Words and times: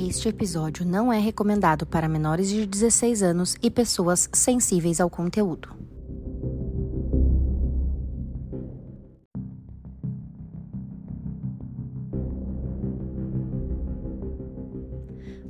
Este 0.00 0.28
episódio 0.28 0.86
não 0.86 1.12
é 1.12 1.18
recomendado 1.18 1.84
para 1.84 2.08
menores 2.08 2.48
de 2.48 2.64
16 2.64 3.20
anos 3.20 3.56
e 3.60 3.68
pessoas 3.68 4.28
sensíveis 4.32 5.00
ao 5.00 5.10
conteúdo. 5.10 5.70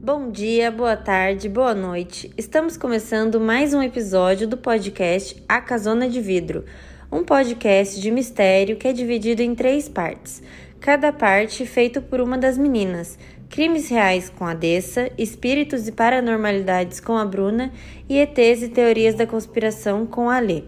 Bom 0.02 0.30
dia, 0.30 0.70
boa 0.70 0.96
tarde, 0.96 1.46
boa 1.46 1.74
noite. 1.74 2.32
Estamos 2.34 2.78
começando 2.78 3.38
mais 3.38 3.74
um 3.74 3.82
episódio 3.82 4.48
do 4.48 4.56
podcast 4.56 5.44
A 5.46 5.60
Casona 5.60 6.08
de 6.08 6.22
Vidro, 6.22 6.64
um 7.12 7.22
podcast 7.22 8.00
de 8.00 8.10
mistério 8.10 8.78
que 8.78 8.88
é 8.88 8.94
dividido 8.94 9.42
em 9.42 9.54
três 9.54 9.90
partes, 9.90 10.42
cada 10.80 11.12
parte 11.12 11.66
feito 11.66 12.00
por 12.00 12.18
uma 12.18 12.38
das 12.38 12.56
meninas. 12.56 13.18
Crimes 13.50 13.88
reais 13.88 14.28
com 14.28 14.44
a 14.44 14.52
Dessa, 14.52 15.10
espíritos 15.16 15.88
e 15.88 15.92
paranormalidades 15.92 17.00
com 17.00 17.16
a 17.16 17.24
Bruna 17.24 17.72
e 18.08 18.18
ETs 18.18 18.62
e 18.62 18.68
teorias 18.68 19.14
da 19.14 19.26
conspiração 19.26 20.06
com 20.06 20.28
a 20.28 20.38
Lê. 20.38 20.64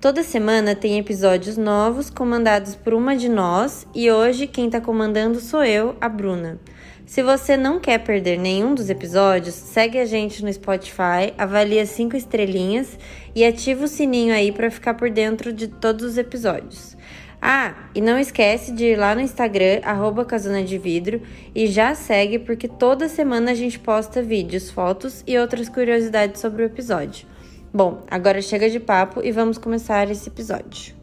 Toda 0.00 0.22
semana 0.24 0.74
tem 0.74 0.98
episódios 0.98 1.56
novos 1.56 2.10
comandados 2.10 2.74
por 2.74 2.94
uma 2.94 3.14
de 3.14 3.28
nós 3.28 3.86
e 3.94 4.10
hoje 4.10 4.48
quem 4.48 4.66
está 4.66 4.80
comandando 4.80 5.40
sou 5.40 5.64
eu, 5.64 5.94
a 6.00 6.08
Bruna. 6.08 6.58
Se 7.06 7.22
você 7.22 7.56
não 7.56 7.78
quer 7.78 7.98
perder 7.98 8.38
nenhum 8.38 8.74
dos 8.74 8.90
episódios, 8.90 9.54
segue 9.54 9.98
a 9.98 10.04
gente 10.04 10.44
no 10.44 10.52
Spotify, 10.52 11.32
avalia 11.38 11.86
cinco 11.86 12.16
estrelinhas 12.16 12.98
e 13.34 13.44
ativa 13.44 13.84
o 13.84 13.88
sininho 13.88 14.34
aí 14.34 14.50
para 14.50 14.70
ficar 14.70 14.94
por 14.94 15.10
dentro 15.10 15.52
de 15.52 15.68
todos 15.68 16.04
os 16.04 16.18
episódios. 16.18 16.96
Ah, 17.42 17.74
e 17.94 18.00
não 18.02 18.18
esquece 18.18 18.70
de 18.72 18.84
ir 18.84 18.96
lá 18.96 19.14
no 19.14 19.20
Instagram, 19.20 19.80
arroba 19.82 20.24
Casona 20.26 20.62
de 20.62 20.76
Vidro, 20.76 21.22
e 21.54 21.66
já 21.66 21.94
segue 21.94 22.38
porque 22.38 22.68
toda 22.68 23.08
semana 23.08 23.52
a 23.52 23.54
gente 23.54 23.78
posta 23.78 24.22
vídeos, 24.22 24.70
fotos 24.70 25.24
e 25.26 25.38
outras 25.38 25.68
curiosidades 25.68 26.40
sobre 26.40 26.62
o 26.62 26.66
episódio. 26.66 27.26
Bom, 27.72 28.02
agora 28.10 28.42
chega 28.42 28.68
de 28.68 28.78
papo 28.78 29.22
e 29.24 29.32
vamos 29.32 29.56
começar 29.56 30.10
esse 30.10 30.28
episódio. 30.28 30.94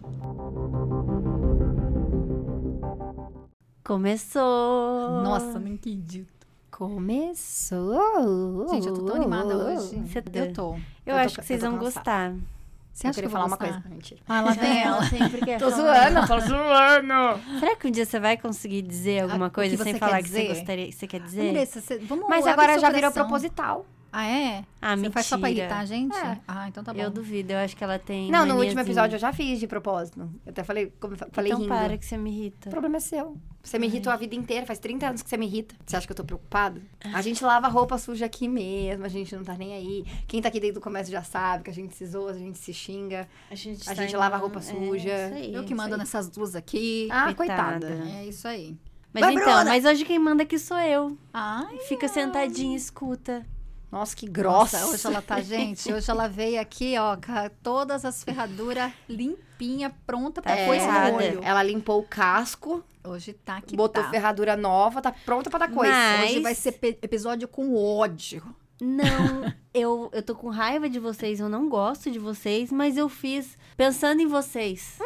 Começou! 3.84 5.22
Nossa, 5.24 5.60
não 5.60 5.74
acredito. 5.76 6.28
Começou! 6.70 8.68
Gente, 8.70 8.88
eu 8.88 8.94
tô 8.94 9.06
tão 9.06 9.16
animada 9.16 9.56
hoje. 9.58 9.96
Você 10.06 10.20
Eu 10.34 10.54
tô. 10.54 10.74
Eu, 11.06 11.14
tô- 11.16 11.20
acho 11.20 11.40
que 11.40 11.46
vocês 11.46 11.62
tô 11.62 11.70
vão 11.72 11.80
cansada. 11.80 11.96
gostar. 11.96 12.57
Você 12.98 13.06
Eu 13.06 13.10
acha 13.12 13.22
que 13.22 13.22
queria 13.22 13.28
eu 13.28 13.32
falar 13.32 13.44
vou 13.46 13.52
uma 13.52 13.58
gostar? 13.58 13.82
coisa. 13.84 13.90
Mentira. 13.96 14.22
Ah, 14.28 14.42
lá 14.42 14.52
vem 14.54 14.82
ela. 14.82 15.04
sempre 15.06 15.46
quer 15.46 15.60
Tô 15.60 15.70
falar. 15.70 16.10
zoando, 16.10 16.28
tô 16.28 16.40
zoando. 16.40 17.60
Será 17.60 17.76
que 17.76 17.88
um 17.88 17.92
dia 17.92 18.06
você 18.06 18.20
vai 18.20 18.38
conseguir 18.38 18.82
dizer 18.82 19.20
alguma 19.22 19.46
Ah, 19.46 19.50
o 19.50 19.52
coisa 19.52 19.78
que 19.78 19.84
sem 19.84 19.94
falar 20.00 20.24
que 20.24 20.30
você 20.30 20.48
gostaria, 20.48 20.92
você 20.92 21.06
quer 21.06 21.20
dizer? 21.20 21.50
Andressa, 21.50 21.80
você- 21.80 22.00
vamos 22.00 22.28
Mas 22.28 22.48
agora 22.48 22.80
já 22.80 22.90
virou 22.90 23.12
proposital. 23.12 23.86
Ah, 24.12 24.26
é? 24.26 24.64
Ah, 24.82 24.96
você 24.96 25.12
faz 25.12 25.26
só 25.28 25.38
pra 25.38 25.48
mentira. 25.50 25.66
irritar 25.66 25.80
a 25.82 25.86
gente? 25.86 26.18
É. 26.18 26.38
Ah, 26.48 26.68
então 26.68 26.84
tá 26.84 26.92
bom. 26.92 27.00
Eu 27.00 27.12
duvido, 27.12 27.54
eu 27.54 27.60
acho 27.60 27.76
que 27.78 27.84
ela 27.84 28.00
tem. 28.00 28.32
Não, 28.32 28.40
no 28.48 28.54
último 28.56 28.74
maniazinha. 28.78 28.82
episódio 28.94 29.16
eu 29.16 29.20
já 29.20 29.32
fiz 29.32 29.60
de 29.60 29.68
propósito. 29.68 30.22
Eu 30.44 30.50
até 30.50 30.64
falei, 30.64 30.92
como 31.00 31.14
eu 31.14 31.18
falei 31.32 31.52
Então 31.52 31.62
rindo. 31.62 31.70
para 31.76 31.98
que 32.00 32.06
você 32.06 32.18
me 32.18 32.32
irrita. 32.32 32.70
O 32.70 32.72
problema 32.72 32.98
é 32.98 33.00
seu. 33.00 33.38
Você 33.68 33.78
me 33.78 33.88
irritou 33.88 34.14
a 34.14 34.16
vida 34.16 34.34
inteira, 34.34 34.66
faz 34.66 34.80
30 34.80 35.08
anos 35.08 35.22
que 35.22 35.30
você 35.30 35.36
me 35.36 35.46
irrita. 35.46 35.76
Você 35.86 35.98
acha 35.98 36.06
que 36.08 36.12
eu 36.12 36.16
tô 36.16 36.24
preocupada? 36.24 36.82
A 37.14 37.22
gente 37.22 37.44
lava 37.44 37.68
roupa 37.68 37.98
suja 37.98 38.26
aqui 38.26 38.48
mesmo, 38.48 39.04
a 39.04 39.10
gente 39.10 39.36
não 39.36 39.44
tá 39.44 39.56
nem 39.56 39.74
aí. 39.74 40.06
Quem 40.26 40.42
tá 40.42 40.48
aqui 40.48 40.60
dentro 40.60 40.76
do 40.76 40.82
comércio 40.82 41.12
já 41.12 41.22
sabe 41.22 41.66
que 41.66 41.70
a 41.70 41.74
gente 41.74 41.94
se 41.94 42.06
zoa, 42.06 42.32
a 42.32 42.38
gente 42.38 42.58
se 42.58 42.74
xinga. 42.74 43.28
A 43.52 43.56
gente, 43.56 43.82
A 43.84 43.94
tá 43.94 43.94
gente 44.02 44.12
indo- 44.12 44.20
lava 44.20 44.38
roupa 44.38 44.60
é, 44.60 44.62
suja. 44.62 45.10
isso 45.28 45.36
aí, 45.36 45.54
Eu 45.54 45.64
que 45.66 45.76
mando 45.76 45.96
aí. 45.96 46.00
nessas 46.00 46.30
duas 46.30 46.56
aqui. 46.56 47.10
Ah, 47.12 47.34
Coitada. 47.34 47.88
coitada. 47.88 48.10
É 48.18 48.26
isso 48.26 48.48
aí. 48.48 48.78
Mas 49.14 49.24
Vai, 49.24 49.34
então, 49.34 49.46
Bruna! 49.46 49.66
mas 49.66 49.84
hoje 49.86 50.06
quem 50.06 50.18
manda 50.20 50.44
aqui 50.44 50.58
sou 50.60 50.78
eu. 50.80 51.18
Ai, 51.34 51.78
Fica 51.88 52.08
sentadinha 52.08 52.74
e 52.74 52.78
escuta. 52.78 53.46
Nossa, 53.92 54.16
que 54.16 54.28
grossa. 54.28 54.80
Nossa, 54.80 54.94
hoje 54.94 55.08
ela 55.08 55.22
tá, 55.22 55.40
gente, 55.42 55.92
hoje 55.94 56.10
ela 56.12 56.28
veio 56.28 56.60
aqui, 56.60 56.96
ó, 56.98 57.16
com 57.16 57.56
todas 57.64 58.04
as 58.04 58.24
ferraduras 58.24 58.92
limpinha, 59.08 59.90
pronta 60.06 60.42
pra 60.42 60.56
Tá 60.56 60.66
coisa 60.66 60.86
no 61.10 61.16
olho. 61.16 61.40
Ela 61.44 61.64
limpou 61.64 62.00
o 62.00 62.04
casco, 62.08 62.84
Hoje 63.04 63.32
tá 63.32 63.62
que 63.62 63.76
botou 63.76 64.04
tá. 64.04 64.10
ferradura 64.10 64.58
nova, 64.58 65.02
tá 65.02 65.12
pronta 65.26 65.50
pra 65.50 65.60
dar 65.60 65.72
coisa. 65.72 65.94
Mas- 65.94 66.32
Hoje 66.32 66.40
vai 66.42 66.54
ser 66.54 66.78
episódio 67.02 67.48
com 67.48 67.74
ódio. 67.76 68.44
Não, 68.82 69.06
eu, 69.74 70.10
eu 70.14 70.22
tô 70.22 70.36
com 70.36 70.50
raiva 70.50 70.90
de 70.90 71.00
vocês, 71.00 71.40
eu 71.40 71.48
não 71.50 71.68
gosto 71.70 72.12
de 72.12 72.20
vocês, 72.20 72.72
mas 72.72 72.98
eu 72.98 73.08
fiz 73.10 73.58
pensando 73.78 74.22
em 74.22 74.28
vocês. 74.28 75.00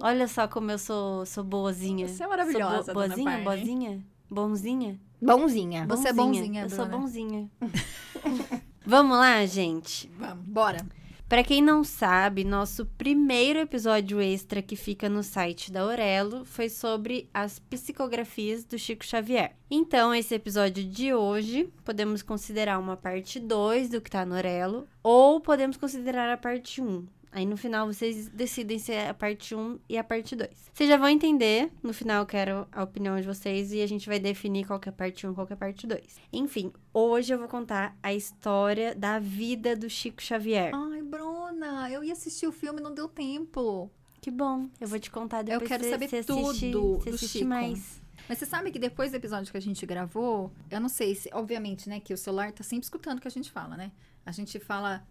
Olha 0.00 0.26
só 0.26 0.48
como 0.48 0.70
eu 0.70 0.78
sou, 0.78 1.24
sou 1.26 1.44
boazinha. 1.44 2.08
Você 2.08 2.24
é 2.24 2.26
maravilhosa, 2.26 2.84
Sou 2.84 2.94
bo 2.94 3.00
dona 3.02 3.08
boazinha, 3.14 3.30
Parne. 3.30 3.44
boazinha, 3.44 4.00
bonzinha. 4.30 5.00
Bonzinha. 5.22 5.86
Você 5.86 6.08
é 6.08 6.12
bonzinha, 6.12 6.62
Eu 6.62 6.70
sou 6.70 6.84
Bruna. 6.86 6.98
bonzinha. 6.98 7.50
Vamos 8.84 9.16
lá, 9.16 9.44
gente. 9.46 10.10
Vamos, 10.18 10.44
bora. 10.44 10.84
Pra 11.28 11.42
quem 11.42 11.62
não 11.62 11.82
sabe, 11.82 12.44
nosso 12.44 12.84
primeiro 12.84 13.58
episódio 13.60 14.20
extra 14.20 14.60
que 14.60 14.76
fica 14.76 15.08
no 15.08 15.22
site 15.22 15.72
da 15.72 15.80
Aurelo 15.80 16.44
foi 16.44 16.68
sobre 16.68 17.30
as 17.32 17.58
psicografias 17.58 18.64
do 18.64 18.78
Chico 18.78 19.02
Xavier. 19.02 19.56
Então, 19.70 20.14
esse 20.14 20.34
episódio 20.34 20.84
de 20.84 21.14
hoje 21.14 21.72
podemos 21.84 22.20
considerar 22.22 22.78
uma 22.78 22.98
parte 22.98 23.40
2 23.40 23.88
do 23.88 24.00
que 24.02 24.10
tá 24.10 24.26
no 24.26 24.34
Aurelo, 24.34 24.86
ou 25.02 25.40
podemos 25.40 25.78
considerar 25.78 26.30
a 26.30 26.36
parte 26.36 26.82
1. 26.82 27.06
Aí 27.32 27.46
no 27.46 27.56
final 27.56 27.86
vocês 27.86 28.28
decidem 28.28 28.78
se 28.78 28.92
é 28.92 29.08
a 29.08 29.14
parte 29.14 29.54
1 29.54 29.78
e 29.88 29.96
a 29.96 30.04
parte 30.04 30.36
2. 30.36 30.50
Vocês 30.72 30.88
já 30.88 30.98
vão 30.98 31.08
entender, 31.08 31.72
no 31.82 31.94
final 31.94 32.20
eu 32.20 32.26
quero 32.26 32.68
a 32.70 32.82
opinião 32.82 33.18
de 33.18 33.26
vocês 33.26 33.72
e 33.72 33.80
a 33.80 33.86
gente 33.88 34.06
vai 34.06 34.20
definir 34.20 34.66
qual 34.66 34.78
que 34.78 34.90
é 34.90 34.90
a 34.90 34.92
parte 34.92 35.26
1 35.26 35.32
e 35.32 35.34
qual 35.34 35.46
que 35.46 35.54
é 35.54 35.56
a 35.56 35.58
parte 35.58 35.86
2. 35.86 36.02
Enfim, 36.30 36.70
hoje 36.92 37.32
eu 37.32 37.38
vou 37.38 37.48
contar 37.48 37.96
a 38.02 38.12
história 38.12 38.94
da 38.94 39.18
vida 39.18 39.74
do 39.74 39.88
Chico 39.88 40.22
Xavier. 40.22 40.72
Ai, 40.74 41.00
Bruna, 41.00 41.90
eu 41.90 42.04
ia 42.04 42.12
assistir 42.12 42.46
o 42.46 42.52
filme, 42.52 42.82
não 42.82 42.92
deu 42.92 43.08
tempo. 43.08 43.90
Que 44.20 44.30
bom. 44.30 44.68
Eu 44.78 44.86
vou 44.86 45.00
te 45.00 45.10
contar 45.10 45.40
depois. 45.40 45.62
Eu 45.62 45.66
quero 45.66 45.88
saber 45.88 46.08
você 46.08 46.22
tudo 46.22 46.50
assiste, 46.50 46.70
do 46.70 46.96
assiste 47.06 47.28
Chico. 47.28 47.48
mais. 47.48 48.02
Mas 48.28 48.38
você 48.38 48.46
sabe 48.46 48.70
que 48.70 48.78
depois 48.78 49.10
do 49.10 49.16
episódio 49.16 49.50
que 49.50 49.56
a 49.56 49.60
gente 49.60 49.84
gravou, 49.86 50.52
eu 50.70 50.80
não 50.80 50.88
sei 50.88 51.14
se, 51.14 51.30
obviamente, 51.32 51.88
né, 51.88 51.98
que 51.98 52.12
o 52.12 52.16
celular 52.16 52.52
tá 52.52 52.62
sempre 52.62 52.84
escutando 52.84 53.18
o 53.18 53.20
que 53.20 53.26
a 53.26 53.30
gente 53.30 53.50
fala, 53.50 53.76
né? 53.76 53.90
A 54.24 54.30
gente 54.30 54.60
fala 54.60 55.02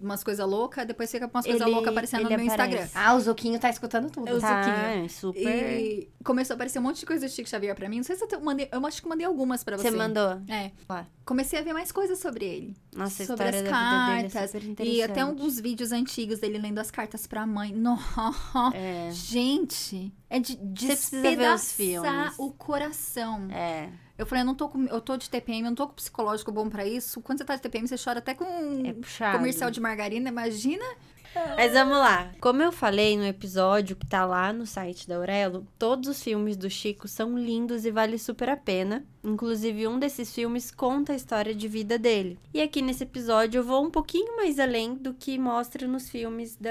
umas 0.00 0.22
coisas 0.22 0.46
loucas, 0.46 0.86
depois 0.86 1.10
fica 1.10 1.26
com 1.26 1.36
umas 1.36 1.44
coisas 1.44 1.66
loucas 1.68 1.88
aparecendo 1.88 2.22
no 2.22 2.28
meu 2.28 2.38
aparece. 2.46 2.74
Instagram. 2.76 2.88
Ah, 2.94 3.14
o 3.14 3.20
Zuquinho 3.20 3.58
tá 3.58 3.68
escutando 3.68 4.08
tudo. 4.10 4.28
Eu- 4.28 4.40
Tá, 4.40 4.62
Zuquinha. 4.62 5.08
super. 5.08 5.80
E 5.80 6.10
começou 6.24 6.54
a 6.54 6.56
aparecer 6.56 6.78
um 6.78 6.82
monte 6.82 7.00
de 7.00 7.06
coisa 7.06 7.26
do 7.26 7.30
Chico 7.32 7.48
Xavier 7.48 7.74
pra 7.74 7.88
mim. 7.88 7.96
Não 7.96 8.04
sei 8.04 8.14
se 8.14 8.24
eu, 8.30 8.40
mandei, 8.40 8.68
eu 8.70 8.86
acho 8.86 9.02
que 9.02 9.08
mandei 9.08 9.26
algumas 9.26 9.64
pra 9.64 9.76
você. 9.76 9.90
Você 9.90 9.96
mandou? 9.96 10.40
É. 10.48 10.70
Lá. 10.88 11.06
Comecei 11.24 11.58
a 11.58 11.62
ver 11.62 11.72
mais 11.72 11.92
coisas 11.92 12.18
sobre 12.18 12.44
ele. 12.44 12.76
Nossa, 12.96 13.24
sobre 13.24 13.44
as 13.48 13.54
é 13.54 13.62
cartas. 13.62 14.54
interessante. 14.54 14.82
E 14.82 15.02
até 15.02 15.20
alguns 15.20 15.58
vídeos 15.60 15.92
antigos 15.92 16.40
dele 16.40 16.58
lendo 16.58 16.78
as 16.78 16.90
cartas 16.90 17.26
pra 17.26 17.46
mãe. 17.46 17.72
Nossa, 17.76 18.74
É. 18.74 19.08
gente, 19.12 20.12
é 20.28 20.40
de 20.40 20.56
despedaçar 20.56 22.34
o 22.38 22.50
coração. 22.52 23.48
É. 23.50 23.88
Eu 24.18 24.26
falei, 24.26 24.42
eu 24.42 24.46
não 24.46 24.54
tô 24.54 24.68
com, 24.68 24.84
eu 24.84 25.00
tô 25.00 25.16
de 25.16 25.28
TPM, 25.28 25.60
eu 25.62 25.70
não 25.70 25.74
tô 25.74 25.88
com 25.88 25.94
psicológico 25.94 26.52
bom 26.52 26.68
pra 26.68 26.86
isso. 26.86 27.20
Quando 27.20 27.38
você 27.38 27.44
tá 27.44 27.56
de 27.56 27.62
TPM, 27.62 27.88
você 27.88 27.96
chora 27.96 28.18
até 28.18 28.34
com 28.34 28.44
É 28.86 28.92
puxado. 28.92 29.38
comercial 29.38 29.70
de 29.70 29.80
margarina, 29.80 30.28
imagina? 30.28 30.84
Mas 31.56 31.72
vamos 31.72 31.98
lá. 31.98 32.30
Como 32.40 32.62
eu 32.62 32.72
falei 32.72 33.16
no 33.16 33.24
episódio 33.24 33.96
que 33.96 34.06
tá 34.06 34.24
lá 34.24 34.52
no 34.52 34.66
site 34.66 35.08
da 35.08 35.16
Aurelo, 35.16 35.66
todos 35.78 36.08
os 36.08 36.22
filmes 36.22 36.56
do 36.56 36.68
Chico 36.68 37.08
são 37.08 37.38
lindos 37.38 37.84
e 37.84 37.90
vale 37.90 38.18
super 38.18 38.48
a 38.48 38.56
pena. 38.56 39.04
Inclusive, 39.24 39.86
um 39.86 39.98
desses 39.98 40.34
filmes 40.34 40.70
conta 40.70 41.12
a 41.12 41.16
história 41.16 41.54
de 41.54 41.68
vida 41.68 41.98
dele. 41.98 42.38
E 42.52 42.60
aqui 42.60 42.82
nesse 42.82 43.04
episódio 43.04 43.58
eu 43.58 43.64
vou 43.64 43.84
um 43.84 43.90
pouquinho 43.90 44.36
mais 44.36 44.58
além 44.58 44.94
do 44.94 45.14
que 45.14 45.38
mostra 45.38 45.86
nos 45.86 46.08
filmes 46.08 46.56
da. 46.56 46.70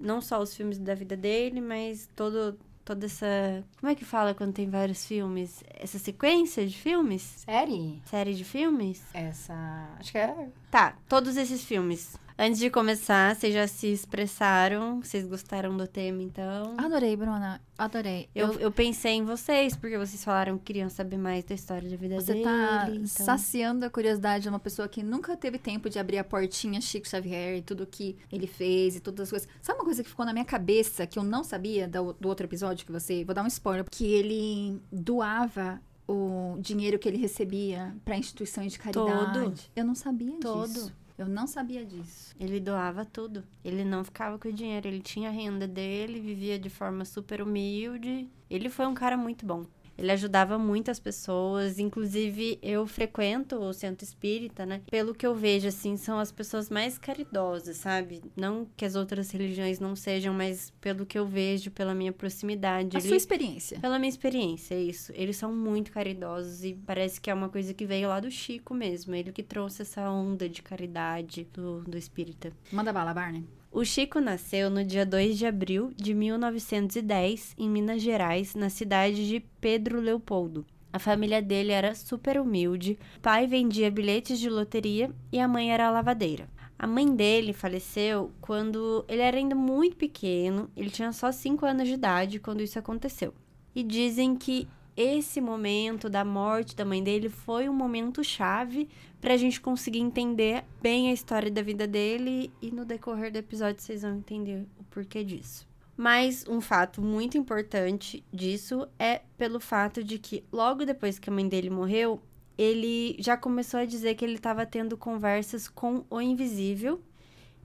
Não 0.00 0.20
só 0.20 0.40
os 0.40 0.54
filmes 0.54 0.78
da 0.78 0.94
vida 0.94 1.16
dele, 1.16 1.60
mas 1.60 2.08
todo. 2.14 2.58
Toda 2.84 3.06
essa. 3.06 3.64
Como 3.80 3.90
é 3.90 3.94
que 3.94 4.04
fala 4.04 4.34
quando 4.34 4.52
tem 4.52 4.68
vários 4.68 5.06
filmes? 5.06 5.64
Essa 5.70 5.98
sequência 5.98 6.66
de 6.66 6.76
filmes? 6.76 7.22
Série? 7.46 8.02
Série 8.04 8.34
de 8.34 8.44
filmes? 8.44 9.02
Essa. 9.14 9.54
Acho 9.98 10.12
que 10.12 10.18
é. 10.18 10.48
Tá, 10.70 10.94
todos 11.08 11.38
esses 11.38 11.64
filmes. 11.64 12.18
Antes 12.36 12.58
de 12.58 12.68
começar, 12.68 13.36
vocês 13.36 13.54
já 13.54 13.68
se 13.68 13.86
expressaram? 13.86 15.00
Vocês 15.00 15.24
gostaram 15.24 15.76
do 15.76 15.86
tema, 15.86 16.20
então? 16.20 16.74
Adorei, 16.76 17.14
Bruna. 17.14 17.60
Adorei. 17.78 18.28
Eu, 18.34 18.54
eu 18.54 18.72
pensei 18.72 19.12
em 19.12 19.24
vocês, 19.24 19.76
porque 19.76 19.96
vocês 19.96 20.24
falaram 20.24 20.58
que 20.58 20.64
queriam 20.64 20.90
saber 20.90 21.16
mais 21.16 21.44
da 21.44 21.54
história 21.54 21.88
da 21.88 21.96
vida 21.96 22.20
Você 22.20 22.32
dele. 22.32 22.44
tá 22.44 22.86
então... 22.90 23.06
saciando 23.06 23.86
a 23.86 23.90
curiosidade 23.90 24.42
de 24.42 24.48
uma 24.48 24.58
pessoa 24.58 24.88
que 24.88 25.00
nunca 25.00 25.36
teve 25.36 25.58
tempo 25.58 25.88
de 25.88 25.96
abrir 25.96 26.18
a 26.18 26.24
portinha 26.24 26.80
Chico 26.80 27.08
Xavier 27.08 27.58
e 27.58 27.62
tudo 27.62 27.86
que 27.86 28.16
ele 28.32 28.48
fez 28.48 28.96
e 28.96 29.00
todas 29.00 29.20
as 29.28 29.30
coisas. 29.30 29.48
Sabe 29.62 29.78
uma 29.78 29.84
coisa 29.84 30.02
que 30.02 30.08
ficou 30.08 30.26
na 30.26 30.32
minha 30.32 30.44
cabeça 30.44 31.06
que 31.06 31.20
eu 31.20 31.22
não 31.22 31.44
sabia 31.44 31.86
do, 31.86 32.14
do 32.14 32.28
outro 32.28 32.46
episódio 32.46 32.84
que 32.84 32.90
você. 32.90 33.24
Vou 33.24 33.32
dar 33.32 33.44
um 33.44 33.46
spoiler. 33.46 33.84
Que 33.88 34.12
ele 34.12 34.82
doava 34.90 35.80
o 36.06 36.56
dinheiro 36.58 36.98
que 36.98 37.08
ele 37.08 37.16
recebia 37.16 37.94
pra 38.04 38.16
instituições 38.16 38.72
de 38.72 38.78
caridade. 38.80 39.38
Todo. 39.38 39.54
Eu 39.76 39.84
não 39.84 39.94
sabia 39.94 40.36
Todo. 40.40 40.66
disso. 40.72 41.03
Eu 41.16 41.26
não 41.26 41.46
sabia 41.46 41.84
disso. 41.84 42.34
Ele 42.40 42.58
doava 42.58 43.04
tudo. 43.04 43.44
Ele 43.64 43.84
não 43.84 44.04
ficava 44.04 44.38
com 44.38 44.48
o 44.48 44.52
dinheiro. 44.52 44.88
Ele 44.88 45.00
tinha 45.00 45.28
a 45.28 45.32
renda 45.32 45.66
dele, 45.66 46.20
vivia 46.20 46.58
de 46.58 46.68
forma 46.68 47.04
super 47.04 47.40
humilde. 47.40 48.28
Ele 48.50 48.68
foi 48.68 48.86
um 48.86 48.94
cara 48.94 49.16
muito 49.16 49.46
bom. 49.46 49.64
Ele 49.96 50.10
ajudava 50.12 50.58
muitas 50.58 50.98
pessoas, 50.98 51.78
inclusive 51.78 52.58
eu 52.62 52.86
frequento 52.86 53.56
o 53.56 53.72
centro 53.72 54.04
espírita, 54.04 54.66
né? 54.66 54.80
Pelo 54.90 55.14
que 55.14 55.26
eu 55.26 55.34
vejo, 55.34 55.68
assim, 55.68 55.96
são 55.96 56.18
as 56.18 56.32
pessoas 56.32 56.68
mais 56.68 56.98
caridosas, 56.98 57.76
sabe? 57.76 58.22
Não 58.36 58.66
que 58.76 58.84
as 58.84 58.96
outras 58.96 59.30
religiões 59.30 59.78
não 59.78 59.94
sejam, 59.94 60.34
mas 60.34 60.72
pelo 60.80 61.06
que 61.06 61.18
eu 61.18 61.26
vejo, 61.26 61.70
pela 61.70 61.94
minha 61.94 62.12
proximidade. 62.12 62.96
A 62.96 63.00
ele... 63.00 63.08
sua 63.08 63.16
experiência. 63.16 63.78
Pela 63.80 63.98
minha 63.98 64.08
experiência, 64.10 64.74
é 64.74 64.82
isso. 64.82 65.12
Eles 65.14 65.36
são 65.36 65.52
muito 65.52 65.92
caridosos 65.92 66.64
e 66.64 66.74
parece 66.86 67.20
que 67.20 67.30
é 67.30 67.34
uma 67.34 67.48
coisa 67.48 67.72
que 67.72 67.86
veio 67.86 68.08
lá 68.08 68.20
do 68.20 68.30
Chico 68.30 68.74
mesmo. 68.74 69.14
Ele 69.14 69.32
que 69.32 69.42
trouxe 69.42 69.82
essa 69.82 70.10
onda 70.10 70.48
de 70.48 70.62
caridade 70.62 71.46
do, 71.52 71.82
do 71.82 71.96
espírita. 71.96 72.52
Manda 72.72 72.92
bala, 72.92 73.14
Barney. 73.14 73.44
O 73.76 73.84
Chico 73.84 74.20
nasceu 74.20 74.70
no 74.70 74.84
dia 74.84 75.04
2 75.04 75.36
de 75.36 75.46
abril 75.46 75.92
de 75.96 76.14
1910, 76.14 77.56
em 77.58 77.68
Minas 77.68 78.00
Gerais, 78.00 78.54
na 78.54 78.70
cidade 78.70 79.26
de 79.26 79.40
Pedro 79.60 80.00
Leopoldo. 80.00 80.64
A 80.92 81.00
família 81.00 81.42
dele 81.42 81.72
era 81.72 81.92
super 81.92 82.38
humilde, 82.38 82.96
o 83.16 83.20
pai 83.20 83.48
vendia 83.48 83.90
bilhetes 83.90 84.38
de 84.38 84.48
loteria 84.48 85.10
e 85.32 85.40
a 85.40 85.48
mãe 85.48 85.72
era 85.72 85.90
lavadeira. 85.90 86.48
A 86.78 86.86
mãe 86.86 87.12
dele 87.16 87.52
faleceu 87.52 88.30
quando 88.40 89.04
ele 89.08 89.22
era 89.22 89.38
ainda 89.38 89.56
muito 89.56 89.96
pequeno, 89.96 90.70
ele 90.76 90.88
tinha 90.88 91.10
só 91.10 91.32
5 91.32 91.66
anos 91.66 91.88
de 91.88 91.94
idade 91.94 92.38
quando 92.38 92.62
isso 92.62 92.78
aconteceu. 92.78 93.34
E 93.74 93.82
dizem 93.82 94.36
que 94.36 94.68
esse 94.96 95.40
momento 95.40 96.08
da 96.08 96.24
morte 96.24 96.76
da 96.76 96.84
mãe 96.84 97.02
dele 97.02 97.28
foi 97.28 97.68
um 97.68 97.74
momento 97.74 98.22
chave 98.22 98.88
para 99.20 99.34
a 99.34 99.36
gente 99.36 99.60
conseguir 99.60 100.00
entender 100.00 100.64
bem 100.80 101.08
a 101.08 101.12
história 101.12 101.50
da 101.50 101.62
vida 101.62 101.86
dele 101.86 102.52
e 102.62 102.70
no 102.70 102.84
decorrer 102.84 103.32
do 103.32 103.38
episódio 103.38 103.82
vocês 103.82 104.02
vão 104.02 104.16
entender 104.16 104.66
o 104.78 104.84
porquê 104.84 105.24
disso. 105.24 105.66
Mas 105.96 106.44
um 106.48 106.60
fato 106.60 107.00
muito 107.00 107.38
importante 107.38 108.24
disso 108.32 108.88
é 108.98 109.22
pelo 109.38 109.60
fato 109.60 110.02
de 110.02 110.18
que 110.18 110.44
logo 110.52 110.84
depois 110.84 111.18
que 111.18 111.30
a 111.30 111.32
mãe 111.32 111.48
dele 111.48 111.70
morreu, 111.70 112.20
ele 112.58 113.16
já 113.18 113.36
começou 113.36 113.80
a 113.80 113.84
dizer 113.84 114.14
que 114.14 114.24
ele 114.24 114.34
estava 114.34 114.66
tendo 114.66 114.96
conversas 114.96 115.68
com 115.68 116.04
o 116.10 116.20
invisível. 116.20 117.00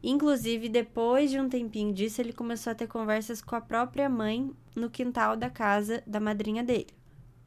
Inclusive, 0.01 0.69
depois 0.69 1.29
de 1.29 1.39
um 1.39 1.49
tempinho 1.49 1.93
disso, 1.93 2.21
ele 2.21 2.31
começou 2.31 2.71
a 2.71 2.75
ter 2.75 2.87
conversas 2.87 3.41
com 3.41 3.55
a 3.55 3.61
própria 3.61 4.07
mãe 4.07 4.49
no 4.75 4.89
quintal 4.89 5.35
da 5.35 5.49
casa 5.49 6.01
da 6.07 6.19
madrinha 6.19 6.63
dele. 6.63 6.98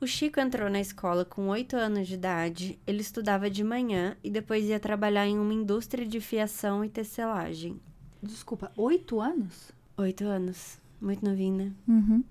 O 0.02 0.06
Chico 0.06 0.40
entrou 0.40 0.68
na 0.68 0.80
escola 0.80 1.24
com 1.24 1.46
8 1.46 1.76
anos 1.76 2.08
de 2.08 2.14
idade. 2.14 2.76
Ele 2.84 3.00
estudava 3.00 3.48
de 3.48 3.62
manhã 3.62 4.16
e 4.24 4.28
depois 4.28 4.64
ia 4.64 4.80
trabalhar 4.80 5.28
em 5.28 5.38
uma 5.38 5.54
indústria 5.54 6.04
de 6.04 6.20
fiação 6.20 6.84
e 6.84 6.88
tecelagem. 6.88 7.80
Desculpa, 8.20 8.72
oito 8.76 9.20
anos? 9.20 9.70
Oito 9.96 10.24
anos. 10.24 10.80
Muito 11.00 11.24
novinho, 11.24 11.56
né? 11.56 11.72
Uhum. 11.86 12.24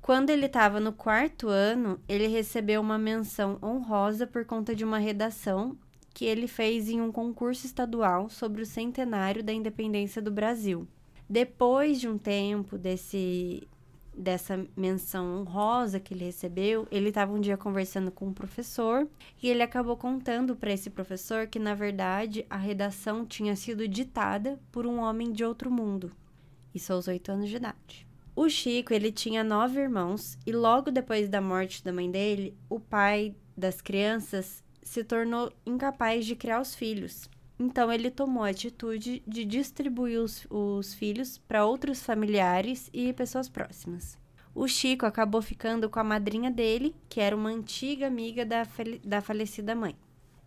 Quando 0.00 0.30
ele 0.30 0.46
estava 0.46 0.78
no 0.78 0.92
quarto 0.92 1.48
ano, 1.48 1.98
ele 2.08 2.28
recebeu 2.28 2.80
uma 2.80 2.96
menção 2.96 3.58
honrosa 3.60 4.24
por 4.24 4.44
conta 4.44 4.72
de 4.72 4.84
uma 4.84 4.98
redação 4.98 5.76
que 6.14 6.24
ele 6.24 6.46
fez 6.46 6.88
em 6.88 7.00
um 7.00 7.10
concurso 7.10 7.66
estadual 7.66 8.30
sobre 8.30 8.62
o 8.62 8.66
centenário 8.66 9.42
da 9.42 9.52
independência 9.52 10.22
do 10.22 10.30
Brasil. 10.30 10.86
Depois 11.28 12.00
de 12.00 12.08
um 12.08 12.16
tempo 12.16 12.78
desse 12.78 13.66
dessa 14.18 14.66
menção 14.76 15.40
honrosa 15.40 16.00
que 16.00 16.12
ele 16.12 16.24
recebeu, 16.24 16.88
ele 16.90 17.10
estava 17.10 17.32
um 17.32 17.40
dia 17.40 17.56
conversando 17.56 18.10
com 18.10 18.26
um 18.26 18.32
professor 18.32 19.08
e 19.40 19.48
ele 19.48 19.62
acabou 19.62 19.96
contando 19.96 20.56
para 20.56 20.72
esse 20.72 20.90
professor 20.90 21.46
que 21.46 21.58
na 21.58 21.74
verdade 21.74 22.44
a 22.50 22.56
redação 22.56 23.24
tinha 23.24 23.54
sido 23.54 23.86
ditada 23.86 24.58
por 24.72 24.86
um 24.86 24.98
homem 24.98 25.32
de 25.32 25.44
outro 25.44 25.70
mundo. 25.70 26.10
Isso 26.74 26.92
aos 26.92 27.06
oito 27.06 27.30
anos 27.30 27.48
de 27.48 27.56
idade. 27.56 28.06
O 28.34 28.48
Chico, 28.48 28.92
ele 28.92 29.10
tinha 29.10 29.42
nove 29.42 29.80
irmãos 29.80 30.38
e 30.46 30.52
logo 30.52 30.90
depois 30.90 31.28
da 31.28 31.40
morte 31.40 31.82
da 31.82 31.92
mãe 31.92 32.10
dele, 32.10 32.56
o 32.68 32.78
pai 32.78 33.34
das 33.56 33.80
crianças 33.80 34.62
se 34.82 35.04
tornou 35.04 35.52
incapaz 35.66 36.24
de 36.24 36.36
criar 36.36 36.60
os 36.60 36.74
filhos. 36.74 37.28
Então 37.58 37.92
ele 37.92 38.10
tomou 38.10 38.44
a 38.44 38.50
atitude 38.50 39.22
de 39.26 39.44
distribuir 39.44 40.20
os, 40.20 40.46
os 40.48 40.94
filhos 40.94 41.38
para 41.38 41.64
outros 41.64 42.02
familiares 42.02 42.88
e 42.92 43.12
pessoas 43.12 43.48
próximas. 43.48 44.16
O 44.54 44.66
Chico 44.68 45.04
acabou 45.04 45.42
ficando 45.42 45.90
com 45.90 45.98
a 45.98 46.04
madrinha 46.04 46.50
dele, 46.50 46.94
que 47.08 47.20
era 47.20 47.36
uma 47.36 47.50
antiga 47.50 48.06
amiga 48.06 48.44
da, 48.44 48.66
da 49.04 49.20
falecida 49.20 49.74
mãe. 49.74 49.96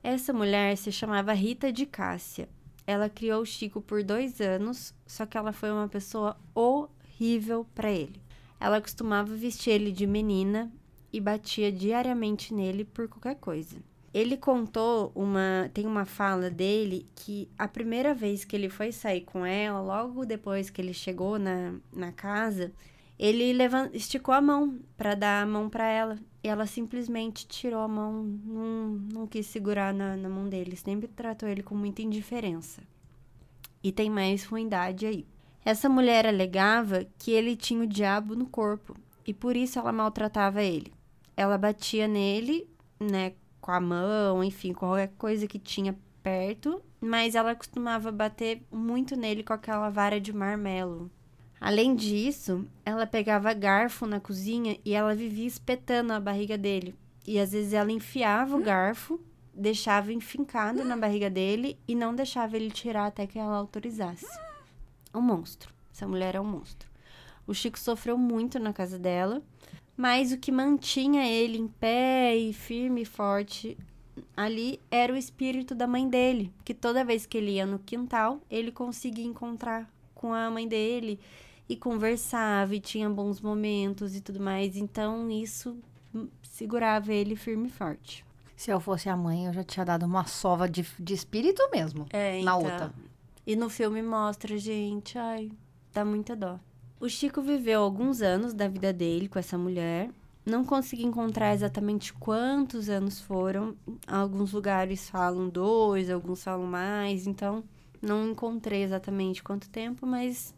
Essa 0.03 0.33
mulher 0.33 0.75
se 0.77 0.91
chamava 0.91 1.33
Rita 1.33 1.71
de 1.71 1.85
Cássia. 1.85 2.49
Ela 2.87 3.09
criou 3.09 3.41
o 3.41 3.45
Chico 3.45 3.81
por 3.81 4.03
dois 4.03 4.41
anos, 4.41 4.93
só 5.05 5.25
que 5.25 5.37
ela 5.37 5.53
foi 5.53 5.71
uma 5.71 5.87
pessoa 5.87 6.37
horrível 6.55 7.65
para 7.75 7.91
ele. 7.91 8.21
Ela 8.59 8.81
costumava 8.81 9.35
vestir 9.35 9.71
ele 9.71 9.91
de 9.91 10.07
menina 10.07 10.71
e 11.13 11.19
batia 11.19 11.71
diariamente 11.71 12.53
nele 12.53 12.83
por 12.83 13.07
qualquer 13.07 13.35
coisa. 13.35 13.77
Ele 14.13 14.35
contou 14.35 15.11
uma. 15.15 15.69
Tem 15.73 15.85
uma 15.85 16.05
fala 16.05 16.49
dele 16.49 17.07
que 17.15 17.49
a 17.57 17.67
primeira 17.67 18.13
vez 18.13 18.43
que 18.43 18.55
ele 18.55 18.69
foi 18.69 18.91
sair 18.91 19.21
com 19.21 19.45
ela, 19.45 19.79
logo 19.81 20.25
depois 20.25 20.69
que 20.69 20.81
ele 20.81 20.93
chegou 20.93 21.39
na, 21.39 21.75
na 21.93 22.11
casa, 22.11 22.73
ele 23.17 23.53
levant, 23.53 23.93
esticou 23.93 24.33
a 24.33 24.41
mão 24.41 24.79
para 24.97 25.15
dar 25.15 25.43
a 25.43 25.45
mão 25.45 25.69
para 25.69 25.87
ela. 25.87 26.19
E 26.43 26.47
ela 26.47 26.65
simplesmente 26.65 27.47
tirou 27.47 27.81
a 27.81 27.87
mão, 27.87 28.23
não, 28.23 28.87
não 29.13 29.27
quis 29.27 29.45
segurar 29.45 29.93
na, 29.93 30.17
na 30.17 30.27
mão 30.27 30.49
dele. 30.49 30.75
Sempre 30.75 31.07
tratou 31.07 31.47
ele 31.47 31.63
com 31.63 31.75
muita 31.75 32.01
indiferença. 32.01 32.81
E 33.83 33.91
tem 33.91 34.09
mais 34.09 34.43
ruindade 34.43 35.05
aí. 35.05 35.25
Essa 35.63 35.87
mulher 35.87 36.25
alegava 36.25 37.05
que 37.19 37.31
ele 37.31 37.55
tinha 37.55 37.83
o 37.83 37.87
diabo 37.87 38.35
no 38.35 38.47
corpo 38.47 38.95
e 39.25 39.33
por 39.33 39.55
isso 39.55 39.77
ela 39.77 39.91
maltratava 39.91 40.63
ele. 40.63 40.91
Ela 41.37 41.57
batia 41.57 42.07
nele, 42.07 42.67
né, 42.99 43.33
com 43.61 43.71
a 43.71 43.79
mão, 43.79 44.43
enfim, 44.43 44.73
qualquer 44.73 45.11
coisa 45.17 45.47
que 45.47 45.59
tinha 45.59 45.95
perto, 46.21 46.81
mas 46.99 47.35
ela 47.35 47.55
costumava 47.55 48.11
bater 48.11 48.61
muito 48.71 49.15
nele 49.15 49.43
com 49.43 49.53
aquela 49.53 49.89
vara 49.89 50.19
de 50.19 50.33
marmelo. 50.33 51.09
Além 51.59 51.95
disso, 51.95 52.65
ela 52.83 53.05
pegava 53.05 53.53
garfo 53.53 54.07
na 54.07 54.19
cozinha 54.19 54.77
e 54.83 54.93
ela 54.93 55.13
vivia 55.13 55.45
espetando 55.45 56.11
a 56.11 56.19
barriga 56.19 56.57
dele. 56.57 56.95
E 57.25 57.39
às 57.39 57.51
vezes 57.51 57.73
ela 57.73 57.91
enfiava 57.91 58.57
o 58.57 58.63
garfo, 58.63 59.21
deixava 59.53 60.11
enfincado 60.11 60.83
na 60.83 60.97
barriga 60.97 61.29
dele 61.29 61.77
e 61.87 61.93
não 61.93 62.15
deixava 62.15 62.55
ele 62.55 62.71
tirar 62.71 63.05
até 63.05 63.27
que 63.27 63.37
ela 63.37 63.57
autorizasse. 63.57 64.25
Um 65.13 65.21
monstro. 65.21 65.71
Essa 65.93 66.07
mulher 66.07 66.33
é 66.33 66.41
um 66.41 66.45
monstro. 66.45 66.90
O 67.45 67.53
Chico 67.53 67.79
sofreu 67.79 68.17
muito 68.17 68.59
na 68.59 68.71
casa 68.71 68.97
dela 68.99 69.41
mas 70.01 70.31
o 70.31 70.37
que 70.37 70.51
mantinha 70.51 71.27
ele 71.27 71.59
em 71.59 71.67
pé 71.67 72.35
e 72.35 72.53
firme 72.53 73.03
e 73.03 73.05
forte 73.05 73.77
ali 74.35 74.79
era 74.89 75.13
o 75.13 75.15
espírito 75.15 75.75
da 75.75 75.85
mãe 75.85 76.09
dele, 76.09 76.51
que 76.65 76.73
toda 76.73 77.05
vez 77.05 77.27
que 77.27 77.37
ele 77.37 77.51
ia 77.51 77.67
no 77.67 77.77
quintal, 77.77 78.41
ele 78.49 78.71
conseguia 78.71 79.25
encontrar 79.25 79.87
com 80.15 80.33
a 80.33 80.49
mãe 80.49 80.67
dele 80.67 81.19
e 81.69 81.75
conversava 81.75 82.75
e 82.75 82.79
tinha 82.79 83.07
bons 83.09 83.39
momentos 83.39 84.15
e 84.15 84.21
tudo 84.21 84.39
mais. 84.39 84.75
Então 84.75 85.29
isso 85.29 85.77
segurava 86.41 87.13
ele 87.13 87.35
firme 87.35 87.67
e 87.67 87.71
forte. 87.71 88.25
Se 88.55 88.71
eu 88.71 88.79
fosse 88.79 89.07
a 89.07 89.15
mãe, 89.15 89.45
eu 89.45 89.53
já 89.53 89.63
tinha 89.63 89.85
dado 89.85 90.03
uma 90.03 90.25
sova 90.25 90.67
de, 90.67 90.83
de 90.99 91.13
espírito 91.13 91.61
mesmo. 91.71 92.07
É, 92.09 92.41
na 92.41 92.57
então. 92.57 92.63
outra. 92.63 92.93
E 93.45 93.55
no 93.55 93.69
filme 93.69 94.01
mostra, 94.01 94.57
gente, 94.57 95.15
ai, 95.17 95.51
dá 95.93 96.03
muita 96.03 96.35
dó. 96.35 96.59
O 97.01 97.09
Chico 97.09 97.41
viveu 97.41 97.81
alguns 97.81 98.21
anos 98.21 98.53
da 98.53 98.67
vida 98.67 98.93
dele 98.93 99.27
com 99.27 99.39
essa 99.39 99.57
mulher. 99.57 100.11
Não 100.45 100.63
consegui 100.63 101.03
encontrar 101.03 101.51
exatamente 101.51 102.13
quantos 102.13 102.89
anos 102.89 103.19
foram. 103.19 103.75
Alguns 104.05 104.53
lugares 104.53 105.09
falam 105.09 105.49
dois, 105.49 106.11
alguns 106.11 106.43
falam 106.43 106.67
mais. 106.67 107.25
Então, 107.25 107.63
não 107.99 108.29
encontrei 108.29 108.83
exatamente 108.83 109.41
quanto 109.41 109.67
tempo, 109.67 110.05
mas 110.05 110.53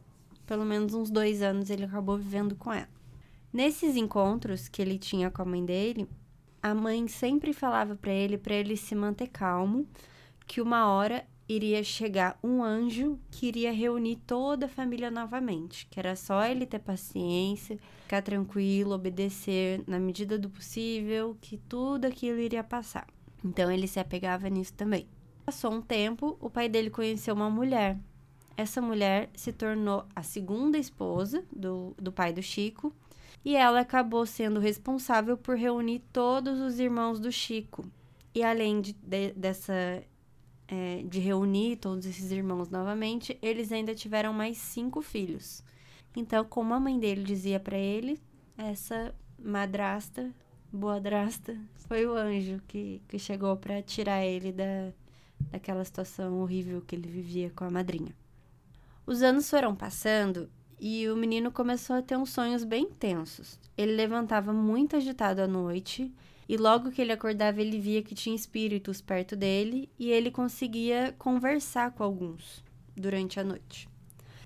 pelo 0.46 0.66
menos 0.66 0.94
uns 0.94 1.10
dois 1.10 1.42
anos 1.42 1.70
ele 1.70 1.86
acabou 1.86 2.18
vivendo 2.18 2.58
com 2.58 2.74
ela. 2.74 2.90
Nesses 3.54 3.96
encontros 3.96 4.68
que 4.68 4.82
ele 4.82 5.00
tinha 5.00 5.32
com 5.32 5.44
a 5.44 5.46
mãe 5.46 5.64
dele, 5.64 6.10
a 6.62 6.76
mãe 6.76 7.08
sempre 7.08 7.54
falava 7.54 7.96
para 7.96 8.12
ele 8.12 8.38
para 8.38 8.54
ele 8.54 8.76
se 8.76 8.94
manter 8.94 9.28
calmo, 9.28 9.88
que 10.46 10.60
uma 10.60 10.88
hora 10.88 11.26
iria 11.48 11.84
chegar 11.84 12.38
um 12.44 12.64
anjo 12.64 13.20
que 13.30 13.48
iria 13.48 13.72
reunir 13.72 14.18
toda 14.28 14.66
a 14.66 14.70
família 14.70 15.12
novamente, 15.12 15.86
que 15.88 16.00
era 16.00 16.16
só 16.16 16.46
ele 16.46 16.66
ter 16.66 16.80
paciência, 16.80 17.78
ficar 18.02 18.22
tranquilo, 18.22 18.94
obedecer 18.94 19.84
na 19.88 20.00
medida 20.00 20.38
do 20.38 20.50
possível, 20.50 21.38
que 21.42 21.58
tudo 21.58 22.06
aquilo 22.06 22.40
iria 22.40 22.64
passar. 22.64 23.08
Então 23.44 23.70
ele 23.72 23.88
se 23.88 24.00
apegava 24.00 24.50
nisso 24.50 24.74
também. 24.74 25.08
Passou 25.46 25.74
um 25.74 25.82
tempo, 25.82 26.38
o 26.40 26.50
pai 26.50 26.70
dele 26.70 26.90
conheceu 26.90 27.36
uma 27.36 27.50
mulher. 27.50 27.98
Essa 28.56 28.82
mulher 28.82 29.30
se 29.36 29.52
tornou 29.52 30.06
a 30.16 30.24
segunda 30.24 30.78
esposa 30.78 31.44
do, 31.52 31.94
do 31.98 32.12
pai 32.12 32.32
do 32.32 32.42
Chico 32.42 32.94
e 33.44 33.56
ela 33.56 33.82
acabou 33.82 34.26
sendo 34.26 34.60
responsável 34.60 35.36
por 35.36 35.58
reunir 35.58 36.02
todos 36.14 36.62
os 36.62 36.80
irmãos 36.80 37.20
do 37.20 37.32
Chico. 37.32 37.84
E 38.34 38.42
além 38.44 38.80
de, 38.80 38.94
de, 38.94 39.34
dessa 39.34 40.04
é, 40.68 41.04
de 41.04 41.20
reunir 41.20 41.78
todos 41.78 42.06
esses 42.06 42.32
irmãos 42.32 42.70
novamente, 42.70 43.38
eles 43.42 43.72
ainda 43.72 43.94
tiveram 43.94 44.34
mais 44.34 44.58
cinco 44.58 45.02
filhos. 45.02 45.64
Então, 46.16 46.46
como 46.46 46.74
a 46.74 46.80
mãe 46.80 47.00
dele 47.00 47.24
dizia 47.24 47.60
para 47.60 47.78
ele, 47.78 48.20
essa 48.58 49.14
madrasta 49.38 50.34
boadrasta 50.74 51.56
foi 51.88 52.06
o 52.08 52.16
anjo 52.16 52.60
que, 52.68 53.00
que 53.08 53.20
chegou 53.20 53.56
para 53.56 53.84
tirar 53.84 54.26
ele 54.26 54.52
da, 54.52 54.92
daquela 55.52 55.86
situação 55.86 56.42
horrível 56.42 56.82
que 56.82 56.96
ele 56.96 57.08
vivia 57.08 57.52
com 57.56 57.64
a 57.64 57.70
madrinha. 57.70 58.16
Os 59.06 59.22
anos 59.22 59.48
foram 59.50 59.76
passando 59.76 60.50
e 60.80 61.08
o 61.10 61.16
menino 61.16 61.52
começou 61.52 61.96
a 61.96 62.02
ter 62.02 62.18
uns 62.18 62.32
sonhos 62.32 62.64
bem 62.64 62.90
tensos. 62.90 63.60
Ele 63.78 63.94
levantava 63.94 64.52
muito 64.52 64.96
agitado 64.96 65.42
à 65.42 65.48
noite 65.48 66.12
e 66.48 66.58
logo 66.58 66.92
que 66.92 67.02
ele 67.02 67.12
acordava 67.12 67.62
ele 67.62 67.80
via 67.80 68.02
que 68.02 68.16
tinha 68.16 68.36
espíritos 68.36 69.02
perto 69.02 69.36
dele 69.36 69.90
e 69.98 70.12
ele 70.12 70.32
conseguia 70.32 71.16
conversar 71.18 71.92
com 71.92 72.04
alguns 72.04 72.64
durante 72.96 73.40
a 73.40 73.44
noite. 73.44 73.88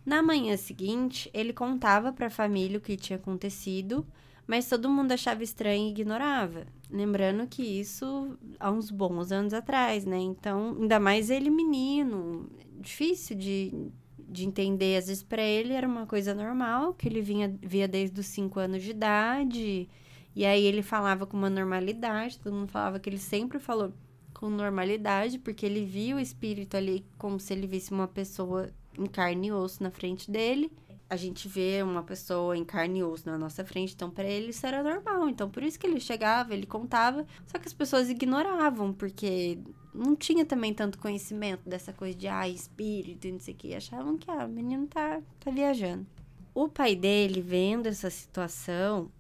Na 0.06 0.24
manhã 0.24 0.56
seguinte, 0.56 1.30
ele 1.34 1.52
contava 1.52 2.14
para 2.14 2.28
a 2.28 2.30
família 2.30 2.78
o 2.78 2.82
que 2.82 2.96
tinha 2.96 3.18
acontecido, 3.18 4.08
mas 4.48 4.70
todo 4.70 4.90
mundo 4.90 5.12
achava 5.12 5.44
estranho 5.44 5.88
e 5.88 5.90
ignorava. 5.90 6.66
Lembrando 6.90 7.46
que 7.46 7.62
isso 7.62 8.38
há 8.58 8.72
uns 8.72 8.90
bons 8.90 9.34
anos 9.34 9.54
atrás, 9.54 10.06
né? 10.06 10.18
Então, 10.18 10.78
ainda 10.80 10.98
mais 10.98 11.30
ele 11.30 11.50
menino, 11.50 12.50
difícil 12.80 13.36
de, 13.36 13.92
de 14.18 14.46
entender. 14.46 14.96
Às 14.96 15.08
vezes, 15.08 15.24
para 15.24 15.42
ele 15.42 15.74
era 15.74 15.86
uma 15.86 16.06
coisa 16.06 16.34
normal, 16.34 16.94
que 16.94 17.10
ele 17.10 17.22
vinha, 17.22 17.54
via 17.62 17.86
desde 17.86 18.18
os 18.18 18.28
5 18.28 18.58
anos 18.62 18.84
de 18.84 18.92
idade. 18.92 19.90
E 20.38 20.46
aí 20.46 20.66
ele 20.66 20.84
falava 20.84 21.26
com 21.26 21.36
uma 21.36 21.50
normalidade, 21.50 22.38
todo 22.38 22.54
mundo 22.54 22.70
falava 22.70 23.00
que 23.00 23.10
ele 23.10 23.18
sempre 23.18 23.58
falou 23.58 23.92
com 24.36 24.52
normalidade, 24.52 25.40
porque 25.40 25.66
ele 25.66 25.84
via 25.84 26.16
o 26.16 26.20
espírito 26.20 26.78
ali 26.78 27.04
como 27.18 27.40
se 27.40 27.54
ele 27.54 27.66
visse 27.66 27.92
uma 27.92 28.08
pessoa 28.08 28.70
em 28.96 29.08
carne 29.08 29.48
e 29.48 29.52
osso 29.52 29.82
na 29.82 29.90
frente 29.90 30.30
dele. 30.30 30.72
A 31.10 31.16
gente 31.16 31.48
vê 31.48 31.82
uma 31.82 32.04
pessoa 32.04 32.56
em 32.56 32.64
carne 32.64 33.00
e 33.00 33.04
osso 33.04 33.28
na 33.28 33.36
nossa 33.36 33.66
frente, 33.66 33.96
então 33.96 34.12
para 34.12 34.26
ele 34.26 34.52
isso 34.52 34.64
era 34.64 34.84
normal. 34.84 35.28
Então 35.28 35.50
por 35.50 35.64
isso 35.64 35.80
que 35.80 35.88
ele 35.88 36.00
chegava, 36.00 36.54
ele 36.54 36.68
contava, 36.68 37.26
só 37.48 37.58
que 37.58 37.68
as 37.68 37.74
pessoas 37.74 38.08
ignoravam, 38.08 38.94
porque 38.94 39.58
não 39.92 40.16
tinha 40.16 40.46
também 40.46 40.72
tanto 40.72 41.00
conhecimento 41.00 41.68
dessa 41.68 41.92
coisa 41.92 42.16
de 42.16 42.28
ah, 42.28 42.48
espírito 42.48 43.26
e 43.26 43.32
não 43.32 43.40
sei 43.40 43.56
o 43.56 43.58
que. 43.58 43.74
Achavam 43.74 44.20
que 44.20 44.30
ah, 44.30 44.46
o 44.46 44.50
menino 44.50 44.86
tá, 44.86 45.20
tá 45.40 45.50
viajando. 45.50 46.06
O 46.54 46.70
pai 46.70 46.96
dele, 46.96 47.42
vendo 47.42 47.88
essa 47.88 48.12
situação, 48.12 49.12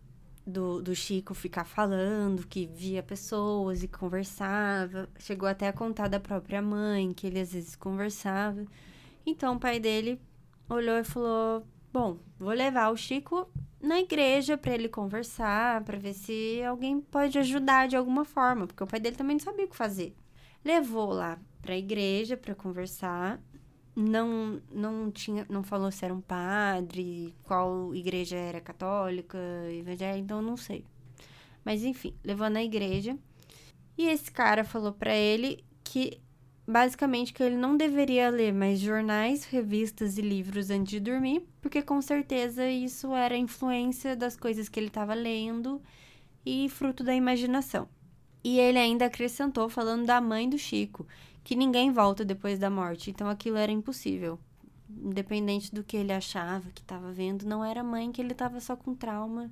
do, 0.47 0.81
do 0.81 0.95
Chico 0.95 1.33
ficar 1.33 1.65
falando 1.65 2.47
que 2.47 2.65
via 2.65 3.03
pessoas 3.03 3.83
e 3.83 3.87
conversava. 3.87 5.09
Chegou 5.19 5.47
até 5.47 5.67
a 5.67 5.73
contar 5.73 6.07
da 6.07 6.19
própria 6.19 6.61
mãe, 6.61 7.13
que 7.13 7.27
ele 7.27 7.39
às 7.39 7.51
vezes 7.51 7.75
conversava. 7.75 8.65
Então 9.25 9.55
o 9.55 9.59
pai 9.59 9.79
dele 9.79 10.19
olhou 10.69 10.97
e 10.97 11.03
falou: 11.03 11.67
Bom, 11.91 12.17
vou 12.39 12.53
levar 12.53 12.89
o 12.89 12.97
Chico 12.97 13.47
na 13.81 13.99
igreja 13.99 14.57
para 14.57 14.73
ele 14.73 14.87
conversar, 14.87 15.83
para 15.83 15.99
ver 15.99 16.13
se 16.13 16.63
alguém 16.63 17.01
pode 17.01 17.37
ajudar 17.37 17.87
de 17.87 17.97
alguma 17.97 18.23
forma, 18.23 18.65
porque 18.65 18.83
o 18.83 18.87
pai 18.87 18.99
dele 18.99 19.17
também 19.17 19.35
não 19.35 19.43
sabia 19.43 19.65
o 19.65 19.69
que 19.69 19.75
fazer. 19.75 20.15
Levou 20.63 21.11
lá 21.11 21.37
para 21.61 21.73
a 21.73 21.77
igreja 21.77 22.37
para 22.37 22.55
conversar. 22.55 23.39
Não, 23.99 24.61
não 24.71 25.09
tinha, 25.09 25.43
não 25.49 25.63
falou 25.63 25.91
se 25.91 26.05
era 26.05 26.13
um 26.13 26.21
padre, 26.21 27.33
qual 27.43 27.95
igreja 27.95 28.35
era 28.35 28.61
católica, 28.61 29.39
evangélica, 29.71 30.19
então 30.19 30.39
não 30.39 30.55
sei. 30.55 30.85
Mas 31.65 31.83
enfim, 31.83 32.13
levou 32.23 32.47
na 32.47 32.63
igreja. 32.63 33.17
E 33.97 34.07
esse 34.07 34.31
cara 34.31 34.63
falou 34.63 34.93
para 34.93 35.15
ele 35.15 35.65
que 35.83 36.21
basicamente 36.67 37.33
que 37.33 37.41
ele 37.41 37.55
não 37.55 37.75
deveria 37.75 38.29
ler 38.29 38.53
mais 38.53 38.79
jornais, 38.79 39.45
revistas 39.45 40.17
e 40.17 40.21
livros 40.21 40.69
antes 40.69 40.91
de 40.91 40.99
dormir, 40.99 41.47
porque 41.59 41.81
com 41.81 41.99
certeza 41.99 42.69
isso 42.69 43.15
era 43.15 43.35
influência 43.35 44.15
das 44.15 44.37
coisas 44.37 44.69
que 44.69 44.79
ele 44.79 44.89
estava 44.89 45.13
lendo 45.13 45.81
e 46.45 46.69
fruto 46.69 47.03
da 47.03 47.15
imaginação. 47.15 47.87
E 48.43 48.59
ele 48.59 48.77
ainda 48.77 49.05
acrescentou 49.05 49.69
falando 49.69 50.05
da 50.05 50.21
mãe 50.21 50.47
do 50.47 50.57
Chico, 50.57 51.07
que 51.47 51.55
ninguém 51.55 51.93
volta 51.93 52.25
depois 52.25 52.59
da 52.59 52.69
morte, 52.69 53.09
então 53.09 53.29
aquilo 53.29 53.55
era 53.55 53.71
impossível. 53.71 54.37
Independente 54.89 55.73
do 55.73 55.81
que 55.81 55.95
ele 55.95 56.11
achava 56.11 56.69
que 56.71 56.81
estava 56.81 57.09
vendo, 57.09 57.45
não 57.45 57.63
era 57.63 57.81
mãe 57.81 58.11
que 58.11 58.21
ele 58.21 58.33
estava 58.33 58.59
só 58.59 58.75
com 58.75 58.93
trauma, 58.93 59.49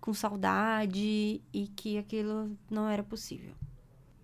com 0.00 0.14
saudade 0.14 1.42
e 1.52 1.70
que 1.76 1.98
aquilo 1.98 2.56
não 2.70 2.88
era 2.88 3.02
possível. 3.02 3.52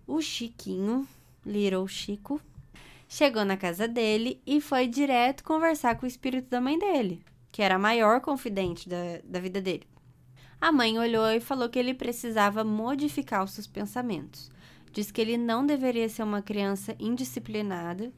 O 0.07 0.19
Chiquinho 0.19 1.07
Little 1.45 1.87
Chico, 1.87 2.41
chegou 3.07 3.45
na 3.45 3.55
casa 3.55 3.87
dele 3.87 4.41
e 4.43 4.59
foi 4.59 4.87
direto 4.87 5.43
conversar 5.43 5.99
com 5.99 6.07
o 6.07 6.09
espírito 6.09 6.49
da 6.49 6.59
mãe 6.59 6.79
dele, 6.79 7.23
que 7.51 7.61
era 7.61 7.75
a 7.75 7.79
maior 7.79 8.19
confidente 8.21 8.89
da, 8.89 8.97
da 9.23 9.39
vida 9.39 9.61
dele. 9.61 9.85
A 10.59 10.71
mãe 10.71 10.97
olhou 10.97 11.29
e 11.29 11.39
falou 11.39 11.69
que 11.69 11.77
ele 11.77 11.93
precisava 11.93 12.63
modificar 12.63 13.43
os 13.43 13.51
seus 13.51 13.67
pensamentos. 13.67 14.49
Diz 14.91 15.11
que 15.11 15.21
ele 15.21 15.37
não 15.37 15.65
deveria 15.65 16.09
ser 16.09 16.23
uma 16.23 16.41
criança 16.41 16.95
indisciplinada 16.99 18.11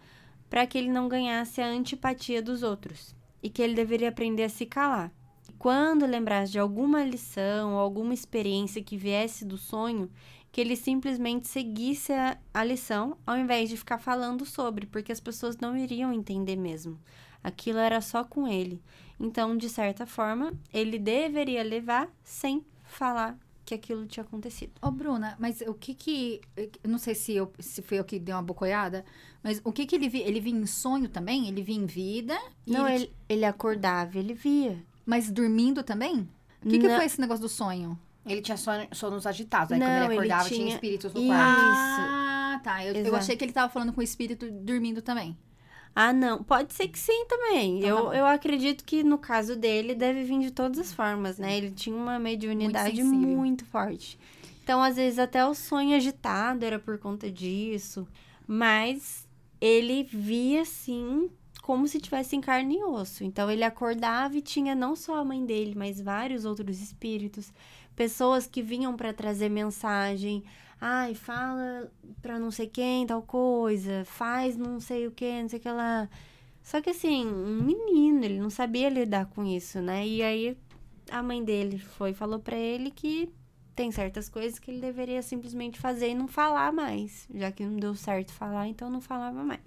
para 0.50 0.66
que 0.66 0.78
ele 0.78 0.90
não 0.90 1.08
ganhasse 1.08 1.62
a 1.62 1.68
antipatia 1.68 2.42
dos 2.42 2.64
outros 2.64 3.16
e 3.42 3.50
que 3.50 3.62
ele 3.62 3.74
deveria 3.74 4.10
aprender 4.10 4.44
a 4.44 4.50
se 4.50 4.66
calar. 4.66 5.12
Quando 5.60 6.06
lembrasse 6.06 6.52
de 6.52 6.60
alguma 6.60 7.04
lição 7.04 7.74
ou 7.74 7.80
alguma 7.80 8.14
experiência 8.14 8.84
que 8.84 8.98
viesse 8.98 9.46
do 9.46 9.58
sonho, 9.58 10.10
que 10.52 10.62
ele 10.62 10.76
simplesmente 10.76 11.48
seguisse 11.48 12.14
a, 12.14 12.38
a 12.54 12.64
lição 12.64 13.18
ao 13.26 13.38
invés 13.38 13.70
de 13.70 13.78
ficar 13.78 13.98
falando 13.98 14.46
sobre, 14.46 14.86
porque 14.86 15.12
as 15.12 15.20
pessoas 15.20 15.58
não 15.58 15.76
iriam 15.76 16.14
entender 16.14 16.56
mesmo. 16.56 17.00
Aquilo 17.44 17.80
era 17.80 18.00
só 18.02 18.24
com 18.24 18.48
ele. 18.48 18.82
Então, 19.20 19.58
de 19.58 19.68
certa 19.68 20.06
forma, 20.06 20.54
ele 20.74 20.98
deveria 21.00 21.64
levar 21.64 22.10
sem 22.24 22.66
falar 22.84 23.38
que 23.66 23.74
aquilo 23.74 24.06
tinha 24.06 24.24
acontecido. 24.24 24.72
Ô, 24.82 24.92
Bruna, 24.92 25.36
mas 25.40 25.62
o 25.62 25.74
que 25.74 25.94
que... 25.94 26.42
Não 26.88 26.98
sei 26.98 27.16
se, 27.16 27.34
eu, 27.34 27.52
se 27.60 27.82
foi 27.82 28.00
eu 28.00 28.04
que 28.04 28.20
dei 28.20 28.34
uma 28.34 28.42
bocoiada, 28.44 29.06
mas 29.44 29.62
o 29.64 29.72
que 29.72 29.86
que 29.86 29.96
ele 29.96 30.10
via? 30.10 30.28
Ele 30.28 30.40
via 30.40 30.54
em 30.54 30.66
sonho 30.66 31.08
também? 31.10 31.48
Ele 31.48 31.62
via 31.62 31.76
em 31.76 31.86
vida? 31.86 32.38
Não, 32.68 32.88
ele, 32.88 33.04
ele, 33.06 33.14
ele 33.30 33.46
acordava, 33.46 34.18
ele 34.18 34.34
via. 34.34 34.84
Mas 35.06 35.32
dormindo 35.32 35.84
também? 35.84 36.28
O 36.64 36.70
que, 36.70 36.80
que 36.80 36.90
foi 36.90 37.06
esse 37.06 37.20
negócio 37.20 37.42
do 37.42 37.50
sonho? 37.50 37.98
Ele 38.26 38.42
tinha 38.42 38.56
sono, 38.56 38.88
sonos 38.94 39.28
agitados. 39.28 39.72
Aí 39.74 39.80
Não, 39.80 39.86
quando 39.88 39.96
ele 39.98 40.06
ele 40.06 40.14
acordava, 40.14 40.48
tinha, 40.48 40.60
tinha- 40.60 40.74
espíritos 40.76 41.14
no 41.14 41.20
Isso. 41.20 41.28
quarto. 41.30 41.62
Ah, 41.62 42.62
tá. 42.64 42.86
Eu, 42.86 42.94
eu 42.94 43.16
achei 43.16 43.36
que 43.36 43.44
ele 43.44 43.52
tava 43.52 43.72
falando 43.72 43.92
com 43.92 44.00
o 44.00 44.04
espírito 44.04 44.50
dormindo 44.50 45.02
também. 45.02 45.38
Ah, 45.96 46.12
não. 46.12 46.44
Pode 46.44 46.74
ser 46.74 46.88
que 46.88 46.98
sim 46.98 47.26
também. 47.26 47.80
Então 47.80 47.96
tá 47.96 48.02
eu, 48.02 48.06
bom. 48.06 48.14
eu 48.14 48.26
acredito 48.26 48.84
que 48.84 49.04
no 49.04 49.18
caso 49.18 49.56
dele 49.56 49.94
deve 49.94 50.24
vir 50.24 50.40
de 50.40 50.52
todas 50.52 50.80
as 50.80 50.94
formas, 50.94 51.38
né? 51.38 51.56
Ele 51.56 51.72
tinha 51.72 51.96
uma 51.96 52.18
mediunidade 52.18 53.04
Muito 53.04 53.28
muito, 53.28 53.66
forte. 53.66 54.18
Então, 54.64 54.82
às 54.82 54.96
vezes, 54.96 55.20
até 55.20 55.46
o 55.46 55.54
sonho 55.54 55.96
agitado 55.96 56.66
era 56.66 56.80
por 56.80 56.98
conta 56.98 57.30
disso. 57.30 58.08
Mas 58.48 59.28
ele 59.60 60.04
via, 60.04 60.66
sim, 60.66 61.30
como 61.62 61.88
se 61.88 62.00
tivesse 62.00 62.36
em 62.36 62.42
carne 62.42 62.78
e 62.78 62.84
osso. 62.84 63.24
Então, 63.24 63.52
ele 63.52 63.64
acordava 63.64 64.38
e 64.38 64.42
tinha 64.42 64.74
não 64.74 64.96
só 64.96 65.18
a 65.18 65.26
mãe 65.26 65.46
dele, 65.46 65.74
mas 65.76 66.00
vários 66.02 66.46
outros 66.46 66.82
espíritos. 66.82 67.52
Pessoas 67.96 68.48
que 68.48 68.62
vinham 68.62 68.96
para 68.96 69.14
trazer 69.14 69.50
mensagem. 69.50 70.44
Ai, 70.86 71.16
fala 71.16 71.90
pra 72.22 72.38
não 72.38 72.52
sei 72.52 72.68
quem 72.68 73.08
tal 73.08 73.22
coisa, 73.22 74.04
faz 74.04 74.58
não 74.58 74.82
sei 74.82 75.08
o 75.08 75.12
que, 75.12 75.42
não 75.42 75.48
sei 75.48 75.58
o 75.58 75.62
que 75.62 75.70
lá. 75.70 76.10
Só 76.62 76.82
que 76.82 76.90
assim, 76.90 77.26
um 77.26 77.64
menino, 77.64 78.26
ele 78.26 78.38
não 78.38 78.50
sabia 78.50 78.90
lidar 78.90 79.28
com 79.28 79.46
isso, 79.46 79.80
né? 79.80 80.06
E 80.06 80.22
aí 80.22 80.58
a 81.10 81.24
mãe 81.24 81.42
dele 81.42 81.80
foi 81.80 82.10
e 82.12 82.14
falou 82.14 82.38
pra 82.38 82.58
ele 82.58 82.92
que 82.92 83.32
tem 83.74 83.94
certas 83.94 84.28
coisas 84.28 84.60
que 84.60 84.72
ele 84.72 84.82
deveria 84.82 85.22
simplesmente 85.22 85.80
fazer 85.80 86.10
e 86.10 86.14
não 86.14 86.28
falar 86.28 86.74
mais, 86.74 87.30
já 87.34 87.50
que 87.50 87.66
não 87.66 87.78
deu 87.78 87.96
certo 87.96 88.34
falar, 88.34 88.68
então 88.68 88.90
não 88.90 89.00
falava 89.00 89.42
mais. 89.42 89.62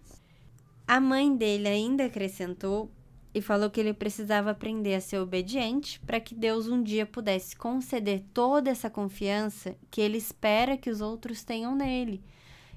A 0.86 1.00
mãe 1.00 1.34
dele 1.34 1.66
ainda 1.66 2.04
acrescentou 2.04 2.90
e 3.34 3.40
falou 3.40 3.68
que 3.68 3.78
ele 3.78 3.92
precisava 3.92 4.50
aprender 4.50 4.94
a 4.94 5.00
ser 5.00 5.18
obediente 5.18 6.00
para 6.00 6.20
que 6.20 6.34
Deus 6.34 6.68
um 6.68 6.82
dia 6.82 7.04
pudesse 7.04 7.54
conceder 7.54 8.24
toda 8.32 8.70
essa 8.70 8.88
confiança 8.88 9.76
que 9.90 10.00
ele 10.00 10.16
espera 10.16 10.76
que 10.76 10.90
os 10.90 11.00
outros 11.00 11.44
tenham 11.44 11.74
nele. 11.74 12.22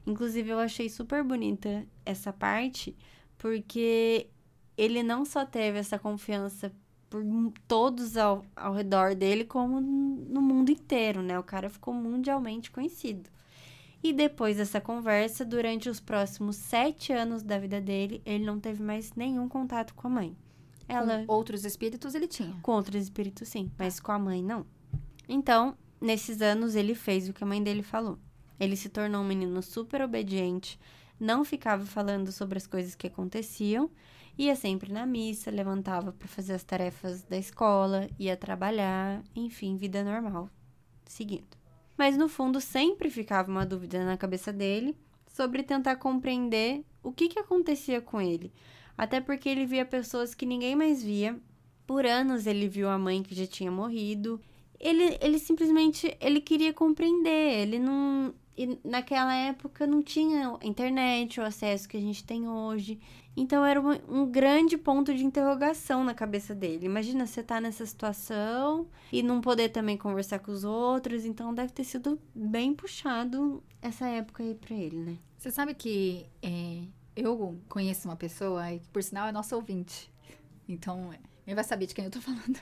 Inclusive, 0.06 0.50
eu 0.50 0.60
achei 0.60 0.90
super 0.90 1.24
bonita 1.24 1.86
essa 2.06 2.34
parte, 2.34 2.96
porque 3.38 4.28
ele 4.78 5.04
não 5.04 5.24
só 5.24 5.46
teve 5.46 5.78
essa 5.78 6.00
confiança 6.00 6.72
por 7.10 7.24
todos 7.68 8.18
ao, 8.18 8.46
ao 8.56 8.74
redor 8.74 9.16
dele, 9.16 9.44
como 9.44 9.82
no 9.82 10.42
mundo 10.42 10.72
inteiro, 10.72 11.22
né? 11.22 11.38
O 11.40 11.44
cara 11.44 11.70
ficou 11.70 11.94
mundialmente 11.94 12.70
conhecido. 12.70 13.30
E 14.02 14.14
depois 14.14 14.58
dessa 14.58 14.80
conversa, 14.80 15.44
durante 15.44 15.90
os 15.90 16.00
próximos 16.00 16.56
sete 16.56 17.12
anos 17.12 17.44
da 17.44 17.60
vida 17.60 17.82
dele, 17.82 18.22
ele 18.26 18.46
não 18.46 18.60
teve 18.60 18.82
mais 18.82 19.14
nenhum 19.14 19.50
contato 19.50 19.94
com 19.94 20.08
a 20.08 20.10
mãe. 20.12 20.38
Ela 20.88 21.26
Com 21.26 21.34
outros 21.34 21.66
espíritos 21.66 22.16
ele 22.16 22.28
tinha. 22.28 22.56
com 22.62 22.72
outros 22.72 23.04
espíritos, 23.04 23.48
sim, 23.50 23.70
mas 23.78 24.00
com 24.00 24.12
a 24.12 24.18
mãe, 24.20 24.42
não. 24.42 24.66
Então, 25.28 25.78
nesses 26.02 26.42
anos, 26.42 26.76
ele 26.76 26.96
fez 26.96 27.28
o 27.30 27.34
que 27.34 27.44
a 27.44 27.48
mãe 27.48 27.62
dele 27.62 27.84
falou. 27.84 28.18
Ele 28.60 28.76
se 28.76 28.90
tornou 28.90 29.22
um 29.22 29.28
menino 29.28 29.62
super 29.62 30.02
obediente, 30.02 30.80
não 31.20 31.44
ficava 31.46 31.86
falando 31.86 32.32
sobre 32.32 32.58
as 32.58 32.66
coisas 32.66 32.96
que 32.96 33.08
aconteciam, 33.08 33.92
ia 34.38 34.56
sempre 34.56 34.92
na 34.92 35.06
missa, 35.06 35.52
levantava 35.52 36.12
para 36.14 36.28
fazer 36.28 36.54
as 36.54 36.64
tarefas 36.64 37.22
da 37.24 37.38
escola, 37.38 38.10
ia 38.18 38.36
trabalhar, 38.38 39.22
enfim, 39.36 39.76
vida 39.78 40.04
normal, 40.04 40.50
seguindo. 41.06 41.59
Mas 42.00 42.16
no 42.16 42.30
fundo 42.30 42.62
sempre 42.62 43.10
ficava 43.10 43.52
uma 43.52 43.66
dúvida 43.66 44.06
na 44.06 44.16
cabeça 44.16 44.54
dele 44.54 44.96
sobre 45.28 45.64
tentar 45.64 45.98
compreender 45.98 46.86
o 47.04 47.12
que, 47.12 47.28
que 47.28 47.38
acontecia 47.38 48.00
com 48.00 48.22
ele. 48.22 48.54
Até 48.98 49.20
porque 49.20 49.50
ele 49.50 49.66
via 49.66 49.84
pessoas 49.84 50.34
que 50.34 50.46
ninguém 50.46 50.78
mais 50.78 51.04
via. 51.04 51.38
Por 51.86 52.06
anos 52.06 52.48
ele 52.48 52.70
viu 52.70 52.88
a 52.88 52.98
mãe 52.98 53.22
que 53.22 53.36
já 53.36 53.46
tinha 53.46 53.70
morrido. 53.70 54.40
Ele, 54.80 55.18
ele 55.20 55.40
simplesmente 55.40 56.16
ele 56.22 56.40
queria 56.40 56.72
compreender. 56.72 57.60
Ele 57.60 57.78
não. 57.78 58.34
Naquela 58.82 59.36
época 59.36 59.86
não 59.86 60.02
tinha 60.02 60.58
internet, 60.64 61.42
o 61.42 61.44
acesso 61.44 61.88
que 61.88 61.98
a 61.98 62.02
gente 62.02 62.24
tem 62.24 62.48
hoje. 62.48 62.98
Então 63.42 63.66
era 63.66 63.80
uma, 63.80 63.98
um 64.10 64.26
grande 64.30 64.78
ponto 64.78 65.14
de 65.14 65.24
interrogação 65.24 66.04
na 66.04 66.14
cabeça 66.14 66.54
dele. 66.54 66.86
Imagina 66.86 67.26
você 67.26 67.42
tá 67.42 67.62
nessa 67.62 67.86
situação 67.86 68.88
e 69.14 69.24
não 69.24 69.40
poder 69.40 69.70
também 69.70 69.96
conversar 69.96 70.40
com 70.40 70.52
os 70.52 70.64
outros. 70.66 71.24
Então 71.24 71.54
deve 71.54 71.72
ter 71.72 71.86
sido 71.86 72.20
bem 72.36 72.74
puxado 72.74 73.64
essa 73.82 74.06
época 74.08 74.44
aí 74.44 74.54
pra 74.56 74.76
ele, 74.76 74.98
né? 74.98 75.18
Você 75.38 75.52
sabe 75.52 75.74
que 75.74 76.26
é, 76.42 76.82
eu 77.16 77.58
conheço 77.70 78.10
uma 78.10 78.18
pessoa, 78.18 78.62
que 78.78 78.90
por 78.90 79.02
sinal 79.02 79.28
é 79.28 79.32
nosso 79.32 79.56
ouvinte. 79.56 80.12
Então, 80.68 81.12
ele 81.48 81.56
vai 81.56 81.64
saber 81.64 81.86
de 81.86 81.96
quem 81.96 82.06
eu 82.06 82.12
tô 82.12 82.20
falando. 82.22 82.60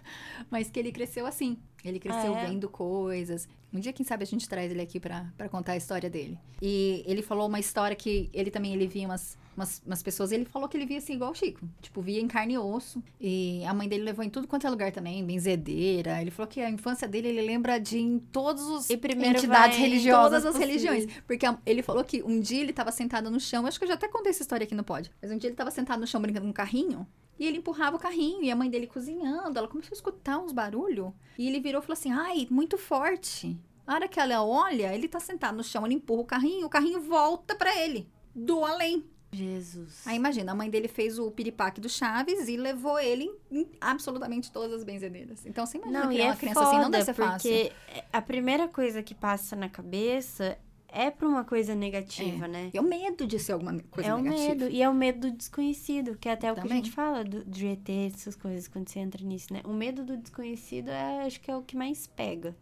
Mas 0.50 0.70
que 0.70 0.80
ele 0.80 0.92
cresceu 0.92 1.26
assim. 1.26 1.58
Ele 1.84 2.00
cresceu 2.00 2.36
Ah, 2.36 2.42
é? 2.42 2.46
vendo 2.48 2.70
coisas. 2.70 3.48
Um 3.74 3.80
dia, 3.80 3.92
quem 3.92 4.06
sabe, 4.06 4.24
a 4.24 4.28
gente 4.28 4.48
traz 4.48 4.72
ele 4.72 4.82
aqui 4.82 5.00
pra, 5.00 5.32
pra 5.36 5.50
contar 5.50 5.74
a 5.74 5.78
história 5.78 6.10
dele. 6.10 6.38
E 6.62 7.04
ele 7.08 7.22
falou 7.24 7.48
uma 7.48 7.60
história 7.60 7.96
que 7.96 8.30
ele 8.32 8.50
também 8.52 8.74
ele 8.74 8.88
via 8.88 9.08
umas, 9.08 9.38
umas, 9.58 9.82
umas 9.86 10.02
pessoas. 10.04 10.32
Ele 10.32 10.46
falou 10.46 10.70
que 10.70 10.78
ele 10.78 10.86
via 10.86 11.00
assim 11.00 11.14
igual 11.16 11.32
o 11.32 11.36
Chico. 11.36 11.68
Tipo, 11.82 12.02
via 12.02 12.22
em 12.22 12.28
carne 12.28 12.54
e 12.54 12.58
osso. 12.58 13.04
E 13.20 13.64
a 13.66 13.74
mãe 13.74 13.90
dele 13.90 14.04
levou 14.04 14.24
em 14.24 14.30
tudo 14.30 14.48
quanto 14.48 14.66
é 14.66 14.70
lugar 14.70 14.92
também, 14.94 15.26
benzedeira. 15.26 16.22
Ele 16.22 16.32
falou 16.32 16.48
que 16.50 16.62
a 16.62 16.70
infância 16.70 17.08
dele 17.08 17.28
ele 17.30 17.42
lembra 17.42 17.78
de 17.80 17.98
em 18.00 18.20
todos 18.20 18.64
os 18.64 18.90
E 18.90 18.94
entidades 18.94 19.78
religiosas. 19.78 20.24
todas 20.24 20.46
as 20.46 20.54
possíveis. 20.56 20.84
religiões. 20.84 21.22
Porque 21.26 21.46
a- 21.46 21.58
ele 21.66 21.82
falou 21.82 22.04
que 22.04 22.24
um 22.24 22.40
dia 22.40 22.62
ele 22.62 22.72
tava 22.72 22.92
sentado 22.92 23.30
no 23.32 23.40
chão. 23.40 23.66
Acho 23.66 23.78
que 23.80 23.84
eu 23.84 23.90
já 23.90 23.96
até 23.96 24.08
contei 24.08 24.30
essa 24.30 24.44
história 24.44 24.64
aqui 24.64 24.76
no 24.76 24.84
pod. 24.84 25.12
Mas 25.22 25.32
um 25.32 25.38
dia 25.38 25.50
ele 25.50 25.56
tava 25.58 25.72
sentado 25.72 26.00
no 26.00 26.08
chão 26.08 26.22
brincando 26.22 26.46
com 26.46 26.52
um 26.52 26.54
carrinho. 26.54 27.06
E 27.40 27.46
ele 27.46 27.58
empurrava 27.60 27.96
o 27.98 28.00
carrinho, 28.00 28.44
e 28.44 28.50
a 28.50 28.56
mãe 28.56 28.68
dele 28.70 28.88
cozinhando. 28.88 29.60
Ela 29.60 29.68
começou 29.68 29.94
a 29.94 29.96
escutar 29.98 30.40
uns 30.40 30.52
barulhos. 30.52 31.12
E 31.38 31.48
ele 31.48 31.60
virou 31.60 31.82
e 31.82 31.86
falou 31.86 31.94
assim: 31.94 32.12
ai, 32.12 32.48
muito 32.50 32.78
forte. 32.80 33.56
A 33.86 33.94
hora 33.94 34.08
que 34.08 34.20
ela 34.20 34.44
olha, 34.44 34.94
ele 34.94 35.08
tá 35.08 35.20
sentado 35.20 35.56
no 35.56 35.64
chão, 35.64 35.86
ele 35.86 35.96
empurra 35.96 36.22
o 36.22 36.26
carrinho, 36.26 36.66
o 36.66 36.70
carrinho 36.70 37.00
volta 37.00 37.56
pra 37.56 37.74
ele. 37.80 38.10
Do 38.36 38.66
além. 38.66 39.06
Jesus. 39.32 40.02
Aí 40.06 40.16
imagina, 40.16 40.52
a 40.52 40.56
mãe 40.56 40.70
dele 40.70 40.88
fez 40.88 41.20
o 41.20 41.30
piripaque 41.32 41.82
do 41.82 41.90
Chaves 41.90 42.48
e 42.48 42.58
levou 42.58 43.00
ele 43.00 43.30
em 43.52 43.68
absolutamente 43.80 44.52
todas 44.52 44.74
as 44.74 44.84
benzedeiras. 44.84 45.46
Então 45.46 45.66
você 45.66 45.78
imagina 45.78 46.04
Não, 46.06 46.12
e 46.12 46.16
criar 46.16 46.26
é 46.26 46.30
uma 46.30 46.36
criança 46.38 46.60
foda, 46.60 46.70
assim, 46.72 46.80
não 46.82 46.90
deve 46.92 47.06
ser 47.06 47.14
fácil. 47.14 47.50
porque 47.52 47.72
a 48.12 48.22
primeira 48.22 48.68
coisa 48.68 49.04
que 49.04 49.14
passa 49.14 49.56
na 49.56 49.70
cabeça 49.70 50.58
é 50.88 51.12
pra 51.12 51.28
uma 51.28 51.44
coisa 51.44 51.76
negativa, 51.76 52.48
né? 52.48 52.72
É 52.74 52.80
o 52.80 52.84
medo 52.84 53.28
de 53.28 53.38
ser 53.38 53.52
alguma 53.52 53.78
coisa 53.92 54.10
é 54.10 54.16
o 54.16 54.20
negativa. 54.20 54.50
medo. 54.56 54.70
E 54.70 54.82
é 54.82 54.90
o 54.90 54.94
medo 54.94 55.30
do 55.30 55.36
desconhecido, 55.36 56.18
que 56.18 56.30
é 56.30 56.32
até 56.32 56.50
o 56.50 56.54
que 56.56 56.62
a 56.62 56.64
Também. 56.64 56.78
gente 56.78 56.92
fala 56.92 57.24
do, 57.26 57.44
de 57.44 57.68
ET, 57.68 57.90
essas 57.90 58.36
coisas, 58.36 58.68
quando 58.70 58.88
você 58.88 59.00
entra 59.00 59.22
nisso, 59.24 59.52
né? 59.54 59.62
O 59.66 59.74
medo 59.74 60.06
do 60.06 60.16
desconhecido 60.16 60.90
é, 60.90 61.26
acho 61.26 61.42
que 61.42 61.52
é 61.52 61.56
o 61.56 61.62
que 61.62 61.76
mais 61.76 62.08
pega. 62.08 62.56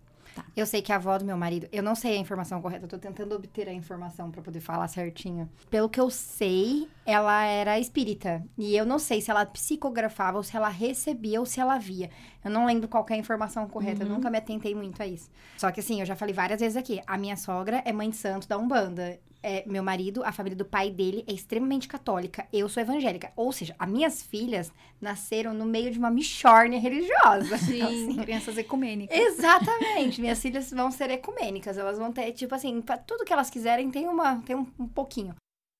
Eu 0.55 0.65
sei 0.65 0.81
que 0.81 0.91
a 0.91 0.95
avó 0.95 1.17
do 1.17 1.25
meu 1.25 1.37
marido, 1.37 1.67
eu 1.71 1.83
não 1.83 1.95
sei 1.95 2.15
a 2.15 2.19
informação 2.19 2.61
correta, 2.61 2.85
eu 2.85 2.89
tô 2.89 2.97
tentando 2.97 3.35
obter 3.35 3.67
a 3.67 3.73
informação 3.73 4.31
pra 4.31 4.41
poder 4.41 4.59
falar 4.59 4.87
certinho. 4.87 5.49
Pelo 5.69 5.89
que 5.89 5.99
eu 5.99 6.09
sei, 6.09 6.87
ela 7.05 7.43
era 7.43 7.79
espírita. 7.79 8.43
E 8.57 8.75
eu 8.75 8.85
não 8.85 8.99
sei 8.99 9.21
se 9.21 9.29
ela 9.31 9.45
psicografava 9.45 10.37
ou 10.37 10.43
se 10.43 10.55
ela 10.55 10.69
recebia 10.69 11.39
ou 11.39 11.45
se 11.45 11.59
ela 11.59 11.77
via. 11.77 12.09
Eu 12.43 12.51
não 12.51 12.65
lembro 12.65 12.87
qual 12.87 13.05
é 13.09 13.13
a 13.13 13.17
informação 13.17 13.67
correta, 13.67 14.03
eu 14.03 14.09
nunca 14.09 14.29
me 14.29 14.37
atentei 14.37 14.75
muito 14.75 15.01
a 15.01 15.07
isso. 15.07 15.29
Só 15.57 15.71
que 15.71 15.79
assim, 15.79 15.99
eu 15.99 16.05
já 16.05 16.15
falei 16.15 16.33
várias 16.33 16.59
vezes 16.59 16.77
aqui, 16.77 17.01
a 17.05 17.17
minha 17.17 17.35
sogra 17.37 17.81
é 17.85 17.91
mãe 17.91 18.09
de 18.09 18.15
santo 18.15 18.47
da 18.47 18.57
Umbanda. 18.57 19.19
É, 19.47 19.63
meu 19.67 19.83
marido, 19.83 20.23
a 20.23 20.31
família 20.31 20.57
do 20.57 20.65
pai 20.65 20.89
dele 20.89 21.23
é 21.27 21.31
extremamente 21.31 21.87
católica. 21.87 22.47
Eu 22.51 22.67
sou 22.67 22.81
evangélica. 22.81 23.31
Ou 23.35 23.51
seja, 23.51 23.75
as 23.77 23.87
minhas 23.87 24.23
filhas 24.23 24.71
nasceram 24.99 25.53
no 25.53 25.67
meio 25.67 25.91
de 25.91 25.99
uma 25.99 26.09
michórnia 26.09 26.79
religiosa. 26.79 27.55
Então, 27.75 27.87
assim, 27.87 28.15
crianças 28.23 28.57
ecumênicas. 28.57 29.15
Exatamente. 29.15 30.19
Minhas 30.19 30.41
filhas 30.41 30.71
vão 30.71 30.89
ser 30.89 31.11
ecumênicas. 31.11 31.77
Elas 31.77 31.99
vão 31.99 32.11
ter, 32.11 32.31
tipo 32.31 32.55
assim, 32.55 32.81
pra 32.81 32.97
tudo 32.97 33.23
que 33.23 33.31
elas 33.31 33.51
quiserem 33.51 33.91
tem, 33.91 34.07
uma, 34.07 34.41
tem 34.41 34.55
um, 34.55 34.65
um 34.79 34.87
pouquinho. 34.87 35.35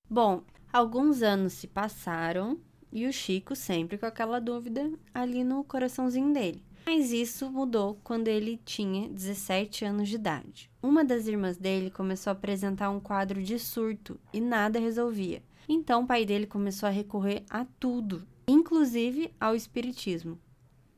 Bom, 0.08 0.44
alguns 0.72 1.20
anos 1.20 1.54
se 1.54 1.66
passaram 1.66 2.60
e 2.92 3.04
o 3.04 3.12
Chico 3.12 3.56
sempre 3.56 3.98
com 3.98 4.06
aquela 4.06 4.40
dúvida 4.40 4.92
ali 5.12 5.42
no 5.42 5.64
coraçãozinho 5.64 6.32
dele. 6.32 6.62
Mas 6.88 7.10
isso 7.10 7.50
mudou 7.50 7.98
quando 8.04 8.28
ele 8.28 8.60
tinha 8.64 9.08
17 9.08 9.84
anos 9.84 10.08
de 10.08 10.14
idade. 10.14 10.70
Uma 10.80 11.04
das 11.04 11.26
irmãs 11.26 11.56
dele 11.56 11.90
começou 11.90 12.30
a 12.30 12.32
apresentar 12.32 12.90
um 12.90 13.00
quadro 13.00 13.42
de 13.42 13.58
surto 13.58 14.20
e 14.32 14.40
nada 14.40 14.78
resolvia. 14.78 15.42
Então 15.68 16.04
o 16.04 16.06
pai 16.06 16.24
dele 16.24 16.46
começou 16.46 16.86
a 16.86 16.92
recorrer 16.92 17.42
a 17.50 17.66
tudo, 17.80 18.24
inclusive 18.46 19.34
ao 19.40 19.56
espiritismo. 19.56 20.38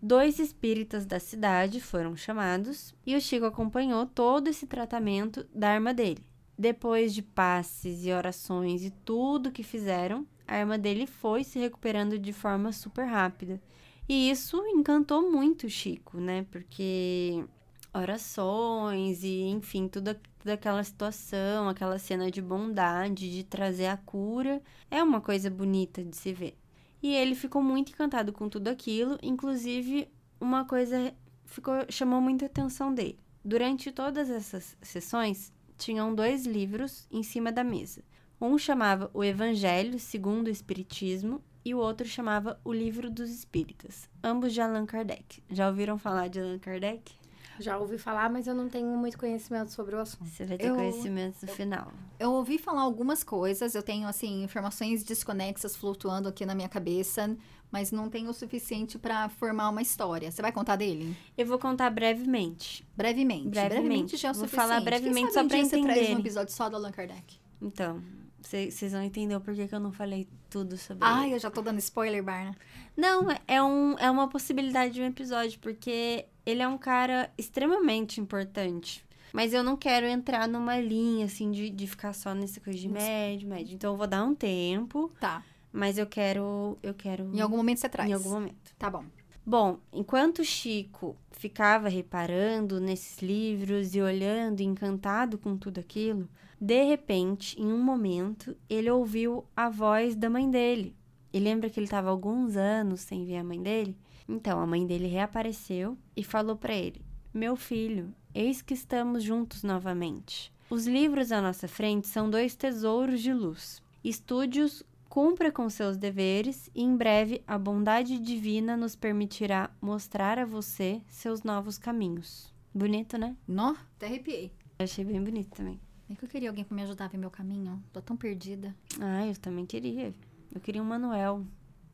Dois 0.00 0.38
espíritas 0.38 1.06
da 1.06 1.18
cidade 1.18 1.80
foram 1.80 2.14
chamados 2.14 2.94
e 3.06 3.16
o 3.16 3.20
Chico 3.20 3.46
acompanhou 3.46 4.04
todo 4.04 4.48
esse 4.48 4.66
tratamento 4.66 5.46
da 5.54 5.70
arma 5.70 5.94
dele. 5.94 6.22
Depois 6.56 7.14
de 7.14 7.22
passes 7.22 8.04
e 8.04 8.12
orações 8.12 8.84
e 8.84 8.90
tudo 8.90 9.50
que 9.50 9.62
fizeram, 9.62 10.26
a 10.46 10.56
arma 10.56 10.76
dele 10.76 11.06
foi 11.06 11.44
se 11.44 11.58
recuperando 11.58 12.18
de 12.18 12.32
forma 12.32 12.72
super 12.72 13.06
rápida. 13.06 13.58
E 14.08 14.30
isso 14.30 14.56
encantou 14.66 15.30
muito 15.30 15.68
Chico, 15.68 16.18
né? 16.18 16.46
Porque 16.50 17.44
orações 17.92 19.22
e, 19.22 19.42
enfim, 19.42 19.88
tudo, 19.88 20.14
toda 20.38 20.54
aquela 20.54 20.82
situação, 20.82 21.68
aquela 21.68 21.98
cena 21.98 22.30
de 22.30 22.40
bondade, 22.40 23.30
de 23.30 23.44
trazer 23.44 23.86
a 23.86 23.96
cura, 23.96 24.62
é 24.90 25.02
uma 25.02 25.20
coisa 25.20 25.50
bonita 25.50 26.02
de 26.02 26.16
se 26.16 26.32
ver. 26.32 26.56
E 27.02 27.14
ele 27.14 27.34
ficou 27.34 27.62
muito 27.62 27.92
encantado 27.92 28.32
com 28.32 28.48
tudo 28.48 28.68
aquilo, 28.68 29.18
inclusive 29.22 30.08
uma 30.40 30.64
coisa 30.64 31.14
ficou 31.44 31.74
chamou 31.88 32.20
muita 32.20 32.46
atenção 32.46 32.94
dele. 32.94 33.18
Durante 33.44 33.92
todas 33.92 34.30
essas 34.30 34.76
sessões, 34.82 35.52
tinham 35.76 36.14
dois 36.14 36.44
livros 36.44 37.06
em 37.10 37.22
cima 37.22 37.52
da 37.52 37.62
mesa. 37.62 38.02
Um 38.40 38.56
chamava 38.58 39.10
O 39.14 39.22
Evangelho 39.22 39.98
segundo 39.98 40.48
o 40.48 40.50
Espiritismo 40.50 41.42
e 41.64 41.74
o 41.74 41.78
outro 41.78 42.06
chamava 42.06 42.58
O 42.64 42.72
Livro 42.72 43.10
dos 43.10 43.30
Espíritas, 43.30 44.08
ambos 44.22 44.52
de 44.52 44.60
Allan 44.60 44.86
Kardec. 44.86 45.42
Já 45.50 45.68
ouviram 45.68 45.98
falar 45.98 46.28
de 46.28 46.40
Allan 46.40 46.58
Kardec? 46.58 47.12
Já 47.60 47.76
ouvi 47.76 47.98
falar, 47.98 48.30
mas 48.30 48.46
eu 48.46 48.54
não 48.54 48.68
tenho 48.68 48.86
muito 48.96 49.18
conhecimento 49.18 49.72
sobre 49.72 49.96
o 49.96 49.98
assunto. 49.98 50.24
Você 50.30 50.44
vai 50.44 50.56
ter 50.56 50.68
Eu- 50.68 50.76
conhecimento 50.76 51.44
no 51.44 51.48
final. 51.52 51.92
Eu 52.18 52.30
ouvi 52.32 52.56
falar 52.56 52.82
algumas 52.82 53.24
coisas, 53.24 53.74
eu 53.74 53.82
tenho, 53.82 54.06
assim, 54.06 54.44
informações 54.44 55.02
desconexas 55.02 55.74
flutuando 55.74 56.28
aqui 56.28 56.46
na 56.46 56.54
minha 56.54 56.68
cabeça, 56.68 57.36
mas 57.68 57.90
não 57.90 58.08
tenho 58.08 58.30
o 58.30 58.32
suficiente 58.32 58.96
pra 58.96 59.28
formar 59.28 59.70
uma 59.70 59.82
história. 59.82 60.30
Você 60.30 60.40
vai 60.40 60.52
contar 60.52 60.76
dele? 60.76 61.16
Eu 61.36 61.46
vou 61.46 61.58
contar 61.58 61.90
brevemente. 61.90 62.86
Brevemente. 62.96 63.48
Brevemente. 63.48 64.16
já 64.16 64.28
é 64.28 64.30
o 64.30 64.34
Vou 64.34 64.44
suficiente. 64.44 64.68
falar 64.68 64.80
brevemente 64.80 65.26
só 65.28 65.34
sabe 65.40 65.48
pra 65.48 65.58
um 65.58 65.64
Você 65.64 65.82
traz 65.82 66.10
um 66.10 66.18
episódio 66.20 66.54
só 66.54 66.68
do 66.70 66.76
Allan 66.76 66.92
Kardec. 66.92 67.38
Então, 67.60 68.00
vocês 68.40 68.92
vão 68.92 69.02
entender 69.02 69.34
o 69.36 69.40
porquê 69.40 69.66
que 69.68 69.74
eu 69.74 69.80
não 69.80 69.92
falei 69.92 70.28
tudo 70.48 70.76
sobre 70.76 71.04
Ai, 71.06 71.26
ele. 71.26 71.34
eu 71.34 71.38
já 71.38 71.50
tô 71.50 71.60
dando 71.62 71.78
spoiler, 71.78 72.22
Barna. 72.22 72.56
Não, 72.96 73.30
é- 73.30 73.40
é, 73.46 73.62
um, 73.62 73.96
é 73.98 74.10
uma 74.10 74.28
possibilidade 74.28 74.94
de 74.94 75.02
um 75.02 75.06
episódio, 75.06 75.58
porque 75.60 76.26
ele 76.46 76.62
é 76.62 76.68
um 76.68 76.78
cara 76.78 77.30
extremamente 77.36 78.20
importante. 78.20 79.04
Mas 79.32 79.52
eu 79.52 79.62
não 79.62 79.76
quero 79.76 80.06
entrar 80.06 80.48
numa 80.48 80.80
linha, 80.80 81.26
assim, 81.26 81.50
de, 81.50 81.68
de 81.68 81.86
ficar 81.86 82.14
só 82.14 82.34
nessa 82.34 82.60
coisa 82.60 82.78
de 82.78 82.88
médio, 82.88 83.46
médio. 83.48 83.74
Então, 83.74 83.92
eu 83.92 83.96
vou 83.98 84.06
dar 84.06 84.24
um 84.24 84.34
tempo, 84.34 85.12
Tá. 85.20 85.42
mas 85.70 85.98
eu 85.98 86.06
quero... 86.06 86.78
Eu 86.82 86.94
quero... 86.94 87.30
Em 87.34 87.40
algum 87.40 87.58
momento 87.58 87.78
você 87.78 87.88
traz. 87.90 88.08
Em 88.08 88.14
algum 88.14 88.30
momento. 88.30 88.74
Tá 88.78 88.88
bom. 88.88 89.04
Bom, 89.44 89.78
enquanto 89.92 90.40
o 90.40 90.44
Chico 90.44 91.14
ficava 91.32 91.88
reparando 91.88 92.80
nesses 92.80 93.20
livros 93.22 93.94
e 93.94 94.00
olhando, 94.00 94.60
encantado 94.60 95.36
com 95.38 95.56
tudo 95.56 95.78
aquilo, 95.78 96.28
de 96.60 96.82
repente, 96.84 97.60
em 97.60 97.66
um 97.66 97.82
momento, 97.82 98.56
ele 98.68 98.90
ouviu 98.90 99.44
a 99.56 99.68
voz 99.68 100.14
da 100.14 100.28
mãe 100.28 100.50
dele. 100.50 100.96
E 101.32 101.38
lembra 101.38 101.68
que 101.68 101.78
ele 101.78 101.86
estava 101.86 102.10
alguns 102.10 102.56
anos 102.56 103.00
sem 103.00 103.24
ver 103.24 103.38
a 103.38 103.44
mãe 103.44 103.62
dele? 103.62 103.96
Então, 104.28 104.60
a 104.60 104.66
mãe 104.66 104.86
dele 104.86 105.06
reapareceu 105.06 105.96
e 106.16 106.24
falou 106.24 106.56
para 106.56 106.74
ele: 106.74 107.00
Meu 107.32 107.56
filho, 107.56 108.12
eis 108.34 108.60
que 108.62 108.74
estamos 108.74 109.22
juntos 109.22 109.62
novamente. 109.62 110.52
Os 110.70 110.86
livros 110.86 111.32
à 111.32 111.40
nossa 111.40 111.66
frente 111.66 112.06
são 112.08 112.28
dois 112.28 112.54
tesouros 112.54 113.20
de 113.22 113.32
luz. 113.32 113.82
Estude-os 114.04 114.84
Cumpra 115.08 115.50
com 115.50 115.70
seus 115.70 115.96
deveres 115.96 116.70
e 116.74 116.82
em 116.82 116.94
breve 116.94 117.42
a 117.46 117.58
bondade 117.58 118.18
divina 118.18 118.76
nos 118.76 118.94
permitirá 118.94 119.70
mostrar 119.80 120.38
a 120.38 120.44
você 120.44 121.00
seus 121.08 121.42
novos 121.42 121.78
caminhos. 121.78 122.54
Bonito, 122.74 123.16
né? 123.16 123.34
Nó, 123.46 123.74
até 123.96 124.06
arrepiei. 124.06 124.52
Eu 124.78 124.84
achei 124.84 125.04
bem 125.04 125.22
bonito 125.24 125.56
também. 125.56 125.80
É 126.10 126.14
que 126.14 126.24
eu 126.24 126.28
queria 126.28 126.48
alguém 126.48 126.64
pra 126.64 126.74
me 126.74 126.82
ajudar 126.82 127.04
a 127.04 127.08
ver 127.08 127.18
meu 127.18 127.30
caminho. 127.30 127.82
Tô 127.92 128.00
tão 128.00 128.16
perdida. 128.16 128.74
Ah, 129.00 129.26
eu 129.26 129.34
também 129.36 129.66
queria. 129.66 130.14
Eu 130.54 130.60
queria 130.60 130.82
um 130.82 130.86
Manuel 130.86 131.44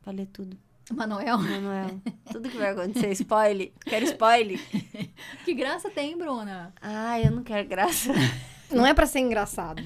pra 0.01 0.11
ler 0.13 0.27
tudo. 0.27 0.57
Manuel. 0.93 1.37
Manuel. 1.39 1.99
Tudo 2.31 2.47
que 2.47 2.57
vai 2.57 2.69
acontecer, 2.69 3.11
spoiler. 3.13 3.71
Quero 3.85 4.05
spoiler. 4.05 4.59
Que 5.43 5.53
graça 5.55 5.89
tem, 5.89 6.15
Bruna? 6.17 6.73
Ai, 6.81 7.25
eu 7.25 7.31
não 7.31 7.43
quero 7.43 7.67
graça. 7.67 8.11
Não 8.71 8.85
é 8.85 8.93
pra 8.93 9.05
ser 9.07 9.19
engraçado. 9.19 9.81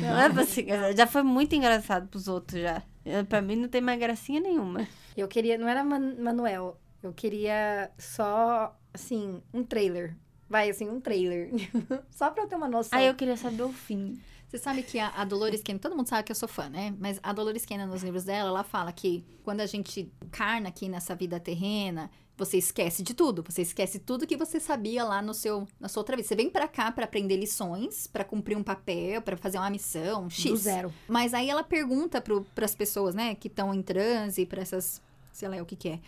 Não 0.00 0.20
é 0.20 0.28
pra 0.30 0.44
ser 0.44 0.62
engraçado. 0.62 0.96
Já 0.96 1.06
foi 1.06 1.22
muito 1.24 1.54
engraçado 1.54 2.06
pros 2.08 2.28
outros 2.28 2.60
já. 2.60 2.82
Eu- 3.04 3.24
Pra 3.24 3.42
mim 3.42 3.56
não 3.56 3.68
tem 3.68 3.80
mais 3.80 3.98
gracinha 3.98 4.40
nenhuma. 4.40 4.86
Eu 5.16 5.26
queria, 5.28 5.58
não 5.58 5.68
era 5.68 5.82
Man- 5.84 6.16
Manuel, 6.18 6.78
eu 7.02 7.12
queria 7.12 7.90
só, 7.98 8.76
assim, 8.92 9.42
um 9.52 9.62
trailer. 9.64 10.16
Vai, 10.48 10.70
assim, 10.70 10.88
um 10.88 11.00
trailer. 11.00 11.50
só 12.10 12.30
pra 12.30 12.44
eu 12.44 12.48
ter 12.48 12.56
uma 12.56 12.68
noção. 12.68 12.98
Aí 12.98 13.06
eu 13.06 13.14
queria 13.14 13.36
saber 13.36 13.62
o 13.62 13.72
fim. 13.72 14.18
Você 14.48 14.58
sabe 14.58 14.82
que 14.84 15.00
a, 15.00 15.08
a 15.08 15.24
Dolores 15.24 15.62
Cannon, 15.62 15.78
todo 15.78 15.96
mundo 15.96 16.08
sabe 16.08 16.22
que 16.22 16.30
eu 16.30 16.36
sou 16.36 16.48
fã, 16.48 16.68
né? 16.68 16.94
Mas 17.00 17.18
a 17.22 17.32
Dolores 17.32 17.66
Cannon, 17.66 17.86
nos 17.86 18.04
livros 18.04 18.22
dela, 18.22 18.50
ela 18.50 18.62
fala 18.62 18.92
que 18.92 19.24
quando 19.42 19.60
a 19.60 19.66
gente 19.66 20.12
encarna 20.24 20.68
aqui 20.68 20.88
nessa 20.88 21.12
vida 21.14 21.40
terrena, 21.40 22.08
você 22.36 22.58
esquece 22.58 23.02
de 23.02 23.14
tudo. 23.14 23.44
Você 23.48 23.62
esquece 23.62 23.98
tudo 23.98 24.26
que 24.26 24.36
você 24.36 24.60
sabia 24.60 25.04
lá 25.04 25.20
no 25.20 25.34
seu, 25.34 25.66
na 25.80 25.88
sua 25.88 26.02
outra 26.02 26.16
vida. 26.16 26.28
Você 26.28 26.36
vem 26.36 26.50
pra 26.50 26.68
cá 26.68 26.92
pra 26.92 27.04
aprender 27.04 27.36
lições, 27.36 28.06
pra 28.06 28.24
cumprir 28.24 28.56
um 28.56 28.62
papel, 28.62 29.22
pra 29.22 29.36
fazer 29.36 29.58
uma 29.58 29.70
missão, 29.70 30.30
X. 30.30 30.50
Do 30.50 30.56
zero. 30.56 30.94
Mas 31.08 31.34
aí 31.34 31.48
ela 31.48 31.64
pergunta 31.64 32.20
para 32.20 32.64
as 32.64 32.74
pessoas, 32.74 33.14
né, 33.14 33.34
que 33.34 33.48
estão 33.48 33.74
em 33.74 33.82
transe, 33.82 34.46
para 34.46 34.62
essas, 34.62 35.02
sei 35.32 35.48
lá 35.48 35.56
o 35.56 35.66
que 35.66 35.74
que 35.76 35.88
é. 35.88 36.00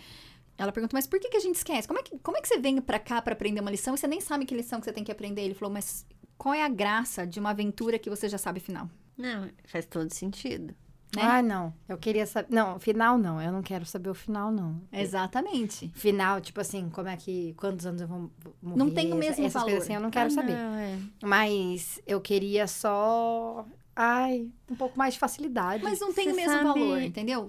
Ela 0.59 0.73
pergunta, 0.73 0.97
mas 0.97 1.07
por 1.07 1.21
que, 1.21 1.29
que 1.29 1.37
a 1.37 1.41
gente 1.41 1.57
esquece? 1.57 1.87
Como 1.87 1.99
é 2.01 2.03
que, 2.03 2.19
como 2.21 2.37
é 2.37 2.41
que 2.41 2.49
você 2.49 2.59
vem 2.59 2.81
pra 2.81 2.99
cá 2.99 3.21
pra 3.21 3.35
aprender 3.35 3.61
uma 3.61 3.71
lição 3.71 3.95
e 3.95 3.99
você 3.99 4.07
nem 4.07 4.21
sabe 4.21 4.45
que 4.47 4.55
lição 4.55 4.79
que 4.81 4.85
você 4.87 4.93
tem 4.93 5.05
que 5.05 5.13
aprender? 5.13 5.43
Ele 5.43 5.55
falou, 5.55 5.73
mas 5.73 6.07
qual 6.39 6.55
é 6.55 6.63
a 6.65 6.69
graça 6.69 7.27
de 7.27 7.39
uma 7.39 7.51
aventura 7.51 7.99
que 7.99 8.09
você 8.09 8.29
já 8.29 8.39
sabe 8.39 8.59
o 8.59 8.63
final? 8.63 8.89
Não, 9.19 9.49
faz 9.67 9.85
todo 9.87 10.13
sentido. 10.13 10.75
Né? 11.15 11.23
Ah, 11.23 11.41
não. 11.41 11.73
Eu 11.89 11.97
queria 11.97 12.27
saber. 12.27 12.49
Não, 12.55 12.79
final 12.81 13.17
não. 13.17 13.41
Eu 13.41 13.51
não 13.53 13.63
quero 13.63 13.87
saber 13.87 14.11
o 14.11 14.15
final, 14.15 14.51
não. 14.51 14.83
Exatamente. 14.93 15.91
Final, 15.95 16.41
tipo 16.41 16.61
assim, 16.61 16.91
como 16.91 17.09
é 17.09 17.17
que. 17.17 17.55
Quantos 17.57 17.87
anos 17.87 18.03
eu 18.03 18.09
vou 18.09 18.31
morrer? 18.61 18.77
Não 18.79 18.91
tem 18.91 19.13
o 19.13 19.17
mesmo 19.17 19.45
essas 19.45 19.53
valor. 19.55 19.67
coisas 19.69 19.85
assim, 19.85 19.95
eu 19.95 20.01
não 20.01 20.11
quero 20.11 20.27
Ah, 20.27 20.31
saber. 20.31 20.53
não, 20.53 20.75
é. 20.75 20.99
Mas 21.23 22.01
eu 22.07 22.21
queria 22.21 22.67
só. 22.67 23.65
Ai, 23.95 24.51
um 24.71 24.75
pouco 24.75 24.99
mais 24.99 25.15
de 25.15 25.21
facilidade. 25.21 25.83
Mas 25.83 26.01
não 26.01 26.13
tem 26.13 26.27
Você 26.27 26.33
o 26.33 26.37
mesmo 26.37 26.53
sabe- 26.53 26.65
valor, 26.65 27.01
entendeu? 27.01 27.49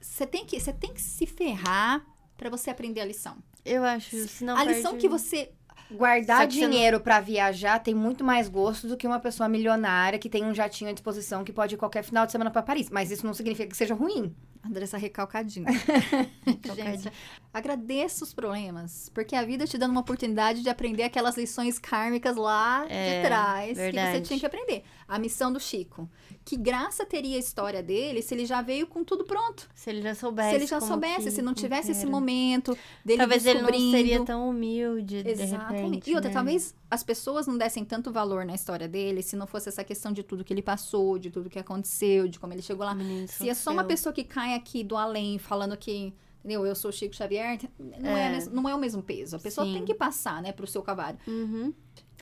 Você 0.00 0.26
tem 0.26 0.44
que, 0.44 0.60
você 0.60 0.72
tem 0.72 0.92
que 0.94 1.00
se 1.00 1.26
ferrar 1.26 2.04
pra 2.38 2.48
você 2.48 2.70
aprender 2.70 3.02
a 3.02 3.04
lição. 3.04 3.36
Eu 3.64 3.84
acho, 3.84 4.16
senão 4.28 4.56
a 4.56 4.64
lição 4.64 4.92
perde- 4.92 5.02
que 5.02 5.08
você 5.10 5.50
Guardar 5.90 6.50
você 6.50 6.60
não- 6.60 6.70
dinheiro 6.70 7.00
pra 7.00 7.18
viajar 7.20 7.78
tem 7.78 7.94
muito 7.94 8.22
mais 8.22 8.46
gosto 8.48 8.86
do 8.86 8.96
que 8.96 9.06
uma 9.06 9.18
pessoa 9.20 9.48
milionária 9.48 10.18
que 10.18 10.28
tem 10.28 10.44
um 10.44 10.54
jatinho 10.54 10.90
à 10.90 10.92
disposição 10.92 11.42
que 11.44 11.52
pode 11.52 11.74
ir 11.74 11.78
qualquer 11.78 12.02
final 12.04 12.24
de 12.26 12.32
semana 12.32 12.50
pra 12.50 12.62
Paris. 12.62 12.88
Mas 12.90 13.10
isso 13.10 13.26
não 13.26 13.32
significa 13.34 13.68
que 13.68 13.76
seja 13.76 13.94
ruim. 13.94 14.34
Andressa 14.68 14.96
recalcadinha. 14.98 15.66
Gente, 16.74 17.10
agradeça 17.52 18.24
os 18.24 18.32
problemas, 18.34 19.10
porque 19.14 19.34
a 19.34 19.42
vida 19.44 19.66
te 19.66 19.76
dando 19.78 19.92
uma 19.92 20.00
oportunidade 20.00 20.62
de 20.62 20.68
aprender 20.68 21.02
aquelas 21.02 21.36
lições 21.36 21.78
kármicas 21.78 22.36
lá 22.36 22.86
É, 22.88 23.22
de 23.22 23.26
trás 23.28 23.68
que 23.70 23.74
verdade. 23.74 24.18
você 24.18 24.22
tinha 24.22 24.38
que 24.40 24.46
aprender. 24.46 24.82
A 25.06 25.18
missão 25.18 25.50
do 25.52 25.58
Chico. 25.58 26.08
Que 26.44 26.56
graça 26.56 27.04
teria 27.04 27.36
a 27.36 27.38
história 27.38 27.82
dele 27.82 28.20
se 28.22 28.34
ele 28.34 28.44
já 28.44 28.60
veio 28.60 28.86
com 28.86 29.02
tudo 29.02 29.24
pronto. 29.24 29.68
Se 29.74 29.88
ele 29.90 30.02
já 30.02 30.14
soubesse. 30.14 30.50
se 30.50 30.56
ele 30.56 30.66
já 30.66 30.80
soubesse, 30.80 31.24
que- 31.24 31.30
se 31.30 31.42
não 31.42 31.54
tivesse 31.54 31.86
que 31.86 31.92
esse 31.92 32.06
momento 32.06 32.76
dele 33.04 33.18
Talvez 33.18 33.46
ele 33.46 33.62
não 33.62 33.90
seria 33.90 34.24
tão 34.24 34.48
humilde, 34.50 35.22
de 35.22 35.30
Exatamente. 35.30 35.82
repente. 35.84 36.10
e 36.10 36.14
outra, 36.14 36.28
né? 36.30 36.34
talvez 36.34 36.74
as 36.90 37.02
pessoas 37.02 37.46
não 37.46 37.56
dessem 37.58 37.84
tanto 37.84 38.10
valor 38.12 38.44
na 38.44 38.54
história 38.54 38.86
dele 38.88 39.22
se 39.22 39.36
não 39.36 39.46
fosse 39.46 39.68
essa 39.68 39.82
questão 39.84 40.12
de 40.12 40.22
tudo 40.22 40.44
que 40.44 40.52
ele 40.52 40.62
passou, 40.62 41.18
de 41.18 41.30
tudo 41.30 41.48
que 41.50 41.58
aconteceu, 41.58 42.28
de 42.28 42.38
como 42.38 42.52
ele 42.52 42.62
chegou 42.62 42.84
lá. 42.84 42.94
Menino 42.94 43.28
Se 43.28 43.48
é 43.48 43.54
só 43.54 43.70
uma 43.72 43.84
pessoa 43.84 44.12
que 44.12 44.24
cai 44.24 44.54
aqui 44.58 44.84
do 44.84 44.96
além 44.96 45.38
falando 45.38 45.76
que, 45.76 46.12
entendeu? 46.40 46.66
Eu 46.66 46.74
sou 46.74 46.92
Chico 46.92 47.14
Xavier, 47.14 47.58
não 47.78 48.16
é, 48.16 48.36
É. 48.36 48.44
não 48.46 48.68
é 48.68 48.74
o 48.74 48.78
mesmo 48.78 49.02
peso. 49.02 49.36
A 49.36 49.38
pessoa 49.38 49.66
Sim. 49.66 49.72
tem 49.74 49.84
que 49.84 49.94
passar, 49.94 50.42
né, 50.42 50.52
pro 50.52 50.66
seu 50.66 50.82
cavalo. 50.82 51.18
Uhum. 51.26 51.72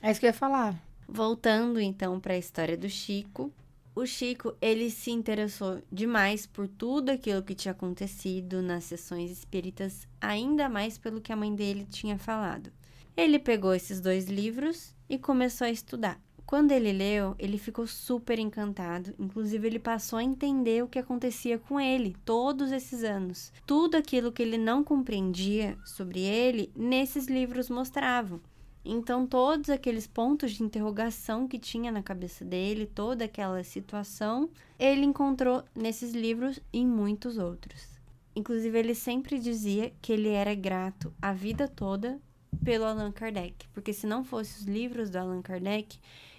É 0.03 0.11
isso 0.11 0.20
que 0.20 0.27
eu 0.27 0.31
ia 0.31 0.35
falar. 0.35 0.81
Voltando 1.09 1.81
então 1.81 2.18
para 2.20 2.35
a 2.35 2.38
história 2.38 2.77
do 2.77 2.88
Chico. 2.88 3.53
O 3.94 4.05
Chico, 4.05 4.55
ele 4.61 4.90
se 4.90 5.11
interessou 5.11 5.81
demais 5.90 6.46
por 6.46 6.68
tudo 6.68 7.11
aquilo 7.11 7.42
que 7.42 7.55
tinha 7.55 7.72
acontecido 7.72 8.61
nas 8.61 8.85
sessões 8.85 9.31
espíritas, 9.31 10.07
ainda 10.20 10.68
mais 10.68 10.99
pelo 10.99 11.20
que 11.20 11.33
a 11.33 11.37
mãe 11.37 11.55
dele 11.55 11.87
tinha 11.90 12.18
falado. 12.18 12.70
Ele 13.16 13.38
pegou 13.38 13.75
esses 13.75 13.99
dois 14.01 14.27
livros 14.27 14.94
e 15.09 15.16
começou 15.18 15.66
a 15.66 15.70
estudar. 15.70 16.20
Quando 16.46 16.70
ele 16.70 16.92
leu, 16.92 17.35
ele 17.40 17.59
ficou 17.59 17.88
super 17.88 18.38
encantado, 18.38 19.12
inclusive 19.18 19.66
ele 19.66 19.80
passou 19.80 20.16
a 20.16 20.22
entender 20.22 20.85
o 20.85 20.87
que 20.87 21.00
acontecia 21.00 21.59
com 21.59 21.80
ele 21.80 22.16
todos 22.24 22.70
esses 22.70 23.02
anos. 23.02 23.52
Tudo 23.66 23.96
aquilo 23.96 24.30
que 24.30 24.42
ele 24.42 24.56
não 24.56 24.85
compreendia 24.85 25.76
sobre 25.85 26.20
ele, 26.20 26.70
nesses 26.76 27.26
livros 27.26 27.68
mostravam. 27.68 28.40
Então, 28.85 29.26
todos 29.26 29.68
aqueles 29.68 30.06
pontos 30.06 30.52
de 30.52 30.62
interrogação 30.62 31.48
que 31.48 31.59
tinha 31.59 31.90
na 31.90 32.00
cabeça 32.00 32.44
dele, 32.44 32.87
toda 32.87 33.24
aquela 33.24 33.64
situação, 33.64 34.48
ele 34.78 35.04
encontrou 35.04 35.64
nesses 35.74 36.12
livros 36.12 36.61
e 36.72 36.78
em 36.78 36.87
muitos 36.87 37.38
outros. 37.38 37.98
Inclusive, 38.37 38.78
ele 38.78 38.94
sempre 38.94 39.40
dizia 39.40 39.92
que 40.00 40.12
ele 40.12 40.28
era 40.28 40.54
grato 40.54 41.12
a 41.20 41.32
vida 41.32 41.66
toda 41.66 42.20
pelo 42.64 42.85
Allan 42.85 43.11
Kardec, 43.11 43.66
porque 43.74 43.92
se 43.92 44.06
não 44.06 44.22
fosse 44.22 44.61
os 44.61 44.66
livros 44.66 45.11
do 45.11 45.16
Allan 45.16 45.42
Kardec, 45.42 45.98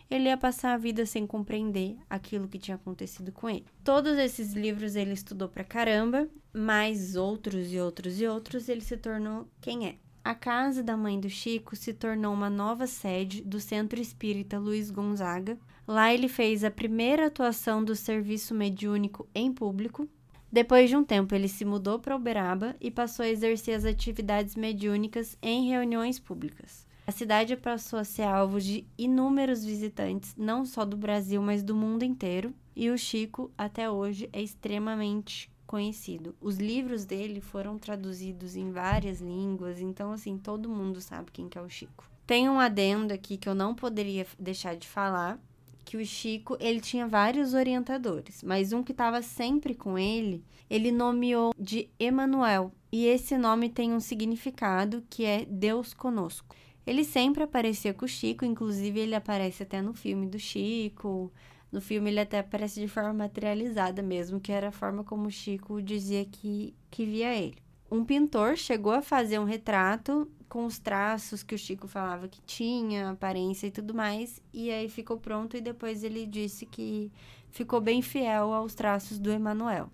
ele 0.09 0.29
ia 0.29 0.37
passar 0.37 0.73
a 0.73 0.77
vida 0.77 1.05
sem 1.05 1.27
compreender 1.27 1.97
aquilo 2.09 2.47
que 2.47 2.59
tinha 2.59 2.75
acontecido 2.75 3.31
com 3.31 3.49
ele. 3.49 3.65
Todos 3.83 4.17
esses 4.17 4.53
livros 4.53 4.95
ele 4.95 5.13
estudou 5.13 5.49
pra 5.49 5.63
caramba, 5.63 6.29
mais 6.53 7.15
outros 7.15 7.71
e 7.71 7.79
outros 7.79 8.19
e 8.19 8.27
outros, 8.27 8.69
ele 8.69 8.81
se 8.81 8.97
tornou 8.97 9.47
quem 9.61 9.87
é. 9.87 9.95
A 10.23 10.35
casa 10.35 10.83
da 10.83 10.97
mãe 10.97 11.19
do 11.19 11.29
Chico 11.29 11.75
se 11.75 11.93
tornou 11.93 12.33
uma 12.33 12.49
nova 12.49 12.85
sede 12.85 13.41
do 13.41 13.61
Centro 13.61 14.01
Espírita 14.01 14.59
Luiz 14.59 14.91
Gonzaga. 14.91 15.57
Lá 15.87 16.13
ele 16.13 16.27
fez 16.27 16.65
a 16.65 16.71
primeira 16.71 17.27
atuação 17.27 17.81
do 17.81 17.95
serviço 17.95 18.53
mediúnico 18.53 19.25
em 19.33 19.53
público. 19.53 20.05
Depois 20.51 20.89
de 20.89 20.95
um 20.95 21.03
tempo, 21.03 21.35
ele 21.35 21.47
se 21.47 21.63
mudou 21.63 21.99
para 21.99 22.15
Uberaba 22.15 22.75
e 22.79 22.89
passou 22.89 23.23
a 23.23 23.29
exercer 23.29 23.75
as 23.75 23.85
atividades 23.85 24.55
mediúnicas 24.55 25.37
em 25.41 25.67
reuniões 25.69 26.19
públicas. 26.19 26.86
A 27.07 27.11
cidade 27.13 27.55
passou 27.55 27.97
a 27.99 28.03
ser 28.03 28.23
alvo 28.23 28.59
de 28.59 28.85
inúmeros 28.97 29.63
visitantes, 29.63 30.35
não 30.35 30.65
só 30.65 30.83
do 30.83 30.97
Brasil, 30.97 31.41
mas 31.41 31.63
do 31.63 31.73
mundo 31.73 32.03
inteiro, 32.03 32.53
e 32.75 32.89
o 32.89 32.97
Chico, 32.97 33.49
até 33.57 33.89
hoje, 33.89 34.29
é 34.33 34.41
extremamente 34.41 35.49
conhecido. 35.65 36.35
Os 36.41 36.57
livros 36.57 37.05
dele 37.05 37.39
foram 37.39 37.77
traduzidos 37.77 38.57
em 38.57 38.73
várias 38.73 39.21
línguas, 39.21 39.79
então 39.79 40.11
assim, 40.11 40.37
todo 40.37 40.67
mundo 40.67 40.99
sabe 40.99 41.31
quem 41.31 41.47
que 41.47 41.57
é 41.57 41.61
o 41.61 41.69
Chico. 41.69 42.03
Tem 42.25 42.49
um 42.49 42.59
adendo 42.59 43.13
aqui 43.13 43.37
que 43.37 43.47
eu 43.47 43.55
não 43.55 43.73
poderia 43.73 44.27
deixar 44.37 44.75
de 44.75 44.85
falar, 44.85 45.39
que 45.85 45.95
o 45.95 46.05
Chico, 46.05 46.57
ele 46.59 46.81
tinha 46.81 47.07
vários 47.07 47.53
orientadores, 47.53 48.43
mas 48.43 48.73
um 48.73 48.83
que 48.83 48.91
estava 48.91 49.21
sempre 49.21 49.73
com 49.73 49.97
ele, 49.97 50.43
ele 50.69 50.91
nomeou 50.91 51.53
de 51.57 51.89
Emanuel, 51.97 52.73
e 52.91 53.05
esse 53.05 53.37
nome 53.37 53.69
tem 53.69 53.93
um 53.93 54.01
significado 54.01 55.01
que 55.09 55.23
é 55.23 55.45
Deus 55.45 55.93
conosco. 55.93 56.53
Ele 56.87 57.03
sempre 57.03 57.43
aparecia 57.43 57.93
com 57.93 58.05
o 58.05 58.07
Chico, 58.07 58.45
inclusive 58.45 58.97
ele 58.97 59.13
aparece 59.13 59.61
até 59.61 59.81
no 59.81 59.93
filme 59.93 60.25
do 60.25 60.39
Chico, 60.39 61.29
no 61.69 61.81
filme 61.81 62.09
ele 62.09 62.21
até 62.21 62.39
aparece 62.39 62.79
de 62.79 62.87
forma 62.87 63.11
materializada 63.11 64.01
mesmo, 64.01 64.39
que 64.39 64.53
era 64.53 64.69
a 64.69 64.71
forma 64.71 65.03
como 65.03 65.27
o 65.27 65.31
Chico 65.31 65.81
dizia 65.81 66.23
que, 66.23 66.73
que 66.89 67.05
via 67.05 67.35
ele. 67.35 67.57
Um 67.91 68.05
pintor 68.05 68.55
chegou 68.55 68.93
a 68.93 69.01
fazer 69.01 69.37
um 69.37 69.43
retrato 69.43 70.31
com 70.47 70.65
os 70.65 70.79
traços 70.79 71.43
que 71.43 71.55
o 71.55 71.57
Chico 71.57 71.89
falava 71.89 72.29
que 72.29 72.39
tinha, 72.43 73.09
aparência 73.09 73.67
e 73.67 73.71
tudo 73.71 73.93
mais, 73.93 74.41
e 74.53 74.71
aí 74.71 74.87
ficou 74.87 75.17
pronto 75.17 75.57
e 75.57 75.61
depois 75.61 76.05
ele 76.05 76.25
disse 76.25 76.65
que 76.65 77.11
ficou 77.51 77.81
bem 77.81 78.01
fiel 78.01 78.53
aos 78.53 78.73
traços 78.73 79.19
do 79.19 79.29
Emanuel. 79.29 79.91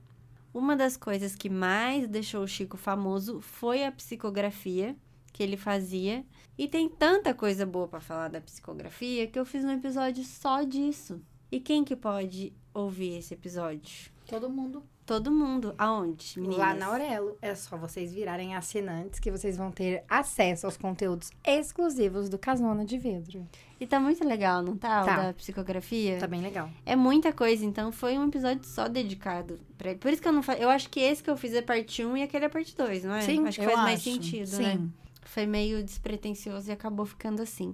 Uma 0.54 0.76
das 0.76 0.96
coisas 0.96 1.36
que 1.36 1.50
mais 1.50 2.08
deixou 2.08 2.44
o 2.44 2.48
Chico 2.48 2.78
famoso 2.78 3.42
foi 3.42 3.84
a 3.84 3.92
psicografia 3.92 4.96
que 5.34 5.44
ele 5.44 5.58
fazia, 5.58 6.24
e 6.58 6.68
tem 6.68 6.88
tanta 6.88 7.34
coisa 7.34 7.66
boa 7.66 7.88
para 7.88 8.00
falar 8.00 8.30
da 8.30 8.40
psicografia 8.40 9.28
que 9.28 9.40
eu 9.40 9.46
fiz 9.46 9.66
um 9.66 9.72
episódio 9.72 10.24
só 10.24 10.62
disso. 10.62 11.20
E 11.52 11.60
quem 11.60 11.84
que 11.84 11.96
pode 11.96 12.54
ouvir 12.74 13.18
esse 13.18 13.34
episódio? 13.34 14.12
Todo 14.26 14.50
mundo. 14.50 14.84
Todo 15.06 15.32
mundo. 15.32 15.76
Aonde, 15.78 16.40
meninas? 16.40 16.58
Lá 16.58 16.74
na 16.74 16.86
Aurelo. 16.86 17.38
É 17.42 17.54
só 17.56 17.76
vocês 17.76 18.14
virarem 18.14 18.56
assinantes 18.56 19.20
que 19.20 19.30
vocês 19.30 19.58
vão 19.58 19.70
ter 19.70 20.04
acesso 20.08 20.66
aos 20.66 20.78
conteúdos 20.78 21.30
exclusivos 21.46 22.30
do 22.30 22.38
Casona 22.38 22.86
de 22.86 22.98
Vidro. 22.98 23.46
E 23.80 23.86
tá 23.86 24.00
muito 24.00 24.26
legal, 24.26 24.62
não 24.62 24.78
tá? 24.78 25.04
Tá. 25.04 25.24
da 25.24 25.34
psicografia. 25.34 26.18
Tá 26.20 26.28
bem 26.28 26.42
legal. 26.42 26.70
É 26.86 26.96
muita 26.96 27.34
coisa, 27.34 27.66
então 27.66 27.92
foi 27.92 28.18
um 28.18 28.28
episódio 28.28 28.64
só 28.66 28.88
dedicado 28.88 29.60
pra 29.78 29.90
ele. 29.90 30.00
Por 30.00 30.14
isso 30.14 30.22
que 30.22 30.28
eu 30.28 30.32
não 30.32 30.42
faço. 30.42 30.62
Eu 30.62 30.70
acho 30.70 30.90
que 30.90 31.02
esse 31.02 31.22
que 31.22 31.30
eu 31.30 31.36
fiz 31.36 31.54
é 31.54 31.62
parte 31.62 32.06
1 32.06 32.18
e 32.18 32.24
aquele 32.24 32.46
é 32.46 32.50
parte 32.50 32.76
2, 32.76 33.04
não 33.04 33.16
é? 33.16 33.22
Sim, 33.22 33.46
acho 33.46 33.60
que 33.60 33.66
faz 33.66 33.78
mais 33.78 34.00
acho. 34.00 34.10
sentido, 34.10 34.48
Sim. 34.48 34.64
né? 34.64 34.90
Foi 35.34 35.48
meio 35.48 35.84
despretensioso 35.84 36.70
e 36.70 36.72
acabou 36.72 37.08
ficando 37.08 37.42
assim. 37.42 37.74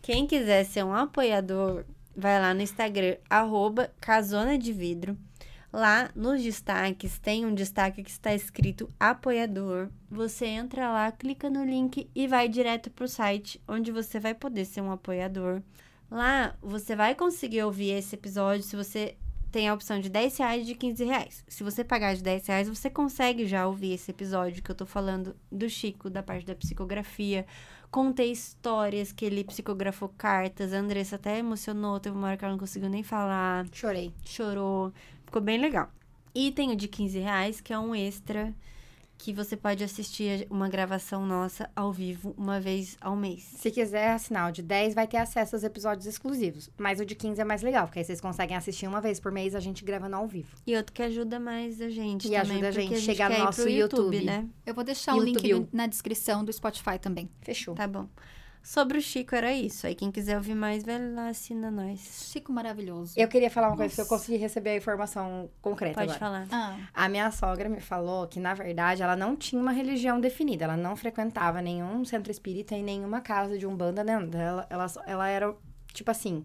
Quem 0.00 0.28
quiser 0.28 0.62
ser 0.62 0.84
um 0.84 0.94
apoiador, 0.94 1.84
vai 2.16 2.40
lá 2.40 2.54
no 2.54 2.62
Instagram, 2.62 3.16
arroba 3.28 3.92
Casona 4.00 4.56
de 4.56 4.72
Vidro. 4.72 5.18
Lá 5.72 6.12
nos 6.14 6.40
destaques 6.40 7.18
tem 7.18 7.44
um 7.44 7.52
destaque 7.52 8.04
que 8.04 8.10
está 8.10 8.32
escrito 8.32 8.88
apoiador. 8.98 9.88
Você 10.08 10.46
entra 10.46 10.92
lá, 10.92 11.10
clica 11.10 11.50
no 11.50 11.64
link 11.64 12.08
e 12.14 12.28
vai 12.28 12.48
direto 12.48 12.92
para 12.92 13.06
o 13.06 13.08
site 13.08 13.60
onde 13.66 13.90
você 13.90 14.20
vai 14.20 14.32
poder 14.32 14.64
ser 14.64 14.80
um 14.80 14.92
apoiador. 14.92 15.62
Lá 16.08 16.56
você 16.62 16.94
vai 16.94 17.16
conseguir 17.16 17.64
ouvir 17.64 17.90
esse 17.90 18.14
episódio 18.14 18.62
se 18.62 18.76
você 18.76 19.16
tem 19.50 19.68
a 19.68 19.74
opção 19.74 20.00
de 20.00 20.08
10 20.08 20.38
reais 20.38 20.62
e 20.62 20.66
de 20.66 20.74
15 20.74 21.04
reais. 21.04 21.44
Se 21.48 21.62
você 21.62 21.82
pagar 21.82 22.14
de 22.14 22.22
10 22.22 22.46
reais, 22.46 22.68
você 22.68 22.88
consegue 22.88 23.46
já 23.46 23.66
ouvir 23.66 23.92
esse 23.94 24.10
episódio 24.10 24.62
que 24.62 24.70
eu 24.70 24.74
tô 24.74 24.86
falando 24.86 25.34
do 25.50 25.68
Chico, 25.68 26.08
da 26.08 26.22
parte 26.22 26.46
da 26.46 26.54
psicografia. 26.54 27.44
Contei 27.90 28.30
histórias 28.30 29.10
que 29.12 29.24
ele 29.24 29.42
psicografou 29.42 30.08
cartas. 30.16 30.72
A 30.72 30.78
Andressa 30.78 31.16
até 31.16 31.38
emocionou, 31.38 31.98
teve 31.98 32.16
uma 32.16 32.28
hora 32.28 32.36
que 32.36 32.44
ela 32.44 32.52
não 32.52 32.58
conseguiu 32.60 32.88
nem 32.88 33.02
falar. 33.02 33.66
Chorei. 33.72 34.12
Chorou. 34.24 34.92
Ficou 35.26 35.42
bem 35.42 35.60
legal. 35.60 35.90
E 36.34 36.52
tem 36.52 36.70
o 36.70 36.76
de 36.76 36.86
15 36.86 37.18
reais, 37.18 37.60
que 37.60 37.72
é 37.72 37.78
um 37.78 37.94
extra 37.94 38.54
que 39.22 39.32
você 39.34 39.54
pode 39.56 39.84
assistir 39.84 40.46
uma 40.50 40.68
gravação 40.68 41.26
nossa 41.26 41.68
ao 41.76 41.92
vivo 41.92 42.34
uma 42.38 42.58
vez 42.58 42.96
ao 43.00 43.14
mês. 43.14 43.42
Se 43.42 43.70
quiser 43.70 44.12
assinar 44.12 44.48
o 44.48 44.52
de 44.52 44.62
10, 44.62 44.94
vai 44.94 45.06
ter 45.06 45.18
acesso 45.18 45.54
aos 45.56 45.62
episódios 45.62 46.06
exclusivos. 46.06 46.70
Mas 46.78 47.00
o 47.00 47.04
de 47.04 47.14
15 47.14 47.40
é 47.40 47.44
mais 47.44 47.60
legal, 47.62 47.86
porque 47.86 47.98
aí 47.98 48.04
vocês 48.04 48.20
conseguem 48.20 48.56
assistir 48.56 48.86
uma 48.86 49.00
vez 49.00 49.20
por 49.20 49.30
mês 49.30 49.54
a 49.54 49.60
gente 49.60 49.84
gravando 49.84 50.16
ao 50.16 50.26
vivo. 50.26 50.56
E 50.66 50.74
outro 50.76 50.92
que 50.92 51.02
ajuda 51.02 51.38
mais 51.38 51.80
a 51.80 51.90
gente 51.90 52.28
E 52.28 52.30
também. 52.30 52.40
ajuda 52.52 52.68
a 52.68 52.72
porque 52.72 52.88
gente 52.88 53.00
chegar 53.00 53.28
no 53.28 53.34
quer 53.36 53.40
ir 53.42 53.44
nosso 53.44 53.62
pro 53.62 53.70
YouTube. 53.70 54.20
né? 54.24 54.48
Eu 54.64 54.74
vou 54.74 54.84
deixar 54.84 55.14
o 55.14 55.22
link 55.22 55.46
YouTube. 55.46 55.68
na 55.72 55.86
descrição 55.86 56.42
do 56.44 56.52
Spotify 56.52 56.98
também. 56.98 57.28
Fechou. 57.42 57.74
Tá 57.74 57.86
bom. 57.86 58.08
Sobre 58.62 58.98
o 58.98 59.00
Chico 59.02 59.34
era 59.34 59.52
isso. 59.52 59.86
Aí 59.86 59.94
quem 59.94 60.10
quiser 60.10 60.36
ouvir 60.36 60.54
mais, 60.54 60.84
vai 60.84 60.98
lá, 61.12 61.28
assina 61.28 61.70
nós. 61.70 62.28
Chico 62.30 62.52
maravilhoso. 62.52 63.14
Eu 63.16 63.26
queria 63.26 63.50
falar 63.50 63.68
uma 63.68 63.76
coisa, 63.76 63.94
se 63.94 64.00
eu 64.00 64.04
Nossa. 64.04 64.16
consegui 64.16 64.36
receber 64.38 64.70
a 64.70 64.76
informação 64.76 65.48
concreta 65.62 65.94
Pode 66.00 66.12
agora. 66.12 66.46
falar. 66.46 66.46
Ah, 66.52 66.76
A 66.92 67.08
minha 67.08 67.30
sogra 67.30 67.68
me 67.68 67.80
falou 67.80 68.26
que, 68.28 68.38
na 68.38 68.52
verdade, 68.54 69.02
ela 69.02 69.16
não 69.16 69.34
tinha 69.34 69.60
uma 69.60 69.72
religião 69.72 70.20
definida. 70.20 70.64
Ela 70.64 70.76
não 70.76 70.94
frequentava 70.94 71.62
nenhum 71.62 72.04
centro 72.04 72.30
espírita 72.30 72.76
e 72.76 72.82
nenhuma 72.82 73.20
casa 73.20 73.58
de 73.58 73.66
umbanda, 73.66 74.04
né? 74.04 74.12
Ela, 74.34 74.66
ela, 74.68 74.86
ela 75.06 75.28
era, 75.28 75.54
tipo 75.92 76.10
assim, 76.10 76.44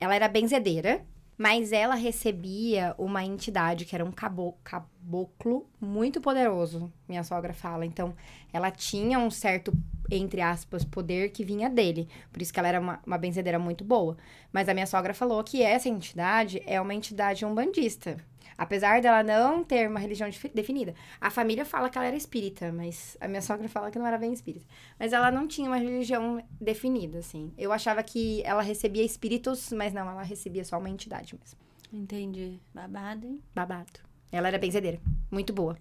ela 0.00 0.14
era 0.14 0.28
benzedeira, 0.28 1.04
mas 1.36 1.70
ela 1.72 1.94
recebia 1.94 2.94
uma 2.98 3.24
entidade 3.24 3.84
que 3.84 3.94
era 3.94 4.04
um 4.04 4.12
cabo, 4.12 4.56
caboclo 4.64 5.66
muito 5.80 6.20
poderoso, 6.20 6.92
minha 7.08 7.24
sogra 7.24 7.52
fala. 7.52 7.84
Então, 7.84 8.14
ela 8.52 8.70
tinha 8.70 9.18
um 9.18 9.30
certo, 9.30 9.72
entre 10.16 10.40
aspas, 10.40 10.84
poder 10.84 11.30
que 11.30 11.44
vinha 11.44 11.68
dele. 11.70 12.08
Por 12.32 12.40
isso 12.42 12.52
que 12.52 12.58
ela 12.58 12.68
era 12.68 12.80
uma, 12.80 13.00
uma 13.06 13.18
benzedeira 13.18 13.58
muito 13.58 13.84
boa. 13.84 14.16
Mas 14.52 14.68
a 14.68 14.74
minha 14.74 14.86
sogra 14.86 15.14
falou 15.14 15.42
que 15.42 15.62
essa 15.62 15.88
entidade 15.88 16.62
é 16.66 16.80
uma 16.80 16.94
entidade 16.94 17.44
umbandista. 17.44 18.16
Apesar 18.58 19.00
dela 19.00 19.22
não 19.22 19.64
ter 19.64 19.88
uma 19.88 19.98
religião 19.98 20.28
defi- 20.28 20.50
definida. 20.54 20.94
A 21.20 21.30
família 21.30 21.64
fala 21.64 21.88
que 21.88 21.96
ela 21.96 22.06
era 22.06 22.16
espírita, 22.16 22.70
mas 22.70 23.16
a 23.20 23.26
minha 23.26 23.40
sogra 23.42 23.68
fala 23.68 23.90
que 23.90 23.98
não 23.98 24.06
era 24.06 24.18
bem 24.18 24.32
espírita. 24.32 24.66
Mas 24.98 25.12
ela 25.12 25.30
não 25.30 25.48
tinha 25.48 25.68
uma 25.68 25.78
religião 25.78 26.42
definida, 26.60 27.18
assim. 27.18 27.50
Eu 27.56 27.72
achava 27.72 28.02
que 28.02 28.42
ela 28.44 28.62
recebia 28.62 29.02
espíritos, 29.02 29.72
mas 29.72 29.92
não, 29.92 30.08
ela 30.08 30.22
recebia 30.22 30.64
só 30.64 30.78
uma 30.78 30.90
entidade 30.90 31.34
mesmo. 31.34 31.58
Entendi. 31.92 32.60
Babado, 32.74 33.26
hein? 33.26 33.40
Babado. 33.54 34.00
Ela 34.30 34.48
era 34.48 34.58
benzedeira. 34.58 35.00
Muito 35.30 35.52
boa. 35.52 35.76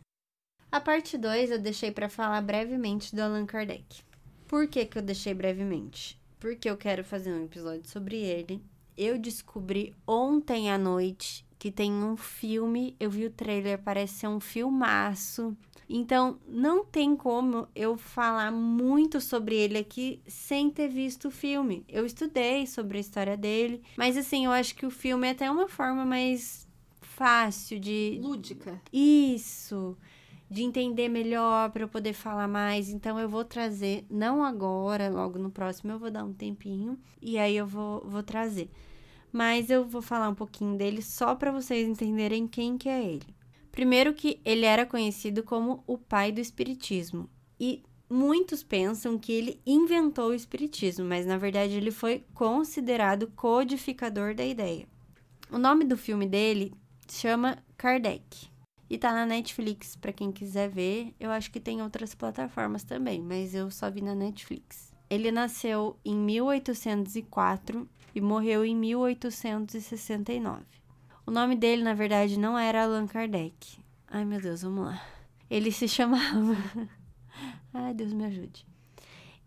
A 0.72 0.80
parte 0.80 1.18
2 1.18 1.52
eu 1.52 1.60
deixei 1.60 1.92
pra 1.92 2.08
falar 2.10 2.42
brevemente 2.42 3.14
do 3.14 3.22
Allan 3.22 3.46
Kardec. 3.46 4.04
Por 4.52 4.68
que, 4.68 4.86
que 4.86 4.98
eu 4.98 5.02
deixei 5.02 5.34
brevemente? 5.34 6.20
Porque 6.38 6.70
eu 6.70 6.76
quero 6.76 7.06
fazer 7.06 7.32
um 7.32 7.46
episódio 7.46 7.90
sobre 7.90 8.18
ele. 8.18 8.62
Eu 8.98 9.18
descobri 9.18 9.96
ontem 10.06 10.70
à 10.70 10.78
noite 10.78 11.46
que 11.58 11.72
tem 11.72 11.94
um 11.94 12.18
filme, 12.18 12.94
eu 13.00 13.10
vi 13.10 13.26
o 13.26 13.32
trailer, 13.32 13.82
parece 13.82 14.16
ser 14.16 14.28
um 14.28 14.42
filmaço. 14.42 15.56
Então, 15.88 16.38
não 16.46 16.84
tem 16.84 17.16
como 17.16 17.66
eu 17.74 17.96
falar 17.96 18.52
muito 18.52 19.22
sobre 19.22 19.56
ele 19.56 19.78
aqui 19.78 20.22
sem 20.28 20.70
ter 20.70 20.90
visto 20.90 21.30
o 21.30 21.32
filme. 21.32 21.86
Eu 21.88 22.06
estudei 22.06 22.68
sobre 22.68 22.98
a 22.98 23.02
história 23.02 23.38
dele, 23.38 23.82
mas 23.96 24.18
assim, 24.18 24.44
eu 24.44 24.52
acho 24.52 24.76
que 24.76 24.86
o 24.86 24.92
filme 24.92 25.30
é 25.30 25.32
até 25.32 25.50
uma 25.50 25.70
forma 25.70 26.04
mais 26.04 26.68
fácil 27.00 27.80
de, 27.80 28.20
lúdica. 28.22 28.82
isso, 28.92 29.96
de 30.52 30.64
entender 30.64 31.08
melhor 31.08 31.72
para 31.72 31.84
eu 31.84 31.88
poder 31.88 32.12
falar 32.12 32.46
mais. 32.46 32.90
Então 32.90 33.18
eu 33.18 33.30
vou 33.30 33.46
trazer, 33.46 34.06
não 34.10 34.44
agora, 34.44 35.10
logo 35.10 35.40
no 35.40 35.50
próximo 35.50 35.94
eu 35.94 35.98
vou 35.98 36.12
dar 36.12 36.26
um 36.26 36.34
tempinho 36.34 37.00
e 37.22 37.38
aí 37.38 37.56
eu 37.56 37.66
vou, 37.66 38.04
vou 38.06 38.22
trazer. 38.22 38.70
Mas 39.32 39.70
eu 39.70 39.86
vou 39.86 40.02
falar 40.02 40.28
um 40.28 40.36
pouquinho 40.36 40.78
dele 40.78 41.02
só 41.02 41.36
para 41.36 41.54
vocês 41.54 41.88
entenderem 41.88 42.50
quem 42.50 42.78
que 42.78 42.90
é 42.90 43.02
ele. 43.02 43.34
Primeiro 43.72 44.14
que 44.14 44.42
ele 44.44 44.66
era 44.66 44.86
conhecido 44.86 45.42
como 45.42 45.86
o 45.88 45.98
pai 45.98 46.34
do 46.34 46.42
espiritismo 46.42 47.30
e 47.58 47.82
muitos 48.10 48.62
pensam 48.62 49.18
que 49.18 49.32
ele 49.32 49.62
inventou 49.66 50.32
o 50.32 50.34
espiritismo, 50.34 51.06
mas 51.06 51.26
na 51.26 51.38
verdade 51.38 51.76
ele 51.76 51.92
foi 51.92 52.26
considerado 52.34 53.32
codificador 53.38 54.36
da 54.36 54.46
ideia. 54.46 54.86
O 55.50 55.58
nome 55.58 55.86
do 55.86 55.96
filme 55.96 56.28
dele 56.28 56.74
chama 57.10 57.58
Kardec. 57.78 58.51
E 58.92 58.98
tá 58.98 59.14
na 59.14 59.26
Netflix, 59.26 59.96
pra 59.96 60.12
quem 60.12 60.34
quiser 60.34 60.70
ver. 60.70 61.16
Eu 61.18 61.32
acho 61.32 61.50
que 61.50 61.62
tem 61.62 61.82
outras 61.82 62.14
plataformas 62.14 62.84
também, 62.84 63.22
mas 63.22 63.56
eu 63.56 63.72
só 63.72 63.90
vi 63.90 64.02
na 64.02 64.14
Netflix. 64.14 64.94
Ele 65.10 65.32
nasceu 65.32 65.98
em 66.04 66.14
1804 66.14 67.90
e 68.14 68.20
morreu 68.20 68.66
em 68.66 68.76
1869. 68.76 70.66
O 71.26 71.32
nome 71.32 71.56
dele, 71.56 71.84
na 71.84 71.94
verdade, 71.94 72.38
não 72.38 72.60
era 72.60 72.84
Allan 72.84 73.08
Kardec. 73.08 73.82
Ai, 74.10 74.26
meu 74.26 74.42
Deus, 74.42 74.62
vamos 74.62 74.88
lá. 74.88 75.02
Ele 75.50 75.72
se 75.72 75.88
chamava. 75.88 76.58
Ai, 77.74 77.94
Deus 77.94 78.12
me 78.12 78.26
ajude. 78.26 78.68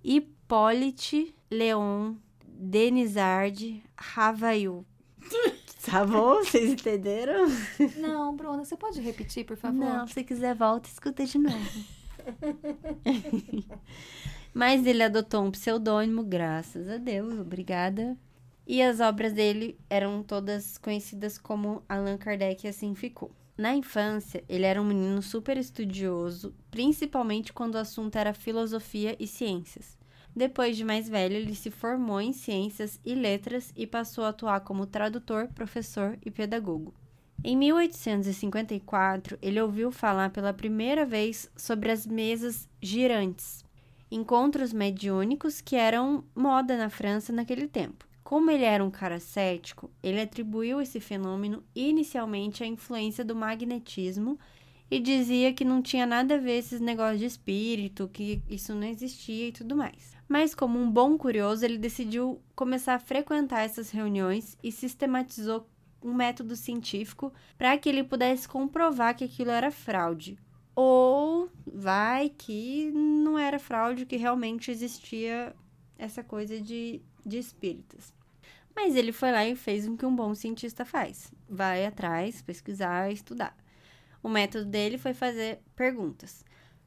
Hippolyte 0.03 1.35
Leon 1.51 2.15
Denisard 2.47 3.85
Ravaiu. 3.95 4.87
Tá 5.85 6.05
bom? 6.05 6.37
Vocês 6.37 6.73
entenderam? 6.73 7.47
Não, 7.97 8.35
Bruna, 8.35 8.65
você 8.65 8.77
pode 8.77 9.01
repetir, 9.01 9.45
por 9.45 9.57
favor? 9.57 9.79
Não, 9.79 10.07
se 10.07 10.25
quiser, 10.25 10.55
volta 10.55 10.89
e 10.89 10.93
escuta 10.93 11.25
de 11.25 11.39
novo. 11.39 11.85
Mas 14.53 14.87
ele 14.87 15.03
adotou 15.03 15.45
um 15.45 15.51
pseudônimo, 15.51 16.23
graças 16.23 16.89
a 16.89 16.97
Deus, 16.97 17.39
obrigada. 17.39 18.17
E 18.67 18.81
as 18.81 19.01
obras 19.01 19.33
dele 19.33 19.79
eram 19.91 20.23
todas 20.23 20.79
conhecidas 20.79 21.37
como 21.37 21.83
Allan 21.89 22.17
Kardec, 22.17 22.65
e 22.65 22.69
assim 22.69 22.95
ficou. 22.95 23.31
Na 23.57 23.75
infância, 23.75 24.43
ele 24.49 24.65
era 24.65 24.81
um 24.81 24.85
menino 24.85 25.21
super 25.23 25.57
estudioso, 25.57 26.55
principalmente 26.71 27.53
quando 27.53 27.75
o 27.75 27.79
assunto 27.79 28.17
era 28.17 28.33
filosofia 28.33 29.17
e 29.19 29.27
ciências. 29.27 29.99
Depois 30.37 30.77
de 30.77 30.85
mais 30.85 31.09
velho, 31.09 31.37
ele 31.37 31.55
se 31.55 31.71
formou 31.71 32.21
em 32.21 32.33
ciências 32.33 32.99
e 33.05 33.15
letras 33.15 33.73
e 33.77 33.87
passou 33.87 34.25
a 34.25 34.31
atuar 34.31 34.61
como 34.61 34.87
tradutor, 34.87 35.49
professor 35.55 36.19
e 36.25 36.31
pedagogo. 36.31 36.93
Em 37.43 37.57
1854, 37.57 39.39
ele 39.41 39.61
ouviu 39.61 39.93
falar 39.93 40.31
pela 40.31 40.53
primeira 40.53 41.05
vez 41.07 41.51
sobre 41.55 41.93
as 41.93 42.07
mesas 42.07 42.69
girantes, 42.83 43.65
encontros 44.11 44.73
mediúnicos 44.73 45.61
que 45.61 45.77
eram 45.77 46.25
moda 46.35 46.77
na 46.77 46.89
França 46.89 47.33
naquele 47.33 47.69
tempo. 47.69 48.07
Como 48.25 48.51
ele 48.51 48.65
era 48.65 48.83
um 48.83 48.91
cara 48.91 49.21
cético, 49.21 49.91
ele 50.03 50.21
atribuiu 50.21 50.81
esse 50.81 50.99
fenômeno 50.99 51.63
inicialmente 51.75 52.65
à 52.65 52.67
influência 52.67 53.23
do 53.23 53.37
magnetismo 53.37 54.39
e 54.91 54.99
dizia 54.99 55.53
que 55.53 55.65
não 55.65 55.83
tinha 55.83 56.07
nada 56.07 56.37
a 56.37 56.39
ver 56.39 56.59
esses 56.59 56.81
negócios 56.81 57.21
de 57.21 57.27
espírito, 57.27 58.09
que 58.13 58.43
isso 58.49 58.75
não 58.75 58.87
existia 58.87 59.49
e 59.49 59.53
tudo 59.53 59.77
mais. 59.77 60.15
Mas, 60.29 60.55
como 60.55 60.79
um 60.79 60.91
bom 60.91 61.19
curioso, 61.19 61.65
ele 61.65 61.79
decidiu 61.79 62.41
começar 62.55 62.95
a 62.95 62.99
frequentar 62.99 63.61
essas 63.61 63.91
reuniões 63.91 64.57
e 64.63 64.73
sistematizou 64.73 65.69
um 66.03 66.13
método 66.13 66.55
científico 66.55 67.33
para 67.57 67.77
que 67.79 67.89
ele 67.89 68.05
pudesse 68.05 68.49
comprovar 68.49 69.17
que 69.17 69.25
aquilo 69.25 69.51
era 69.51 69.71
fraude. 69.71 70.39
Ou 70.75 71.49
vai 71.67 72.29
que 72.29 72.91
não 72.93 73.39
era 73.39 73.59
fraude, 73.59 74.07
que 74.07 74.17
realmente 74.17 74.71
existia 74.71 75.55
essa 75.97 76.23
coisa 76.23 76.61
de, 76.61 77.01
de 77.25 77.39
espíritas. 77.39 78.13
Mas 78.75 78.97
ele 78.97 79.13
foi 79.13 79.31
lá 79.31 79.47
e 79.47 79.55
fez 79.55 79.87
o 79.87 79.97
que 79.97 80.05
um 80.05 80.15
bom 80.15 80.35
cientista 80.35 80.85
faz: 80.85 81.33
vai 81.49 81.87
atrás, 81.87 82.43
pesquisar, 82.43 83.11
estudar. 83.13 83.57
O 84.23 84.29
método 84.29 84.65
dele 84.65 84.99
foi 84.99 85.15
fazer 85.15 85.61
perguntas. 85.77 86.45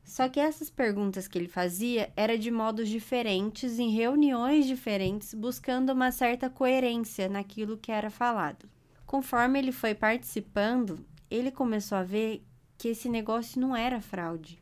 Só 0.07 0.29
que 0.29 0.39
essas 0.39 0.69
perguntas 0.69 1.27
que 1.27 1.37
ele 1.37 1.49
fazia 1.49 2.11
era 2.15 2.37
de 2.37 2.49
modos 2.49 2.87
diferentes, 2.87 3.77
em 3.77 3.89
reuniões 3.89 4.65
diferentes, 4.65 5.33
buscando 5.33 5.91
uma 5.91 6.11
certa 6.11 6.49
coerência 6.49 7.27
naquilo 7.27 7.77
que 7.77 7.91
era 7.91 8.09
falado. 8.09 8.69
Conforme 9.05 9.59
ele 9.59 9.73
foi 9.73 9.93
participando, 9.93 11.05
ele 11.29 11.51
começou 11.51 11.97
a 11.97 12.03
ver 12.03 12.41
que 12.77 12.87
esse 12.87 13.09
negócio 13.09 13.59
não 13.59 13.75
era 13.75 13.99
fraude. 13.99 14.57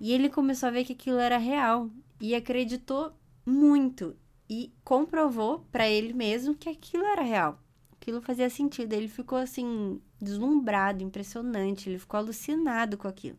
E 0.00 0.12
ele 0.12 0.28
começou 0.28 0.68
a 0.68 0.72
ver 0.72 0.84
que 0.84 0.94
aquilo 0.94 1.18
era 1.18 1.38
real 1.38 1.88
e 2.20 2.34
acreditou 2.34 3.12
muito 3.46 4.16
e 4.50 4.72
comprovou 4.82 5.60
para 5.70 5.88
ele 5.88 6.12
mesmo 6.12 6.56
que 6.56 6.68
aquilo 6.68 7.04
era 7.04 7.22
real, 7.22 7.62
Aquilo 8.02 8.20
fazia 8.20 8.50
sentido. 8.50 8.94
Ele 8.94 9.06
ficou 9.06 9.38
assim, 9.38 10.00
deslumbrado, 10.20 11.04
impressionante. 11.04 11.88
Ele 11.88 12.00
ficou 12.00 12.18
alucinado 12.18 12.98
com 12.98 13.06
aquilo. 13.06 13.38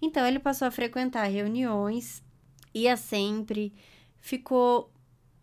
Então 0.00 0.26
ele 0.26 0.38
passou 0.38 0.68
a 0.68 0.70
frequentar 0.70 1.24
reuniões, 1.24 2.22
ia 2.74 2.96
sempre, 2.96 3.72
ficou 4.20 4.90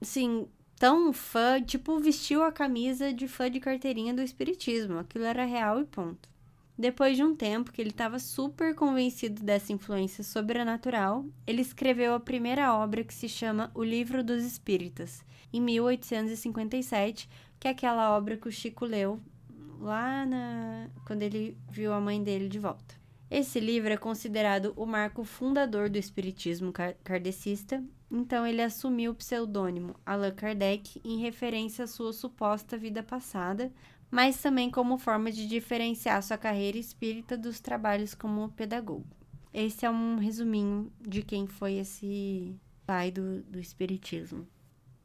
assim, 0.01 0.47
tão 0.79 1.11
fã, 1.11 1.61
tipo, 1.61 1.99
vestiu 1.99 2.43
a 2.43 2.51
camisa 2.51 3.13
de 3.13 3.27
fã 3.27 3.49
de 3.49 3.59
carteirinha 3.59 4.13
do 4.13 4.21
espiritismo. 4.21 4.99
Aquilo 4.99 5.25
era 5.25 5.45
real 5.45 5.81
e 5.81 5.85
ponto. 5.85 6.29
Depois 6.77 7.17
de 7.17 7.23
um 7.23 7.35
tempo 7.35 7.71
que 7.71 7.81
ele 7.81 7.89
estava 7.89 8.19
super 8.19 8.75
convencido 8.75 9.41
dessa 9.43 9.73
influência 9.73 10.23
sobrenatural, 10.23 11.25
ele 11.47 11.61
escreveu 11.61 12.13
a 12.13 12.19
primeira 12.19 12.71
obra 12.75 13.03
que 13.03 13.13
se 13.13 13.27
chama 13.27 13.71
O 13.73 13.83
Livro 13.83 14.23
dos 14.23 14.43
Espíritas, 14.43 15.25
em 15.51 15.59
1857, 15.59 17.27
que 17.59 17.67
é 17.67 17.71
aquela 17.71 18.15
obra 18.15 18.37
que 18.37 18.47
o 18.47 18.51
Chico 18.51 18.85
leu 18.85 19.19
lá 19.79 20.23
na... 20.25 20.87
quando 21.05 21.23
ele 21.23 21.57
viu 21.71 21.93
a 21.93 21.99
mãe 21.99 22.21
dele 22.21 22.47
de 22.47 22.59
volta. 22.59 22.96
Esse 23.29 23.59
livro 23.59 23.91
é 23.91 23.97
considerado 23.97 24.73
o 24.77 24.85
marco 24.85 25.23
fundador 25.25 25.89
do 25.89 25.97
espiritismo 25.97 26.71
kardecista, 27.03 27.83
então 28.09 28.47
ele 28.47 28.61
assumiu 28.61 29.11
o 29.11 29.15
pseudônimo 29.15 29.95
Allan 30.05 30.31
Kardec 30.31 31.01
em 31.03 31.19
referência 31.19 31.83
à 31.83 31.87
sua 31.87 32.13
suposta 32.13 32.77
vida 32.77 33.03
passada, 33.03 33.71
mas 34.09 34.41
também 34.41 34.71
como 34.71 34.97
forma 34.97 35.29
de 35.29 35.45
diferenciar 35.45 36.23
sua 36.23 36.37
carreira 36.37 36.77
espírita 36.77 37.37
dos 37.37 37.59
trabalhos 37.59 38.15
como 38.15 38.49
pedagogo. 38.49 39.05
Esse 39.53 39.85
é 39.85 39.89
um 39.89 40.17
resuminho 40.17 40.91
de 41.01 41.21
quem 41.21 41.47
foi 41.47 41.73
esse 41.73 42.55
pai 42.85 43.11
do, 43.11 43.41
do 43.43 43.59
espiritismo. 43.59 44.47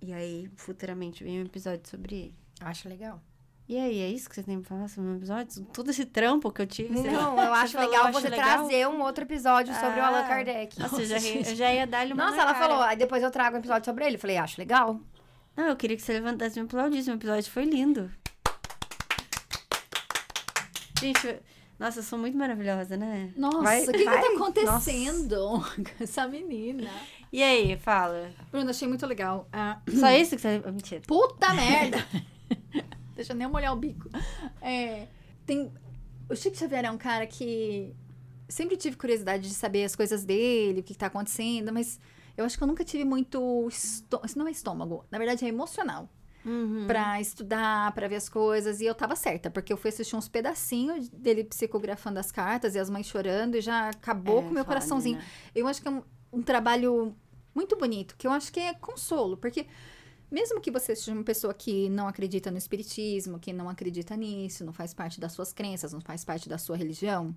E 0.01 0.13
aí, 0.13 0.49
futuramente, 0.57 1.25
vem 1.25 1.41
um 1.41 1.47
episódio 1.47 1.89
sobre 1.89 2.15
ele. 2.15 2.35
Acho 2.61 2.89
legal. 2.89 3.21
E 3.68 3.79
aí, 3.79 4.01
é 4.01 4.09
isso 4.09 4.29
que 4.29 4.35
você 4.35 4.42
tem 4.42 4.61
pra 4.61 4.68
falar 4.68 4.88
sobre 4.88 5.11
o 5.12 5.16
episódio? 5.16 5.64
Todo 5.72 5.90
esse 5.90 6.05
trampo 6.05 6.51
que 6.51 6.61
eu 6.61 6.66
tive? 6.66 7.01
Não, 7.01 7.38
eu 7.42 7.55
acho 7.55 7.72
falou, 7.75 7.88
legal 7.90 8.12
você 8.12 8.29
legal? 8.29 8.44
trazer 8.44 8.87
um 8.88 9.01
outro 9.03 9.25
episódio 9.25 9.72
sobre 9.75 10.01
o 10.01 10.03
Ah. 10.03 10.09
Allan 10.09 10.25
Kardec. 10.27 10.79
Nossa, 10.79 11.01
eu 11.01 11.07
já, 11.07 11.18
eu 11.18 11.55
já 11.57 11.72
ia 11.72 11.87
dar-lhe 11.87 12.12
uma 12.12 12.25
Nossa, 12.27 12.42
ela 12.42 12.53
cara. 12.53 12.66
falou, 12.68 12.83
aí 12.83 12.96
depois 12.96 13.22
eu 13.22 13.31
trago 13.31 13.57
um 13.57 13.61
episódio 13.61 13.85
sobre 13.87 14.05
ele. 14.05 14.16
Eu 14.16 14.20
falei, 14.20 14.37
acho 14.37 14.61
legal. 14.61 15.01
Não, 15.57 15.68
eu 15.68 15.77
queria 15.77 15.96
que 15.96 16.03
você 16.03 16.12
levantasse 16.12 16.59
e 16.59 16.62
me 16.62 16.66
aplaudisse. 16.66 17.11
O 17.11 17.14
episódio 17.14 17.51
foi 17.51 17.64
lindo. 17.64 18.11
Gente, 21.01 21.27
eu- 21.27 21.40
nossa, 21.79 22.01
eu 22.01 22.03
sou 22.03 22.18
muito 22.18 22.37
maravilhosa, 22.37 22.96
né? 22.96 23.33
Nossa, 23.37 23.62
Vai- 23.62 23.83
o 23.85 23.87
que, 23.92 23.98
que 23.98 24.05
tá 24.05 24.20
acontecendo 24.35 25.37
com 25.77 26.05
essa 26.05 26.27
menina? 26.29 26.90
E 27.33 27.42
aí, 27.42 27.77
fala. 27.79 28.31
Bruna, 28.51 28.70
achei 28.70 28.87
muito 28.87 29.07
legal. 29.07 29.48
Ah, 29.53 29.81
Só 29.98 30.11
isso 30.11 30.37
que 30.37 30.42
você... 30.42 30.62
Ah, 30.64 30.70
Mentira. 30.70 31.01
puta 31.07 31.55
merda! 31.55 32.05
Deixa 33.14 33.33
eu 33.33 33.37
nem 33.37 33.46
molhar 33.48 33.72
o 33.72 33.77
bico. 33.77 34.09
É, 34.61 35.07
tem... 35.46 35.72
O 36.29 36.35
Chico 36.37 36.57
Xavier 36.57 36.85
é 36.85 36.90
um 36.90 36.96
cara 36.98 37.27
que 37.27 37.94
sempre 38.48 38.77
tive 38.77 38.96
curiosidade 38.96 39.48
de 39.48 39.55
saber 39.55 39.85
as 39.85 39.94
coisas 39.96 40.25
dele, 40.25 40.81
o 40.81 40.83
que, 40.83 40.92
que 40.94 40.98
tá 40.98 41.07
acontecendo, 41.07 41.72
mas 41.72 41.98
eu 42.37 42.44
acho 42.44 42.57
que 42.57 42.62
eu 42.62 42.66
nunca 42.68 42.85
tive 42.85 43.05
muito. 43.05 43.66
Estô... 43.68 44.20
Isso 44.25 44.38
não 44.38 44.46
é 44.48 44.51
estômago, 44.51 45.05
na 45.11 45.18
verdade 45.18 45.44
é 45.44 45.48
emocional. 45.48 46.09
Uhum. 46.44 46.87
Pra 46.88 47.20
estudar, 47.20 47.92
pra 47.92 48.09
ver 48.09 48.16
as 48.16 48.29
coisas. 48.29 48.81
E 48.81 48.85
eu 48.85 48.94
tava 48.94 49.14
certa, 49.14 49.48
porque 49.51 49.72
eu 49.72 49.77
fui 49.77 49.90
assistir 49.90 50.16
uns 50.16 50.29
pedacinhos 50.29 51.09
dele 51.09 51.44
psicografando 51.44 52.18
as 52.18 52.33
cartas 52.33 52.75
e 52.75 52.79
as 52.79 52.90
mães 52.90 53.07
chorando 53.07 53.57
e 53.57 53.61
já 53.61 53.90
acabou 53.90 54.40
É, 54.40 54.42
com 54.42 54.48
o 54.48 54.53
meu 54.53 54.64
coraçãozinho. 54.64 55.18
menina. 55.18 55.33
Eu 55.55 55.68
acho 55.68 55.81
que 55.81 55.87
é 55.88 55.90
um, 55.90 56.03
um 56.33 56.42
trabalho 56.42 57.14
muito 57.55 57.77
bonito, 57.77 58.16
que 58.16 58.27
eu 58.27 58.33
acho 58.33 58.51
que 58.53 58.59
é 58.59 58.75
consolo, 58.75 59.37
porque 59.37 59.66
mesmo 60.33 60.62
que 60.62 60.71
você 60.71 60.97
seja 60.97 61.12
uma 61.12 61.23
pessoa 61.23 61.53
que 61.53 61.90
não 61.90 62.09
acredita 62.09 62.51
no 62.51 62.57
espiritismo, 62.57 63.38
que 63.38 63.53
não 63.53 63.68
acredita 63.68 64.16
nisso, 64.16 64.64
não 64.64 64.73
faz 64.73 64.95
parte 64.95 65.21
das 65.21 65.33
suas 65.33 65.53
crenças, 65.53 65.92
não 65.92 66.01
faz 66.01 66.25
parte 66.25 66.49
da 66.49 66.57
sua 66.57 66.75
religião, 66.75 67.37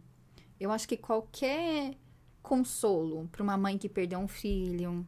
eu 0.58 0.71
acho 0.71 0.88
que 0.88 0.95
qualquer 0.95 1.93
consolo 2.41 3.27
para 3.31 3.43
uma 3.43 3.58
mãe 3.58 3.77
que 3.77 3.89
perdeu 3.89 4.19
um 4.19 4.27
filho, 4.29 5.05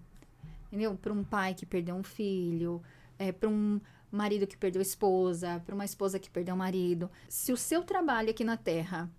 entendeu? 0.68 0.96
Para 0.96 1.14
um 1.14 1.24
pai 1.24 1.54
que 1.54 1.66
perdeu 1.66 1.96
um 1.96 2.04
filho, 2.04 2.82
é, 3.18 3.32
para 3.32 3.48
um 3.48 3.80
marido 4.12 4.46
que 4.46 4.58
perdeu 4.58 4.82
esposa, 4.82 5.62
para 5.66 5.74
uma 5.74 5.86
esposa 5.86 6.20
que 6.20 6.30
perdeu 6.30 6.58
marido. 6.58 7.10
Se 7.30 7.54
o 7.54 7.58
seu 7.58 7.84
trabalho 7.84 8.32
aqui 8.32 8.44
na 8.44 8.58
Terra 8.58 9.10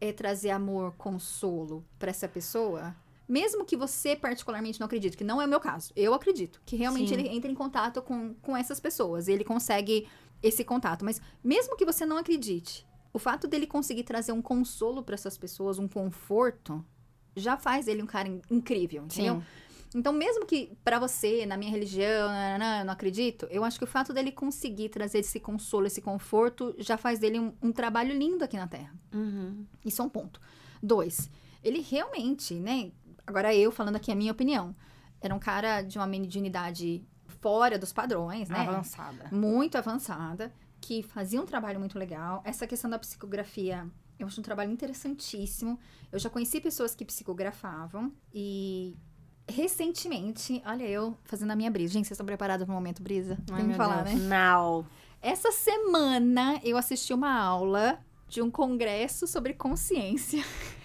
é 0.00 0.12
trazer 0.12 0.50
amor, 0.50 0.92
consolo 0.98 1.82
para 1.98 2.10
essa 2.10 2.28
pessoa, 2.28 2.94
mesmo 3.28 3.64
que 3.64 3.76
você 3.76 4.16
particularmente 4.16 4.80
não 4.80 4.86
acredite, 4.86 5.16
que 5.16 5.24
não 5.24 5.40
é 5.40 5.44
o 5.44 5.48
meu 5.48 5.60
caso, 5.60 5.92
eu 5.94 6.14
acredito 6.14 6.60
que 6.64 6.76
realmente 6.76 7.08
Sim. 7.08 7.14
ele 7.14 7.28
entra 7.28 7.50
em 7.50 7.54
contato 7.54 8.00
com, 8.02 8.34
com 8.34 8.56
essas 8.56 8.80
pessoas, 8.80 9.28
ele 9.28 9.44
consegue 9.44 10.08
esse 10.42 10.64
contato, 10.64 11.04
mas 11.04 11.20
mesmo 11.44 11.76
que 11.76 11.84
você 11.84 12.06
não 12.06 12.16
acredite, 12.16 12.86
o 13.12 13.18
fato 13.18 13.46
dele 13.46 13.66
conseguir 13.66 14.04
trazer 14.04 14.32
um 14.32 14.40
consolo 14.42 15.02
para 15.02 15.14
essas 15.14 15.36
pessoas, 15.36 15.78
um 15.78 15.88
conforto, 15.88 16.84
já 17.36 17.56
faz 17.56 17.86
ele 17.88 18.02
um 18.02 18.06
cara 18.06 18.28
in- 18.28 18.40
incrível, 18.50 19.04
entendeu? 19.04 19.42
Então, 19.94 20.12
mesmo 20.12 20.44
que 20.44 20.76
pra 20.84 20.98
você, 20.98 21.46
na 21.46 21.56
minha 21.56 21.70
religião, 21.70 22.28
nananã, 22.28 22.80
eu 22.80 22.84
não 22.84 22.92
acredito, 22.92 23.46
eu 23.50 23.64
acho 23.64 23.78
que 23.78 23.84
o 23.84 23.86
fato 23.86 24.12
dele 24.12 24.30
conseguir 24.30 24.90
trazer 24.90 25.20
esse 25.20 25.40
consolo, 25.40 25.86
esse 25.86 26.02
conforto, 26.02 26.74
já 26.78 26.98
faz 26.98 27.18
dele 27.18 27.40
um, 27.40 27.54
um 27.62 27.72
trabalho 27.72 28.12
lindo 28.14 28.44
aqui 28.44 28.56
na 28.56 28.66
Terra. 28.66 28.94
Uhum. 29.14 29.64
Isso 29.84 30.02
é 30.02 30.04
um 30.04 30.08
ponto. 30.10 30.40
Dois, 30.82 31.30
ele 31.64 31.80
realmente, 31.80 32.52
né? 32.54 32.92
Agora 33.28 33.54
eu 33.54 33.70
falando 33.70 33.96
aqui 33.96 34.10
a 34.10 34.14
minha 34.14 34.32
opinião, 34.32 34.74
era 35.20 35.34
um 35.34 35.38
cara 35.38 35.82
de 35.82 35.98
uma 35.98 36.06
mediunidade 36.06 37.04
fora 37.42 37.78
dos 37.78 37.92
padrões, 37.92 38.48
né? 38.48 38.60
Avançada. 38.60 39.28
muito 39.30 39.76
avançada, 39.76 40.50
que 40.80 41.02
fazia 41.02 41.38
um 41.38 41.44
trabalho 41.44 41.78
muito 41.78 41.98
legal. 41.98 42.40
Essa 42.42 42.66
questão 42.66 42.88
da 42.88 42.98
psicografia, 42.98 43.86
eu 44.18 44.26
acho 44.26 44.40
um 44.40 44.42
trabalho 44.42 44.72
interessantíssimo. 44.72 45.78
Eu 46.10 46.18
já 46.18 46.30
conheci 46.30 46.58
pessoas 46.58 46.94
que 46.94 47.04
psicografavam 47.04 48.10
e 48.32 48.96
recentemente, 49.46 50.62
olha 50.64 50.84
eu 50.84 51.14
fazendo 51.24 51.50
a 51.50 51.56
minha 51.56 51.70
brisa. 51.70 51.92
Gente, 51.92 52.06
vocês 52.06 52.12
estão 52.16 52.24
preparados 52.26 52.64
para 52.64 52.72
o 52.72 52.74
momento 52.74 53.02
brisa? 53.02 53.36
Ai, 53.50 53.60
Tem 53.60 53.70
que 53.70 53.76
falar, 53.76 54.04
Deus. 54.04 54.20
né? 54.22 54.38
Now. 54.38 54.86
Essa 55.20 55.52
semana 55.52 56.58
eu 56.64 56.78
assisti 56.78 57.12
uma 57.12 57.38
aula 57.38 57.98
de 58.26 58.40
um 58.40 58.50
congresso 58.50 59.26
sobre 59.26 59.52
consciência. 59.52 60.42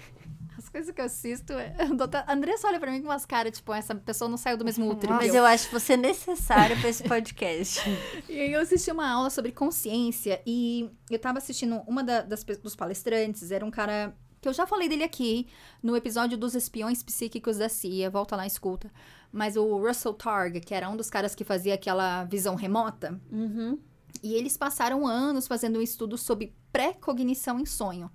As 0.74 0.78
coisas 0.88 0.96
que 0.96 1.02
eu 1.02 1.06
assisto, 1.06 1.54
é- 1.54 1.76
a 1.78 1.86
doutora- 1.86 2.24
a 2.28 2.34
Andressa 2.34 2.68
olha 2.68 2.80
pra 2.80 2.92
mim 2.92 3.00
com 3.00 3.08
umas 3.08 3.28
caras, 3.28 3.56
tipo, 3.56 3.72
essa 3.72 3.94
pessoa 3.94 4.28
não 4.28 4.38
saiu 4.38 4.58
do 4.58 4.66
mesmo 4.66 4.90
útero. 4.90 5.14
que 5.20 5.26
Mas 5.26 5.36
eu 5.36 5.46
acho 5.46 5.70
você 5.72 5.96
necessário 5.96 6.80
pra 6.80 6.90
esse 6.90 7.04
podcast. 7.04 7.80
E 8.28 8.40
aí 8.40 8.52
eu 8.54 8.60
assisti 8.60 8.90
uma 8.90 9.08
aula 9.08 9.30
sobre 9.30 9.52
consciência 9.52 10.42
e 10.48 10.90
eu 11.12 11.20
tava 11.20 11.38
assistindo 11.38 11.82
uma 11.88 12.04
da- 12.04 12.22
das, 12.24 12.44
dos 12.44 12.76
palestrantes, 12.76 13.52
era 13.52 13.64
um 13.64 13.70
cara 13.70 14.16
que 14.42 14.50
eu 14.50 14.54
já 14.54 14.66
falei 14.66 14.90
dele 14.90 15.04
aqui 15.04 15.48
no 15.82 15.96
episódio 15.96 16.38
dos 16.40 16.56
espiões 16.56 17.04
psíquicos 17.04 17.58
da 17.58 17.70
CIA, 17.70 18.10
volta 18.10 18.36
lá 18.36 18.44
e 18.44 18.48
escuta. 18.48 18.92
Mas 19.32 19.56
o 19.56 19.78
Russell 19.78 20.14
Targ, 20.16 20.60
que 20.60 20.74
era 20.74 20.90
um 20.90 20.98
dos 20.98 21.10
caras 21.10 21.36
que 21.36 21.44
fazia 21.44 21.76
aquela 21.76 22.24
visão 22.26 22.56
remota, 22.56 23.22
Uhum. 23.32 23.78
e 24.24 24.34
eles 24.34 24.58
passaram 24.58 25.06
anos 25.06 25.46
fazendo 25.48 25.78
um 25.78 25.82
estudo 25.84 26.18
sobre 26.18 26.56
pré-cognição 26.72 27.60
em 27.60 27.66
sonho, 27.66 28.10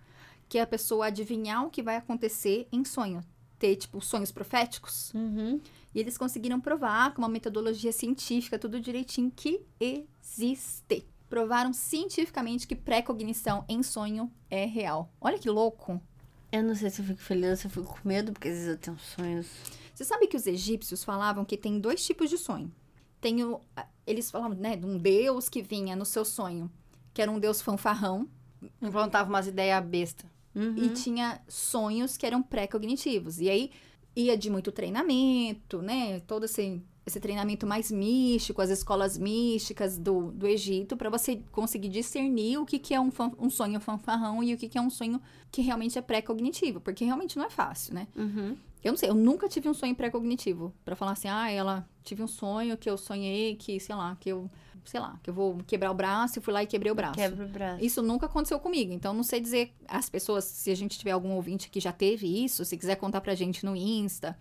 que 0.49 0.59
é 0.59 0.63
a 0.63 0.67
pessoa 0.67 1.07
adivinhar 1.07 1.65
o 1.65 1.71
que 1.71 1.83
vai 1.83 1.97
acontecer 1.97 2.67
em 2.73 2.85
sonho, 2.85 3.23
ter 3.59 3.77
tipo 3.77 4.01
sonhos 4.01 4.33
proféticos. 4.33 5.13
Uhum. 5.15 5.61
E 5.95 6.01
eles 6.01 6.17
conseguiram 6.17 6.61
provar 6.61 7.13
com 7.13 7.23
uma 7.23 7.29
metodologia 7.29 7.93
científica, 7.93 8.59
tudo 8.59 8.81
direitinho, 8.81 9.31
que 9.31 9.61
existe. 9.79 11.07
Provaram 11.29 11.73
cientificamente 11.73 12.67
que 12.67 12.75
pré-cognição 12.75 13.65
em 13.69 13.83
sonho 13.83 14.33
é 14.51 14.65
real. 14.65 15.13
Olha 15.21 15.39
que 15.39 15.51
louco! 15.51 16.01
Eu 16.51 16.63
não 16.63 16.75
sei 16.75 16.89
se 16.89 17.03
eu 17.03 17.05
fico 17.05 17.21
feliz 17.21 17.51
ou 17.51 17.57
se 17.57 17.67
eu 17.67 17.71
fico 17.71 18.01
com 18.01 18.09
medo, 18.09 18.33
porque 18.33 18.49
às 18.49 18.55
vezes 18.55 18.69
eu 18.69 18.79
tenho 18.79 18.99
sonhos. 18.99 19.47
Você 19.95 20.05
sabe 20.05 20.27
que 20.27 20.37
os 20.37 20.47
egípcios 20.47 21.05
falavam 21.05 21.45
que 21.45 21.59
tem 21.59 21.79
dois 21.79 22.03
tipos 22.03 22.31
de 22.31 22.39
sonho. 22.39 22.73
Tem 23.21 23.45
o, 23.45 23.61
eles 24.07 24.31
falavam, 24.31 24.57
né, 24.57 24.77
de 24.77 24.87
um 24.87 24.97
deus 24.97 25.49
que 25.49 25.61
vinha 25.61 25.95
no 25.95 26.07
seu 26.07 26.25
sonho, 26.25 26.71
que 27.13 27.21
era 27.21 27.31
um 27.31 27.39
deus 27.39 27.61
fanfarrão, 27.61 28.29
Implantava 28.83 29.29
umas 29.29 29.47
ideias 29.47 29.85
bestas. 29.85 30.29
Uhum. 30.59 30.75
e 30.77 30.89
tinha 30.89 31.41
sonhos 31.47 32.17
que 32.17 32.27
eram 32.27 32.43
pré-cognitivos. 32.43 33.39
E 33.39 33.49
aí 33.49 33.71
ia 34.17 34.37
de 34.37 34.51
muito 34.51 34.73
treinamento, 34.73 35.81
né? 35.81 36.21
Todo 36.27 36.45
esse, 36.45 36.83
esse 37.07 37.21
treinamento 37.21 37.67
mais 37.67 37.93
místico, 37.93 38.61
as 38.61 38.71
escolas 38.71 39.17
místicas 39.17 39.97
do, 39.97 40.33
do 40.33 40.47
Egito, 40.47 40.97
para 40.97 41.09
você 41.09 41.41
conseguir 41.53 41.89
discernir 41.89 42.59
o 42.59 42.67
que, 42.67 42.79
que 42.79 42.93
é 42.93 43.01
um, 43.01 43.13
um 43.39 43.49
sonho 43.49 43.79
fanfarrão 43.79 44.43
e 44.43 44.53
o 44.53 44.59
que, 44.59 44.69
que 44.69 44.77
é 44.77 44.81
um 44.81 44.91
sonho 44.91 45.21
que 45.53 45.63
realmente 45.63 45.97
é 45.97 46.03
pré-cognitivo, 46.03 46.81
porque 46.81 47.05
realmente 47.05 47.37
não 47.37 47.45
é 47.45 47.51
fácil, 47.51 47.95
né? 47.95 48.09
Uhum. 48.17 48.57
Eu 48.83 48.93
não 48.93 48.97
sei, 48.97 49.09
eu 49.09 49.15
nunca 49.15 49.49
tive 49.49 49.69
um 49.69 49.75
sonho 49.75 49.95
pré-cognitivo. 49.95 50.73
Pra 50.85 50.97
falar 50.97 51.13
assim, 51.13 51.29
ah, 51.29 51.51
ela 51.51 51.89
tive 52.03 52.23
um 52.23 52.29
sonho 52.29 52.77
que 52.77 52.89
eu 52.89 52.97
sonhei 52.97 53.57
que, 53.57 53.79
sei 53.81 53.95
lá, 53.95 54.17
que 54.17 54.29
eu, 54.31 54.51
sei 54.85 55.01
lá, 55.01 55.19
que 55.23 55.31
eu 55.31 55.35
vou 55.35 55.59
quebrar 55.67 55.91
o 55.91 55.95
braço 55.95 56.39
e 56.39 56.43
fui 56.43 56.53
lá 56.53 56.63
e 56.63 56.67
quebrei 56.67 56.91
o 56.91 56.95
braço. 56.95 57.15
Quebra 57.15 57.45
o 57.45 57.49
braço. 57.49 57.85
Isso 57.85 58.03
nunca 58.03 58.27
aconteceu 58.27 58.59
comigo, 58.61 58.93
então 58.93 59.13
não 59.15 59.23
sei 59.23 59.41
dizer 59.41 59.73
as 59.87 60.09
pessoas, 60.09 60.45
se 60.45 60.71
a 60.71 60.75
gente 60.75 60.99
tiver 60.99 61.13
algum 61.13 61.33
ouvinte 61.33 61.69
que 61.71 61.81
já 61.81 61.93
teve 61.93 62.45
isso, 62.45 62.65
se 62.65 62.77
quiser 62.77 62.97
contar 62.97 63.21
pra 63.21 63.35
gente 63.35 63.65
no 63.65 63.75
Insta, 63.77 64.39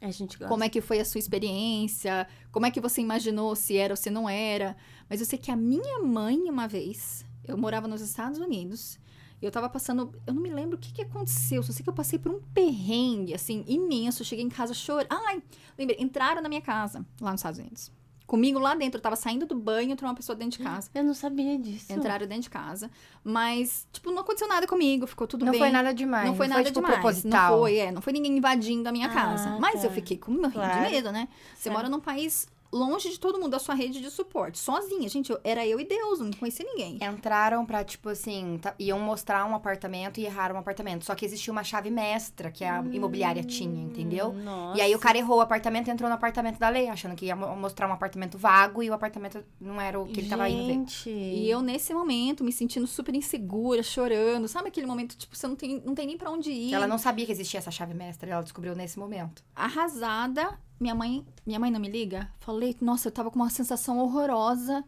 A 0.00 0.10
gente 0.10 0.36
gosta. 0.38 0.48
como 0.48 0.64
é 0.64 0.68
que 0.68 0.80
foi 0.80 1.00
a 1.00 1.04
sua 1.04 1.18
experiência, 1.18 2.26
como 2.50 2.66
é 2.66 2.70
que 2.70 2.80
você 2.80 3.00
imaginou 3.00 3.54
se 3.54 3.76
era 3.76 3.92
ou 3.92 3.96
se 3.96 4.10
não 4.10 4.28
era. 4.28 4.76
Mas 5.08 5.20
eu 5.20 5.26
sei 5.26 5.38
que 5.38 5.50
a 5.50 5.56
minha 5.56 6.00
mãe, 6.00 6.38
uma 6.48 6.66
vez, 6.66 7.24
Eu 7.44 7.58
morava 7.58 7.88
nos 7.88 8.00
Estados 8.00 8.38
Unidos. 8.38 8.98
Eu 9.40 9.50
tava 9.50 9.68
passando. 9.68 10.14
Eu 10.24 10.32
não 10.32 10.40
me 10.40 10.48
lembro 10.48 10.76
o 10.76 10.80
que, 10.80 10.92
que 10.92 11.02
aconteceu. 11.02 11.60
Só 11.64 11.72
sei 11.72 11.82
que 11.82 11.88
eu 11.90 11.92
passei 11.92 12.16
por 12.16 12.30
um 12.30 12.40
perrengue, 12.54 13.34
assim, 13.34 13.64
imenso. 13.66 14.22
Eu 14.22 14.26
cheguei 14.26 14.44
em 14.44 14.48
casa 14.48 14.72
chorando. 14.72 15.08
Ai, 15.10 15.42
lembrei. 15.76 15.96
Entraram 16.00 16.40
na 16.40 16.48
minha 16.48 16.60
casa, 16.60 17.04
lá 17.20 17.32
nos 17.32 17.40
Estados 17.40 17.58
Unidos. 17.58 17.90
Comigo 18.32 18.58
lá 18.58 18.74
dentro. 18.74 18.96
Eu 18.96 19.02
tava 19.02 19.14
saindo 19.14 19.44
do 19.44 19.54
banho, 19.54 19.90
entrou 19.92 20.08
uma 20.08 20.16
pessoa 20.16 20.34
dentro 20.34 20.56
de 20.56 20.64
casa. 20.64 20.88
Eu 20.94 21.04
não 21.04 21.12
sabia 21.12 21.58
disso. 21.58 21.92
Entraram 21.92 22.26
dentro 22.26 22.44
de 22.44 22.48
casa. 22.48 22.90
Mas, 23.22 23.86
tipo, 23.92 24.10
não 24.10 24.20
aconteceu 24.22 24.48
nada 24.48 24.66
comigo. 24.66 25.06
Ficou 25.06 25.26
tudo 25.26 25.44
Não 25.44 25.52
bem. 25.52 25.60
foi 25.60 25.70
nada 25.70 25.92
demais. 25.92 26.28
Não 26.28 26.34
foi 26.34 26.48
nada 26.48 26.64
tipo, 26.64 26.76
demais. 26.80 26.94
proposital. 26.94 27.52
Não 27.52 27.58
foi, 27.58 27.76
é. 27.76 27.92
Não 27.92 28.00
foi 28.00 28.14
ninguém 28.14 28.34
invadindo 28.38 28.88
a 28.88 28.92
minha 28.92 29.08
Ah, 29.08 29.10
casa. 29.12 29.58
Mas 29.60 29.84
eu 29.84 29.90
tá. 29.90 29.94
fiquei 29.96 30.16
com 30.16 30.30
morrendo 30.32 30.52
Claro. 30.54 30.86
de 30.86 30.90
medo, 30.92 31.12
né? 31.12 31.28
Você 31.54 31.64
Certo. 31.64 31.76
mora 31.76 31.90
num 31.90 32.00
país 32.00 32.48
longe 32.72 33.10
de 33.10 33.20
todo 33.20 33.38
mundo, 33.38 33.50
da 33.50 33.58
sua 33.58 33.74
rede 33.74 34.00
de 34.00 34.10
suporte. 34.10 34.58
Sozinha. 34.58 35.08
Gente, 35.08 35.30
eu- 35.30 35.38
era 35.44 35.66
eu 35.66 35.78
e 35.78 35.84
Deus. 35.84 36.20
Não 36.20 36.30
conhecia 36.32 36.64
ninguém. 36.64 36.98
Entraram 37.02 37.64
pra, 37.66 37.84
tipo 37.84 38.08
assim, 38.08 38.58
tá- 38.60 38.74
iam 38.78 38.98
mostrar 38.98 39.44
um 39.44 39.54
apartamento 39.54 40.18
e 40.18 40.24
erraram 40.24 40.56
um 40.56 40.58
apartamento. 40.58 41.04
Só 41.04 41.14
que 41.14 41.24
existia 41.24 41.52
uma 41.52 41.62
chave 41.64 41.90
mestra 41.90 42.50
que 42.50 42.64
a 42.64 42.82
imobiliária 42.92 43.42
tinha, 43.44 43.82
entendeu? 43.82 44.28
Hum, 44.30 44.42
Nossa. 44.42 44.78
E 44.78 44.80
aí 44.80 44.94
o 44.94 44.98
cara 44.98 45.18
errou 45.18 45.38
o 45.38 45.40
apartamento 45.40 45.88
e 45.88 45.90
entrou 45.90 46.08
no 46.08 46.14
apartamento 46.14 46.58
da 46.58 46.68
lei, 46.68 46.88
achando 46.88 47.14
que 47.14 47.26
ia 47.26 47.36
mo- 47.36 47.54
mostrar 47.56 47.88
um 47.88 47.92
apartamento 47.92 48.38
vago 48.38 48.82
e 48.82 48.88
o 48.90 48.94
apartamento 48.94 49.44
não 49.60 49.80
era 49.80 50.00
o 50.00 50.06
que 50.06 50.20
ele 50.20 50.28
tava 50.28 50.48
indo 50.48 50.66
ver. 50.66 50.72
Gente. 50.72 51.10
E 51.10 51.50
eu, 51.50 51.60
nesse 51.60 51.92
momento, 51.92 52.42
me 52.42 52.52
sentindo 52.52 52.86
super 52.86 53.14
insegura, 53.14 53.82
chorando. 53.82 54.48
Sabe 54.48 54.68
aquele 54.68 54.86
momento, 54.86 55.16
tipo, 55.16 55.36
você 55.36 55.46
não 55.46 55.56
tem, 55.56 55.82
não 55.84 55.94
tem 55.94 56.06
nem 56.06 56.16
pra 56.16 56.30
onde 56.30 56.50
ir. 56.50 56.72
Ela 56.72 56.86
não 56.86 56.98
sabia 56.98 57.26
que 57.26 57.32
existia 57.32 57.58
essa 57.58 57.70
chave 57.70 57.92
mestra, 57.94 58.30
ela 58.30 58.42
descobriu 58.42 58.74
nesse 58.74 58.98
momento. 58.98 59.42
arrasada. 59.54 60.58
Minha 60.82 60.94
mãe, 60.96 61.24
minha 61.46 61.60
mãe 61.60 61.70
não 61.70 61.78
me 61.78 61.88
liga. 61.88 62.28
Falei, 62.40 62.76
nossa, 62.80 63.06
eu 63.06 63.12
tava 63.12 63.30
com 63.30 63.36
uma 63.38 63.48
sensação 63.50 63.98
horrorosa, 64.00 64.84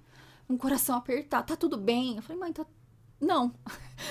um 0.51 0.57
coração 0.59 0.97
apertado. 0.97 1.47
Tá 1.47 1.55
tudo 1.57 1.77
bem? 1.77 2.17
Eu 2.17 2.23
falei, 2.23 2.41
mãe, 2.41 2.53
tá. 2.53 2.67
Não. 3.21 3.55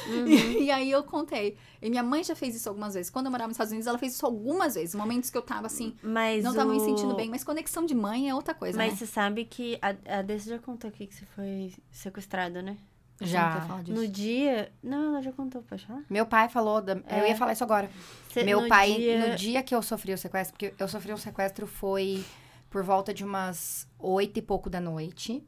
Uhum. 0.08 0.26
E, 0.64 0.72
aí 0.72 0.90
eu 0.90 1.04
contei. 1.04 1.58
E 1.82 1.90
minha 1.90 2.02
mãe 2.02 2.24
já 2.24 2.36
fez 2.36 2.56
isso 2.56 2.70
algumas 2.70 2.94
vezes. 2.94 3.10
Quando 3.12 3.26
eu 3.26 3.32
morava 3.32 3.50
nos 3.50 3.56
Estados 3.56 3.72
Unidos, 3.72 3.86
ela 3.88 3.98
fez 3.98 4.14
isso 4.14 4.26
algumas 4.26 4.76
vezes. 4.76 4.96
Momentos 4.96 5.30
que 5.30 5.38
eu 5.38 5.42
tava 5.42 5.68
assim, 5.68 5.94
Mas 6.02 6.42
não 6.44 6.54
tava 6.54 6.72
me 6.72 6.78
o- 6.78 6.86
sentindo 6.86 7.14
bem. 7.16 7.30
Mas 7.30 7.44
conexão 7.44 7.86
de 7.86 7.94
mãe 7.94 8.30
é 8.30 8.34
outra 8.34 8.54
coisa, 8.54 8.78
Mas 8.78 8.94
né? 8.94 8.98
você 8.98 9.06
sabe 9.06 9.44
que 9.44 9.78
a, 9.82 10.20
a 10.20 10.22
Desse 10.22 10.50
já 10.50 10.58
contou 10.60 10.88
aqui 10.90 11.06
que 11.06 11.14
você 11.16 11.26
foi 11.36 11.74
sequestrada, 11.92 12.62
né? 12.62 12.78
Já. 13.22 13.66
No 13.88 14.07
dia. 14.07 14.72
Não, 14.84 15.09
ela 15.09 15.22
já 15.22 15.32
contou, 15.32 15.61
pode 15.64 15.86
falar? 15.86 16.03
Meu 16.09 16.26
pai 16.26 16.49
falou, 16.49 16.82
da- 16.82 16.93
eu 16.93 17.03
É. 17.07 17.30
ia 17.30 17.36
falar 17.36 17.53
isso 17.53 17.64
agora. 17.64 17.89
Cê- 18.32 18.43
Meu 18.43 18.61
no 18.61 18.68
pai, 18.68 18.93
dia- 18.95 19.30
no 19.30 19.36
dia 19.36 19.64
que 19.64 19.74
eu 19.74 19.82
sofri 19.82 20.14
o 20.14 20.18
sequestro, 20.18 20.53
porque 20.57 20.74
eu 20.82 20.88
sofri 20.88 21.14
um 21.14 21.18
sequestro 21.18 21.66
foi 21.68 22.24
por 22.70 22.84
volta 22.84 23.14
de 23.14 23.24
umas 23.24 23.88
oito 23.99 24.38
e 24.39 24.41
pouco 24.41 24.70
da 24.70 24.82
noite. 24.82 25.43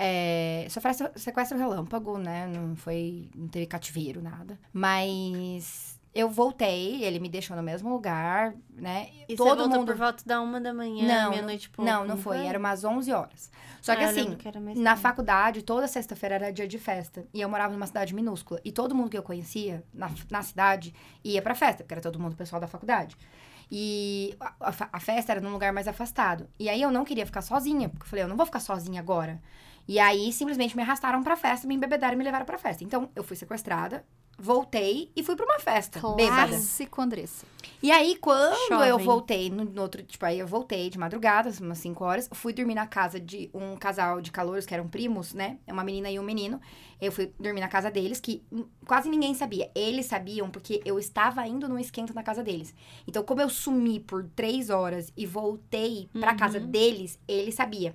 É, 0.00 0.66
sofri 0.70 0.92
esse- 0.92 1.10
sequestro 1.16 1.58
relâmpago, 1.58 2.16
né? 2.18 2.46
Não 2.46 2.76
foi. 2.76 3.28
Não 3.34 3.48
teve 3.48 3.66
cativeiro, 3.66 4.22
nada. 4.22 4.58
Mas 4.72 5.97
eu 6.14 6.28
voltei, 6.30 7.02
ele 7.04 7.18
me 7.20 7.28
deixou 7.28 7.56
no 7.56 7.62
mesmo 7.62 7.88
lugar, 7.90 8.54
né? 8.70 9.08
E 9.28 9.36
Todo 9.36 9.62
você 9.64 9.68
mundo. 9.68 9.86
por 9.86 9.96
volta 9.96 10.22
da 10.26 10.40
uma 10.40 10.60
da 10.60 10.72
manhã, 10.74 11.06
Não, 11.06 11.30
meia-noite 11.30 11.68
pouco, 11.70 11.88
Não, 11.90 12.04
não 12.04 12.16
foi. 12.16 12.44
Era 12.46 12.58
umas 12.58 12.82
11 12.84 13.12
horas. 13.12 13.50
Só 13.80 13.94
que 13.94 14.02
Ah, 14.02 14.06
eu 14.06 14.10
assim, 14.10 14.34
que 14.36 14.48
na 14.76 14.90
tarde. 14.90 15.00
faculdade, 15.02 15.62
toda 15.62 15.86
sexta-feira 15.86 16.34
era 16.36 16.52
dia 16.52 16.66
de 16.66 16.78
festa. 16.78 17.26
E 17.32 17.40
eu 17.40 17.48
morava 17.48 17.72
numa 17.72 17.86
cidade 17.86 18.14
minúscula. 18.14 18.60
E 18.64 18.72
todo 18.72 18.94
mundo 18.94 19.10
que 19.10 19.18
eu 19.18 19.22
conhecia 19.22 19.84
na, 19.92 20.10
na 20.30 20.42
cidade 20.42 20.94
ia 21.22 21.40
pra 21.42 21.54
festa, 21.54 21.82
porque 21.84 21.94
era 21.94 22.00
todo 22.00 22.18
mundo 22.18 22.34
pessoal 22.36 22.60
da 22.60 22.66
faculdade. 22.66 23.16
E 23.70 24.34
a, 24.40 24.54
a 24.60 24.74
a 24.92 25.00
festa 25.00 25.32
era 25.32 25.40
num 25.40 25.52
lugar 25.52 25.72
mais 25.72 25.86
afastado. 25.86 26.48
E 26.58 26.68
aí 26.68 26.80
eu 26.80 26.90
não 26.90 27.04
queria 27.04 27.26
ficar 27.26 27.42
sozinha, 27.42 27.88
porque 27.88 28.04
eu 28.04 28.08
falei, 28.08 28.24
eu 28.24 28.28
não 28.28 28.36
vou 28.36 28.46
ficar 28.46 28.60
sozinha 28.60 29.00
agora. 29.00 29.40
E 29.86 29.98
aí 29.98 30.32
simplesmente 30.32 30.76
me 30.76 30.82
arrastaram 30.82 31.22
pra 31.22 31.36
festa, 31.36 31.66
me 31.66 31.74
embebedaram 31.74 32.14
e 32.14 32.16
me 32.16 32.24
levaram 32.24 32.44
pra 32.46 32.58
festa. 32.58 32.82
Então 32.84 33.08
eu 33.14 33.22
fui 33.24 33.36
sequestrada, 33.36 34.04
voltei 34.38 35.10
e 35.16 35.22
fui 35.22 35.34
pra 35.34 35.44
uma 35.44 35.58
festa. 35.58 36.00
Bêbada. 36.14 36.48
Clássico, 36.48 37.00
Andressa. 37.00 37.44
E 37.82 37.90
aí, 37.90 38.16
quando 38.16 38.84
eu 38.84 38.98
voltei, 38.98 39.50
no, 39.50 39.64
no 39.64 39.82
outro, 39.82 40.02
tipo, 40.02 40.24
aí 40.24 40.38
eu 40.38 40.46
voltei 40.46 40.88
de 40.88 40.98
madrugada, 40.98 41.50
umas 41.60 41.78
5 41.78 42.04
horas, 42.04 42.28
fui 42.32 42.52
dormir 42.52 42.74
na 42.74 42.86
casa 42.86 43.20
de 43.20 43.50
um 43.52 43.76
casal 43.76 44.20
de 44.20 44.30
calouros, 44.30 44.64
que 44.64 44.74
eram 44.74 44.88
primos, 44.88 45.34
né? 45.34 45.58
Uma 45.66 45.84
menina 45.84 46.10
e 46.10 46.18
um 46.18 46.22
menino. 46.22 46.60
Eu 47.00 47.12
fui 47.12 47.32
dormir 47.38 47.60
na 47.60 47.68
casa 47.68 47.90
deles, 47.90 48.20
que 48.20 48.44
quase 48.86 49.08
ninguém 49.08 49.34
sabia. 49.34 49.70
Eles 49.74 50.06
sabiam 50.06 50.50
porque 50.50 50.80
eu 50.84 50.98
estava 50.98 51.46
indo 51.46 51.68
no 51.68 51.78
esquento 51.78 52.14
na 52.14 52.22
casa 52.22 52.42
deles. 52.42 52.74
Então, 53.06 53.22
como 53.22 53.40
eu 53.40 53.48
sumi 53.48 54.00
por 54.00 54.24
três 54.34 54.70
horas 54.70 55.12
e 55.16 55.26
voltei 55.26 56.08
pra 56.12 56.34
casa 56.34 56.58
deles, 56.58 57.18
eles 57.28 57.54
sabiam. 57.54 57.94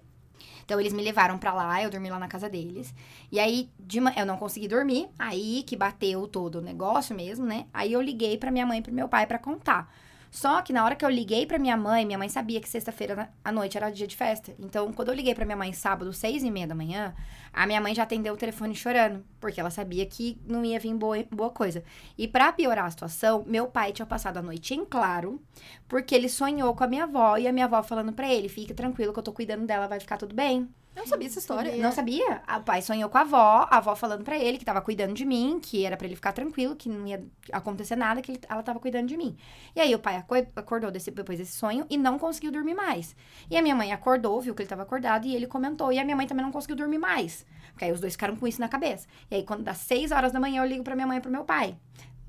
Então 0.65 0.79
eles 0.79 0.93
me 0.93 1.03
levaram 1.03 1.37
pra 1.37 1.53
lá, 1.53 1.81
eu 1.83 1.89
dormi 1.89 2.09
lá 2.09 2.19
na 2.19 2.27
casa 2.27 2.49
deles. 2.49 2.93
E 3.31 3.39
aí 3.39 3.69
de 3.79 3.99
ma- 3.99 4.13
eu 4.17 4.25
não 4.25 4.37
consegui 4.37 4.67
dormir, 4.67 5.09
aí 5.19 5.63
que 5.63 5.75
bateu 5.75 6.27
todo 6.27 6.55
o 6.55 6.61
negócio 6.61 7.15
mesmo, 7.15 7.45
né? 7.45 7.65
Aí 7.73 7.93
eu 7.93 8.01
liguei 8.01 8.37
pra 8.37 8.51
minha 8.51 8.65
mãe 8.65 8.79
e 8.79 8.81
pro 8.81 8.93
meu 8.93 9.07
pai 9.07 9.25
pra 9.25 9.37
contar. 9.39 9.93
Só 10.33 10.63
que 10.63 10.73
na 10.73 10.83
hora 10.83 10.95
que 10.95 11.05
eu 11.05 11.09
liguei 11.11 11.45
pra 11.45 11.59
minha 11.59 11.77
mãe, 11.77 12.07
minha 12.07 12.17
mãe 12.17 12.27
sabia 12.27 12.59
que 12.59 12.67
sexta-feira 12.67 13.29
à 13.45 13.51
noite 13.51 13.77
era 13.77 13.91
dia 13.91 14.07
de 14.07 14.15
festa. 14.15 14.51
Então, 14.57 14.91
quando 14.91 15.09
eu 15.09 15.13
liguei 15.13 15.35
pra 15.35 15.45
minha 15.45 15.55
mãe 15.55 15.71
sábado, 15.73 16.11
seis 16.11 16.41
e 16.41 16.49
meia 16.49 16.65
da 16.65 16.73
manhã, 16.73 17.13
a 17.53 17.67
minha 17.67 17.79
mãe 17.79 17.93
já 17.93 18.01
atendeu 18.01 18.33
o 18.33 18.37
telefone 18.37 18.73
chorando, 18.73 19.23
porque 19.39 19.59
ela 19.59 19.69
sabia 19.69 20.03
que 20.07 20.41
não 20.47 20.65
ia 20.65 20.79
vir 20.79 20.95
boa, 20.95 21.23
boa 21.29 21.51
coisa. 21.51 21.83
E 22.17 22.27
pra 22.27 22.51
piorar 22.51 22.85
a 22.85 22.89
situação, 22.89 23.43
meu 23.45 23.67
pai 23.67 23.93
tinha 23.93 24.07
passado 24.07 24.37
a 24.37 24.41
noite 24.41 24.73
em 24.73 24.83
claro, 24.83 25.39
porque 25.87 26.15
ele 26.15 26.27
sonhou 26.27 26.73
com 26.73 26.83
a 26.83 26.87
minha 26.87 27.03
avó 27.03 27.37
e 27.37 27.47
a 27.47 27.53
minha 27.53 27.65
avó 27.65 27.83
falando 27.83 28.11
pra 28.11 28.27
ele: 28.27 28.49
fica 28.49 28.73
tranquilo 28.73 29.13
que 29.13 29.19
eu 29.19 29.23
tô 29.23 29.33
cuidando 29.33 29.67
dela, 29.67 29.87
vai 29.87 29.99
ficar 29.99 30.17
tudo 30.17 30.33
bem. 30.33 30.67
Eu 30.95 31.01
não 31.01 31.07
sabia 31.07 31.27
essa 31.27 31.39
história. 31.39 31.75
Não 31.81 31.91
sabia? 31.91 32.41
O 32.57 32.61
pai 32.61 32.81
sonhou 32.81 33.09
com 33.09 33.17
a 33.17 33.21
avó, 33.21 33.67
a 33.69 33.77
avó 33.77 33.95
falando 33.95 34.23
pra 34.23 34.37
ele 34.37 34.57
que 34.59 34.65
tava 34.65 34.79
cuidando 34.79 35.13
de 35.13 35.25
mim, 35.25 35.59
que 35.61 35.83
era 35.85 35.97
pra 35.97 36.05
ele 36.05 36.15
ficar 36.15 36.31
tranquilo, 36.33 36.75
que 36.75 36.87
não 36.87 37.07
ia 37.07 37.23
acontecer 37.51 37.95
nada, 37.95 38.21
que 38.21 38.31
ele- 38.33 38.41
ela 38.47 38.61
tava 38.61 38.79
cuidando 38.79 39.07
de 39.07 39.17
mim. 39.17 39.35
E 39.75 39.81
aí 39.81 39.93
o 39.95 39.99
pai 39.99 40.17
aco- 40.17 40.35
acordou 40.55 40.91
desse- 40.91 41.09
depois 41.09 41.39
desse 41.39 41.53
sonho 41.53 41.85
e 41.89 41.97
não 41.97 42.19
conseguiu 42.19 42.51
dormir 42.51 42.75
mais. 42.75 43.15
E 43.49 43.57
a 43.57 43.61
minha 43.61 43.75
mãe 43.75 43.91
acordou, 43.91 44.39
viu 44.39 44.53
que 44.53 44.61
ele 44.61 44.69
tava 44.69 44.83
acordado 44.83 45.25
e 45.25 45.35
ele 45.35 45.47
comentou. 45.47 45.91
E 45.91 45.97
a 45.97 46.03
minha 46.03 46.15
mãe 46.15 46.27
também 46.27 46.45
não 46.45 46.51
conseguiu 46.51 46.75
dormir 46.75 46.99
mais. 46.99 47.43
Porque 47.71 47.85
aí 47.85 47.91
os 47.91 47.99
dois 47.99 48.13
ficaram 48.13 48.35
com 48.35 48.47
isso 48.47 48.61
na 48.61 48.67
cabeça. 48.69 49.07
E 49.31 49.35
aí 49.35 49.43
quando 49.43 49.63
dá 49.63 49.73
seis 49.73 50.11
horas 50.11 50.31
da 50.31 50.39
manhã 50.39 50.61
eu 50.61 50.67
ligo 50.67 50.83
pra 50.83 50.93
minha 50.95 51.07
mãe 51.07 51.17
e 51.17 51.21
pro 51.21 51.31
meu 51.31 51.43
pai. 51.43 51.75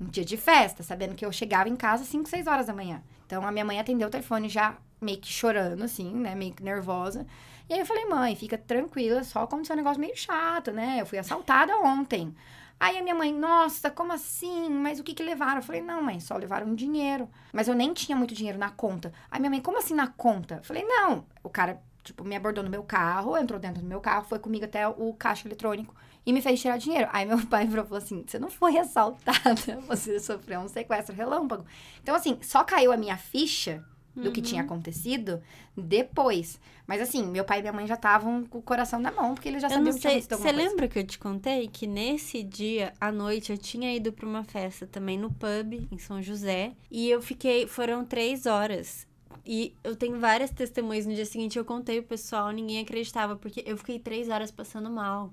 Um 0.01 0.05
dia 0.07 0.25
de 0.25 0.35
festa, 0.37 0.81
sabendo 0.83 1.13
que 1.15 1.23
eu 1.25 1.31
chegava 1.31 1.69
em 1.69 1.75
casa 1.75 2.01
às 2.03 2.09
5, 2.09 2.27
6 2.27 2.47
horas 2.47 2.65
da 2.65 2.73
manhã. 2.73 3.01
Então 3.27 3.45
a 3.47 3.51
minha 3.51 3.63
mãe 3.63 3.79
atendeu 3.79 4.07
o 4.07 4.11
telefone 4.11 4.49
já 4.49 4.75
meio 4.99 5.19
que 5.19 5.31
chorando, 5.31 5.83
assim, 5.83 6.11
né? 6.13 6.35
Meio 6.35 6.51
que 6.53 6.61
nervosa. 6.63 7.25
E 7.67 7.73
aí 7.73 7.79
eu 7.79 7.85
falei, 7.85 8.05
mãe, 8.05 8.35
fica 8.35 8.57
tranquila, 8.57 9.23
só 9.23 9.43
aconteceu 9.43 9.73
um 9.75 9.77
negócio 9.77 9.99
meio 9.99 10.15
chato, 10.15 10.71
né? 10.71 10.97
Eu 10.99 11.05
fui 11.05 11.17
assaltada 11.17 11.75
ontem. 11.79 12.35
Aí 12.79 12.97
a 12.97 13.01
minha 13.01 13.15
mãe, 13.15 13.33
nossa, 13.33 13.89
como 13.89 14.13
assim? 14.13 14.69
Mas 14.69 14.99
o 14.99 15.03
que 15.03 15.13
que 15.13 15.23
levaram? 15.23 15.57
Eu 15.57 15.63
falei, 15.63 15.81
não, 15.81 16.03
mãe, 16.03 16.19
só 16.19 16.35
levaram 16.35 16.75
dinheiro. 16.75 17.29
Mas 17.51 17.67
eu 17.67 17.73
nem 17.73 17.93
tinha 17.93 18.15
muito 18.15 18.35
dinheiro 18.35 18.59
na 18.59 18.69
conta. 18.69 19.13
Aí 19.31 19.39
minha 19.39 19.49
mãe, 19.49 19.61
como 19.61 19.79
assim 19.79 19.95
na 19.95 20.07
conta? 20.07 20.55
Eu 20.55 20.63
falei, 20.63 20.83
não. 20.83 21.25
O 21.41 21.49
cara, 21.49 21.81
tipo, 22.03 22.23
me 22.23 22.35
abordou 22.35 22.63
no 22.63 22.69
meu 22.69 22.83
carro, 22.83 23.37
entrou 23.37 23.59
dentro 23.59 23.81
do 23.81 23.87
meu 23.87 24.01
carro, 24.01 24.25
foi 24.25 24.39
comigo 24.39 24.65
até 24.65 24.87
o 24.87 25.13
caixa 25.13 25.47
eletrônico 25.47 25.95
e 26.25 26.33
me 26.33 26.41
fez 26.41 26.61
tirar 26.61 26.77
dinheiro. 26.77 27.07
Aí 27.13 27.25
meu 27.25 27.39
pai 27.47 27.65
virou 27.65 27.85
falou 27.85 27.97
assim: 27.97 28.23
você 28.27 28.37
não 28.37 28.49
foi 28.49 28.77
assaltada, 28.77 29.79
você 29.87 30.19
sofreu 30.19 30.59
um 30.59 30.67
sequestro 30.67 31.15
relâmpago. 31.15 31.65
Então, 32.03 32.13
assim, 32.13 32.37
só 32.41 32.63
caiu 32.63 32.91
a 32.91 32.97
minha 32.97 33.17
ficha 33.17 33.83
do 34.15 34.31
que 34.31 34.41
tinha 34.41 34.61
acontecido 34.61 35.41
depois. 35.75 36.59
Mas 36.87 37.01
assim, 37.01 37.25
meu 37.25 37.43
pai 37.43 37.59
e 37.59 37.61
minha 37.61 37.73
mãe 37.73 37.87
já 37.87 37.95
estavam 37.95 38.43
com 38.45 38.59
o 38.59 38.61
coração 38.61 38.99
na 38.99 39.11
mão, 39.11 39.33
porque 39.33 39.49
eles 39.49 39.61
já 39.61 39.67
Eu 39.67 39.71
sabiam 39.71 39.85
não 39.85 39.93
que 39.93 39.99
tinha 39.99 40.11
sei. 40.13 40.19
acontecido 40.21 40.41
Você 40.41 40.51
lembra 40.51 40.87
que 40.87 40.99
eu 40.99 41.05
te 41.05 41.17
contei 41.19 41.67
que 41.67 41.85
nesse 41.87 42.43
dia, 42.43 42.93
à 42.99 43.11
noite, 43.11 43.51
eu 43.51 43.57
tinha 43.57 43.93
ido 43.95 44.13
pra 44.13 44.27
uma 44.27 44.43
festa 44.43 44.85
também 44.87 45.17
no 45.17 45.29
pub, 45.31 45.87
em 45.91 45.97
São 45.97 46.21
José. 46.21 46.73
E 46.89 47.09
eu 47.09 47.21
fiquei. 47.21 47.67
Foram 47.67 48.05
três 48.05 48.45
horas. 48.45 49.07
E 49.45 49.73
eu 49.83 49.95
tenho 49.95 50.19
várias 50.19 50.49
testemunhas. 50.49 51.05
No 51.05 51.13
dia 51.13 51.25
seguinte 51.25 51.57
eu 51.57 51.65
contei 51.65 52.01
pro 52.01 52.09
pessoal, 52.09 52.49
ninguém 52.51 52.79
acreditava, 52.79 53.35
porque 53.35 53.63
eu 53.65 53.77
fiquei 53.77 53.99
três 53.99 54.29
horas 54.29 54.49
passando 54.51 54.89
mal. 54.89 55.31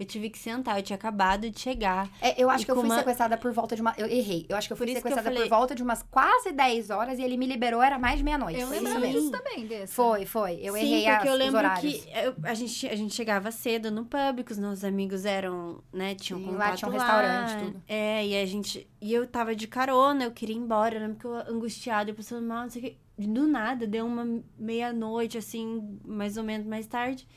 Eu 0.00 0.06
tive 0.06 0.30
que 0.30 0.38
sentar, 0.38 0.78
eu 0.78 0.82
tinha 0.82 0.96
acabado 0.96 1.50
de 1.50 1.60
chegar. 1.60 2.08
É, 2.22 2.42
eu 2.42 2.48
acho 2.48 2.64
que 2.64 2.70
eu 2.70 2.74
fui 2.74 2.86
uma- 2.86 2.96
sequestrada 2.96 3.36
por 3.36 3.52
volta 3.52 3.76
de 3.76 3.82
uma. 3.82 3.92
Eu 3.98 4.06
errei. 4.06 4.46
Eu 4.48 4.56
acho 4.56 4.66
que 4.66 4.72
eu 4.72 4.76
fui 4.78 4.86
que 4.86 4.92
eu 4.92 4.96
sequestrada 4.96 5.28
falei- 5.30 5.42
por 5.42 5.50
volta 5.50 5.74
de 5.74 5.82
umas 5.82 6.02
quase 6.04 6.52
10 6.52 6.88
horas 6.88 7.18
e 7.18 7.22
ele 7.22 7.36
me 7.36 7.44
liberou, 7.46 7.82
era 7.82 7.98
mais 7.98 8.16
de 8.16 8.24
meia-noite. 8.24 8.58
Eu 8.58 8.68
Foi 8.68 8.80
lembro 8.80 9.06
disso 9.10 9.30
também, 9.30 9.66
desse. 9.66 9.92
Foi, 9.92 10.24
foi. 10.24 10.54
Eu 10.62 10.72
Sim, 10.72 10.80
errei 10.80 11.02
porque 11.04 11.10
as, 11.10 11.24
eu 11.26 11.32
os 11.34 11.38
lembro 11.38 11.58
horários. 11.58 11.94
que 11.96 12.08
eu- 12.18 12.34
a, 12.44 12.54
gente, 12.54 12.88
a 12.88 12.96
gente 12.96 13.14
chegava 13.14 13.50
cedo 13.50 13.90
no 13.90 14.06
pub, 14.06 14.42
que 14.42 14.52
os 14.52 14.58
nossos 14.58 14.84
amigos 14.84 15.26
eram, 15.26 15.82
né, 15.92 16.14
tinham 16.14 16.40
Sim, 16.40 16.46
contato 16.46 16.70
lá 16.70 16.76
tinha 16.76 16.88
um 16.88 16.92
restaurante, 16.92 17.58
tudo. 17.58 17.82
É, 17.86 18.26
e 18.26 18.40
a 18.42 18.46
gente... 18.46 18.88
E 19.02 19.12
eu 19.12 19.26
tava 19.26 19.54
de 19.54 19.66
carona, 19.68 20.24
eu 20.24 20.30
queria 20.30 20.56
ir 20.56 20.58
embora, 20.60 20.94
eu 20.94 21.00
lembro 21.02 21.16
que 21.18 21.26
eu 21.26 21.34
angustiada, 21.34 22.10
eu 22.10 22.14
passando 22.14 22.46
mal, 22.46 22.62
não 22.62 22.70
sei 22.70 22.80
o 22.80 22.84
que. 22.86 22.96
Do 23.26 23.46
nada, 23.46 23.86
deu 23.86 24.06
uma 24.06 24.26
meia-noite, 24.58 25.36
assim, 25.36 25.98
mais 26.06 26.38
ou 26.38 26.42
menos 26.42 26.66
mais 26.66 26.86
tarde. 26.86 27.28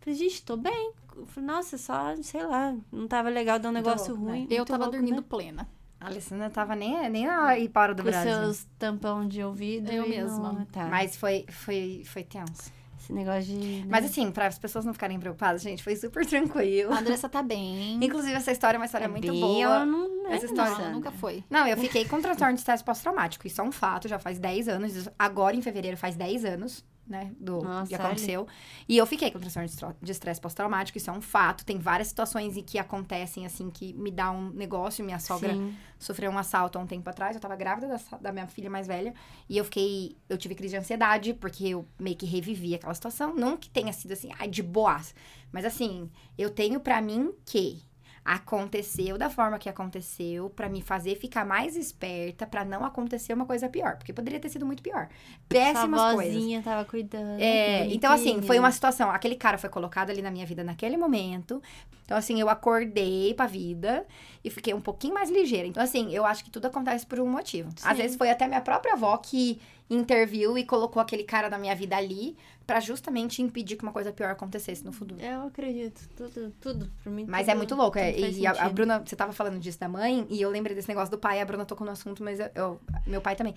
Falei, 0.00 0.18
gente, 0.18 0.42
tô 0.42 0.56
bem. 0.58 0.92
Eu 1.16 1.26
Falei, 1.26 1.46
nossa, 1.46 1.78
só, 1.78 2.14
sei 2.22 2.44
lá, 2.44 2.74
não 2.90 3.06
tava 3.06 3.28
legal, 3.28 3.58
deu 3.58 3.70
um 3.70 3.74
negócio 3.74 4.08
louco, 4.14 4.24
né? 4.26 4.30
ruim. 4.32 4.42
Eu 4.50 4.56
muito 4.58 4.64
tava 4.68 4.84
louco, 4.84 4.96
dormindo 4.96 5.16
né? 5.20 5.24
plena. 5.28 5.68
A 6.00 6.06
Alessandra 6.06 6.50
tava 6.50 6.74
nem, 6.74 7.08
nem 7.10 7.26
na 7.26 7.54
para 7.72 7.94
do 7.94 8.02
Com 8.02 8.10
Brasil. 8.10 8.32
seus 8.34 8.66
tampão 8.78 9.26
de 9.28 9.42
ouvido. 9.42 9.88
Eu 9.90 10.04
e 10.06 10.08
mesma. 10.08 10.52
não- 10.52 10.64
tá. 10.64 10.86
Mas 10.86 11.16
foi, 11.16 11.46
foi, 11.48 12.02
foi 12.04 12.24
tenso. 12.24 12.72
Esse 13.00 13.12
negócio 13.12 13.44
de. 13.44 13.56
né? 13.80 13.86
Mas 13.88 14.04
assim, 14.04 14.30
para 14.32 14.46
as 14.46 14.58
pessoas 14.58 14.84
não 14.84 14.92
ficarem 14.92 15.18
preocupadas, 15.18 15.62
gente, 15.62 15.82
foi 15.82 15.94
super 15.96 16.24
tranquilo. 16.26 16.92
A 16.92 16.98
Andressa 16.98 17.28
tá 17.28 17.42
bem. 17.42 18.02
Inclusive, 18.02 18.32
essa 18.34 18.50
história 18.50 18.76
é 18.76 18.80
uma 18.80 18.86
história 18.86 19.04
É 19.04 19.08
muito 19.08 19.30
bem, 19.30 19.40
boa. 19.40 19.62
ela 19.62 19.86
não 19.86 20.26
é 20.28 20.34
Essa 20.36 20.46
história- 20.46 20.78
Não, 20.86 20.92
nunca 20.94 21.10
foi. 21.12 21.44
Não, 21.50 21.66
eu 21.66 21.76
fiquei 21.76 22.04
com 22.04 22.20
transtorno 22.20 22.54
de 22.54 22.60
estresse 22.60 22.82
pós-traumático. 22.82 23.46
Isso 23.46 23.60
é 23.60 23.64
um 23.64 23.72
fato, 23.72 24.06
já 24.08 24.18
faz 24.18 24.38
10 24.40 24.68
anos. 24.68 25.08
Agora, 25.18 25.54
em 25.56 25.62
fevereiro, 25.62 25.96
faz 25.96 26.14
10 26.16 26.44
anos, 26.44 26.84
né? 27.12 27.30
Do 27.38 27.62
Nossa, 27.62 27.88
que 27.88 27.94
olha. 27.94 28.06
aconteceu. 28.06 28.48
E 28.88 28.96
eu 28.96 29.06
fiquei 29.06 29.30
com 29.30 29.38
transtorno 29.38 29.94
de 30.00 30.10
estresse 30.10 30.40
pós-traumático. 30.40 30.96
Isso 30.96 31.10
é 31.10 31.12
um 31.12 31.20
fato. 31.20 31.64
Tem 31.64 31.78
várias 31.78 32.08
situações 32.08 32.56
em 32.56 32.62
que 32.62 32.78
acontecem, 32.78 33.44
assim, 33.44 33.70
que 33.70 33.92
me 33.92 34.10
dá 34.10 34.30
um 34.30 34.50
negócio. 34.50 35.04
Minha 35.04 35.18
sogra 35.18 35.52
Sim. 35.52 35.76
sofreu 35.98 36.30
um 36.30 36.38
assalto 36.38 36.78
há 36.78 36.80
um 36.82 36.86
tempo 36.86 37.08
atrás. 37.08 37.36
Eu 37.36 37.40
tava 37.40 37.54
grávida 37.54 37.86
da, 37.86 38.18
da 38.18 38.32
minha 38.32 38.46
filha 38.46 38.70
mais 38.70 38.86
velha. 38.86 39.14
E 39.48 39.58
eu 39.58 39.64
fiquei. 39.64 40.16
Eu 40.28 40.38
tive 40.38 40.54
crise 40.54 40.72
de 40.72 40.78
ansiedade, 40.78 41.34
porque 41.34 41.68
eu 41.68 41.86
meio 41.98 42.16
que 42.16 42.26
revivi 42.26 42.74
aquela 42.74 42.94
situação. 42.94 43.34
Não 43.34 43.56
que 43.56 43.68
tenha 43.68 43.92
sido 43.92 44.12
assim, 44.12 44.30
ai, 44.38 44.48
de 44.48 44.62
boas. 44.62 45.14
Mas 45.52 45.66
assim, 45.66 46.10
eu 46.38 46.48
tenho 46.48 46.80
pra 46.80 47.02
mim 47.02 47.32
que 47.44 47.82
aconteceu 48.24 49.18
da 49.18 49.28
forma 49.28 49.58
que 49.58 49.68
aconteceu 49.68 50.48
pra 50.50 50.68
me 50.68 50.80
fazer 50.80 51.16
ficar 51.16 51.44
mais 51.44 51.76
esperta 51.76 52.46
pra 52.46 52.64
não 52.64 52.84
acontecer 52.84 53.32
uma 53.32 53.44
coisa 53.44 53.68
pior, 53.68 53.96
porque 53.96 54.12
poderia 54.12 54.38
ter 54.38 54.48
sido 54.48 54.64
muito 54.64 54.82
pior. 54.82 55.08
Péssimas 55.48 56.00
Sua 56.00 56.14
coisas. 56.14 56.64
tava 56.64 56.84
cuidando. 56.84 57.40
É, 57.40 57.86
então 57.86 58.12
assim, 58.12 58.40
foi 58.42 58.58
uma 58.58 58.70
situação, 58.70 59.10
aquele 59.10 59.34
cara 59.34 59.58
foi 59.58 59.68
colocado 59.68 60.10
ali 60.10 60.22
na 60.22 60.30
minha 60.30 60.46
vida 60.46 60.62
naquele 60.62 60.96
momento. 60.96 61.60
Então 62.04 62.16
assim, 62.16 62.40
eu 62.40 62.48
acordei 62.48 63.34
pra 63.34 63.46
vida 63.46 64.06
e 64.44 64.50
fiquei 64.50 64.74
um 64.74 64.80
pouquinho 64.80 65.14
mais 65.14 65.30
ligeira. 65.30 65.66
Então 65.68 65.82
assim, 65.82 66.12
eu 66.12 66.24
acho 66.26 66.44
que 66.44 66.50
tudo 66.50 66.66
acontece 66.66 67.06
por 67.06 67.18
um 67.20 67.28
motivo. 67.28 67.68
Às 67.82 67.96
Sim. 67.96 68.02
vezes 68.02 68.16
foi 68.16 68.30
até 68.30 68.46
minha 68.48 68.60
própria 68.60 68.94
avó 68.94 69.16
que 69.16 69.60
interviu 69.90 70.56
e 70.56 70.64
colocou 70.64 71.00
aquele 71.02 71.22
cara 71.24 71.50
na 71.50 71.58
minha 71.58 71.74
vida 71.76 71.96
ali 71.96 72.36
pra 72.66 72.80
justamente 72.80 73.42
impedir 73.42 73.76
que 73.76 73.82
uma 73.82 73.92
coisa 73.92 74.12
pior 74.12 74.30
acontecesse 74.30 74.84
no 74.84 74.92
futuro. 74.92 75.20
Eu 75.20 75.48
acredito. 75.48 76.08
Tudo, 76.16 76.52
tudo. 76.60 76.90
Pra 77.02 77.12
mim, 77.12 77.26
Mas 77.28 77.42
tudo- 77.42 77.50
é 77.50 77.54
muito 77.56 77.74
louco. 77.74 77.98
é, 77.98 78.18
e 78.18 78.46
a, 78.46 78.52
a. 78.52 78.68
Bruna, 78.70 79.00
você 79.04 79.14
tava 79.14 79.32
falando 79.32 79.58
disso 79.58 79.78
da 79.78 79.88
mãe, 79.88 80.26
e 80.30 80.40
eu 80.40 80.48
lembrei 80.48 80.74
desse 80.74 80.88
negócio 80.88 81.10
do 81.10 81.18
pai. 81.18 81.40
A 81.40 81.44
Bruna 81.44 81.64
tocou 81.66 81.84
no 81.84 81.92
assunto, 81.92 82.22
mas 82.22 82.40
eu, 82.40 82.50
eu- 82.54 82.80
meu 83.06 83.20
pai 83.20 83.36
também. 83.36 83.52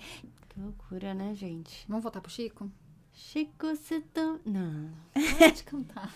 Que 0.48 0.60
loucura, 0.60 1.14
né, 1.14 1.34
gente? 1.34 1.84
Vamos 1.88 2.02
voltar 2.02 2.20
pro 2.20 2.30
Chico? 2.30 2.70
Chico, 3.14 3.68
você 3.68 4.00
tão... 4.12 4.38
Não. 4.44 4.90
Pode 5.38 5.62
cantar. 5.64 6.12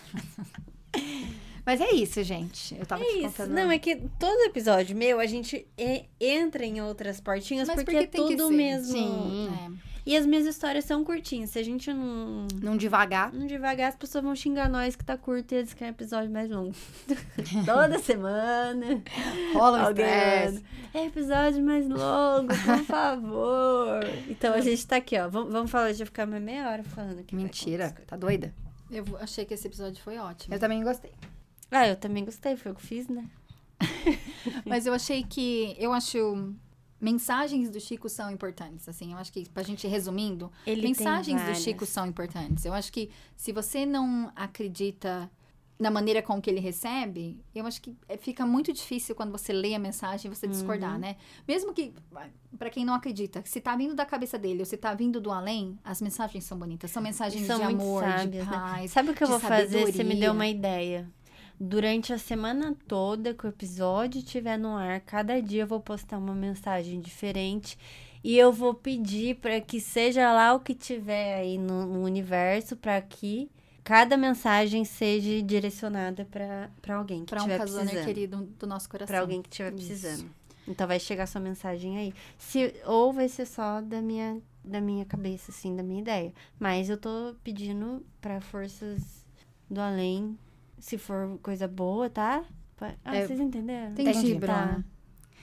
Mas 1.65 1.79
é 1.81 1.91
isso, 1.91 2.23
gente. 2.23 2.75
Eu 2.77 2.85
tava 2.85 3.03
É 3.03 3.05
te 3.07 3.11
isso. 3.19 3.21
contando. 3.29 3.51
Não, 3.51 3.71
é 3.71 3.77
que 3.77 3.95
todo 4.19 4.39
episódio 4.45 4.95
meu, 4.95 5.19
a 5.19 5.25
gente 5.25 5.67
é- 5.77 6.05
entra 6.19 6.65
em 6.65 6.81
outras 6.81 7.19
portinhas 7.19 7.67
Mas 7.67 7.83
porque, 7.83 8.07
porque 8.07 8.17
é 8.17 8.21
tudo 8.27 8.49
mesmo. 8.51 8.91
Sim. 8.93 9.49
É. 9.87 9.91
E 10.03 10.17
as 10.17 10.25
minhas 10.25 10.47
histórias 10.47 10.83
são 10.85 11.03
curtinhas. 11.03 11.51
Se 11.51 11.59
a 11.59 11.63
gente 11.63 11.93
não, 11.93 12.47
Não 12.59 12.75
devagar. 12.75 13.31
não 13.31 13.45
devagar, 13.45 13.89
as 13.89 13.95
pessoas 13.95 14.23
vão 14.23 14.35
xingar 14.35 14.67
nós 14.67 14.95
que 14.95 15.05
tá 15.05 15.15
curto 15.15 15.51
e 15.53 15.57
eles 15.59 15.75
querem 15.75 15.91
episódio 15.91 16.31
mais 16.31 16.49
longo. 16.49 16.73
Toda 17.65 17.99
semana. 17.99 19.03
Rola 19.53 19.77
um 19.77 19.85
Alguém 19.85 20.05
manda, 20.05 20.61
É 20.95 21.05
episódio 21.05 21.63
mais 21.63 21.87
longo, 21.87 22.47
por 22.47 22.79
favor. 22.85 23.99
Então 24.27 24.55
a 24.55 24.61
gente 24.61 24.87
tá 24.87 24.95
aqui, 24.95 25.19
ó. 25.19 25.29
Vamos, 25.29 25.53
vamos 25.53 25.69
falar, 25.69 25.93
já 25.93 26.03
ficar 26.05 26.25
mais 26.25 26.41
meia 26.41 26.67
hora 26.67 26.83
falando 26.83 27.19
aqui. 27.19 27.35
Mentira, 27.35 27.95
tá 28.07 28.17
doida? 28.17 28.51
Eu 28.89 29.05
achei 29.21 29.45
que 29.45 29.53
esse 29.53 29.67
episódio 29.67 30.01
foi 30.03 30.17
ótimo. 30.17 30.53
Eu 30.55 30.59
também 30.59 30.83
gostei. 30.83 31.11
Ah, 31.71 31.87
eu 31.87 31.95
também 31.95 32.23
gostei, 32.25 32.55
foi 32.57 32.71
o 32.73 32.75
que 32.75 32.81
fiz, 32.85 33.07
né? 33.07 33.25
Mas 34.65 34.85
eu 34.85 34.93
achei 34.93 35.23
que. 35.23 35.75
Eu 35.79 35.91
acho. 35.93 36.53
Mensagens 36.99 37.71
do 37.71 37.79
Chico 37.79 38.07
são 38.07 38.29
importantes, 38.29 38.87
assim. 38.87 39.11
Eu 39.13 39.17
acho 39.17 39.33
que, 39.33 39.49
pra 39.49 39.63
gente 39.63 39.87
resumindo, 39.87 40.51
Ele 40.67 40.83
mensagens 40.83 41.41
do. 41.43 41.55
Chico 41.55 41.83
são 41.85 42.05
importantes. 42.05 42.63
Eu 42.63 42.73
acho 42.73 42.91
que 42.93 43.09
se 43.35 43.51
você 43.51 43.87
não 43.87 44.31
acredita 44.35 45.29
na 45.79 45.89
maneira 45.89 46.21
com 46.21 46.39
que 46.39 46.47
ele 46.47 46.59
recebe, 46.59 47.43
eu 47.55 47.65
acho 47.65 47.81
que 47.81 47.97
é- 48.07 48.15
fica 48.15 48.45
muito 48.45 48.71
difícil 48.71 49.15
quando 49.15 49.31
você 49.31 49.51
lê 49.51 49.73
a 49.73 49.79
mensagem 49.79 50.29
você 50.29 50.45
discordar, 50.47 50.93
Uhum. 50.93 50.99
né? 50.99 51.15
Mesmo 51.47 51.73
que, 51.73 51.91
pra 52.55 52.69
quem 52.69 52.85
não 52.85 52.93
acredita, 52.93 53.41
se 53.47 53.59
tá 53.59 53.75
vindo 53.75 53.95
da 53.95 54.05
cabeça 54.05 54.37
dele 54.37 54.59
ou 54.59 54.65
se 54.67 54.77
tá 54.77 54.93
vindo 54.93 55.19
do 55.19 55.31
além, 55.31 55.79
as 55.83 55.99
mensagens 55.99 56.43
são 56.43 56.55
bonitas. 56.55 56.91
São 56.91 57.01
mensagens 57.01 57.47
São 57.47 57.57
de 57.57 57.63
amor, 57.65 58.03
sábias, 58.03 58.29
de 58.45 58.51
né? 58.51 58.57
paz. 58.57 58.91
Sabe 58.91 59.09
o 59.09 59.15
que 59.15 59.23
eu 59.23 59.27
vou 59.27 59.39
fazer? 59.39 59.69
Você 59.79 59.85
me 59.85 59.91
sabedoria. 59.93 60.19
deu 60.19 60.33
uma 60.33 60.47
ideia. 60.47 61.09
Durante 61.63 62.11
a 62.11 62.17
semana 62.17 62.75
toda 62.87 63.35
que 63.35 63.45
o 63.45 63.49
episódio 63.49 64.17
estiver 64.17 64.57
no 64.57 64.75
ar, 64.75 64.99
cada 65.01 65.39
dia 65.39 65.61
eu 65.61 65.67
vou 65.67 65.79
postar 65.79 66.17
uma 66.17 66.33
mensagem 66.33 66.99
diferente 66.99 67.77
e 68.23 68.35
eu 68.35 68.51
vou 68.51 68.73
pedir 68.73 69.35
para 69.35 69.61
que 69.61 69.79
seja 69.79 70.33
lá 70.33 70.55
o 70.55 70.59
que 70.59 70.73
tiver 70.73 71.35
aí 71.35 71.59
no, 71.59 71.85
no 71.85 72.03
universo 72.03 72.75
para 72.75 72.99
que 72.99 73.47
cada 73.83 74.17
mensagem 74.17 74.83
seja 74.83 75.39
direcionada 75.43 76.25
para 76.31 76.95
alguém 76.95 77.19
que 77.19 77.27
Pra 77.29 77.43
um 77.43 77.45
estiver 77.45 77.59
casoner 77.59 77.85
precisando. 77.85 78.05
querido 78.07 78.37
do 78.57 78.65
nosso 78.65 78.89
coração. 78.89 79.13
Para 79.13 79.21
alguém 79.21 79.43
que 79.43 79.49
estiver 79.49 79.71
precisando. 79.71 80.31
Então 80.67 80.87
vai 80.87 80.99
chegar 80.99 81.27
sua 81.27 81.41
mensagem 81.41 81.95
aí. 81.95 82.13
Se, 82.39 82.73
ou 82.87 83.13
vai 83.13 83.29
ser 83.29 83.45
só 83.45 83.81
da 83.81 84.01
minha, 84.01 84.41
da 84.65 84.81
minha 84.81 85.05
cabeça, 85.05 85.51
assim, 85.51 85.75
da 85.75 85.83
minha 85.83 86.01
ideia. 86.01 86.33
Mas 86.59 86.89
eu 86.89 86.97
tô 86.97 87.35
pedindo 87.43 88.03
para 88.19 88.41
forças 88.41 89.27
do 89.69 89.79
além, 89.79 90.35
se 90.81 90.97
for 90.97 91.39
coisa 91.41 91.67
boa, 91.67 92.09
tá? 92.09 92.43
Ah, 93.05 93.15
É, 93.15 93.25
vocês 93.27 93.39
entenderam? 93.39 93.91
Entendi, 93.91 94.09
Entendi. 94.09 94.35
Bruna. 94.35 94.85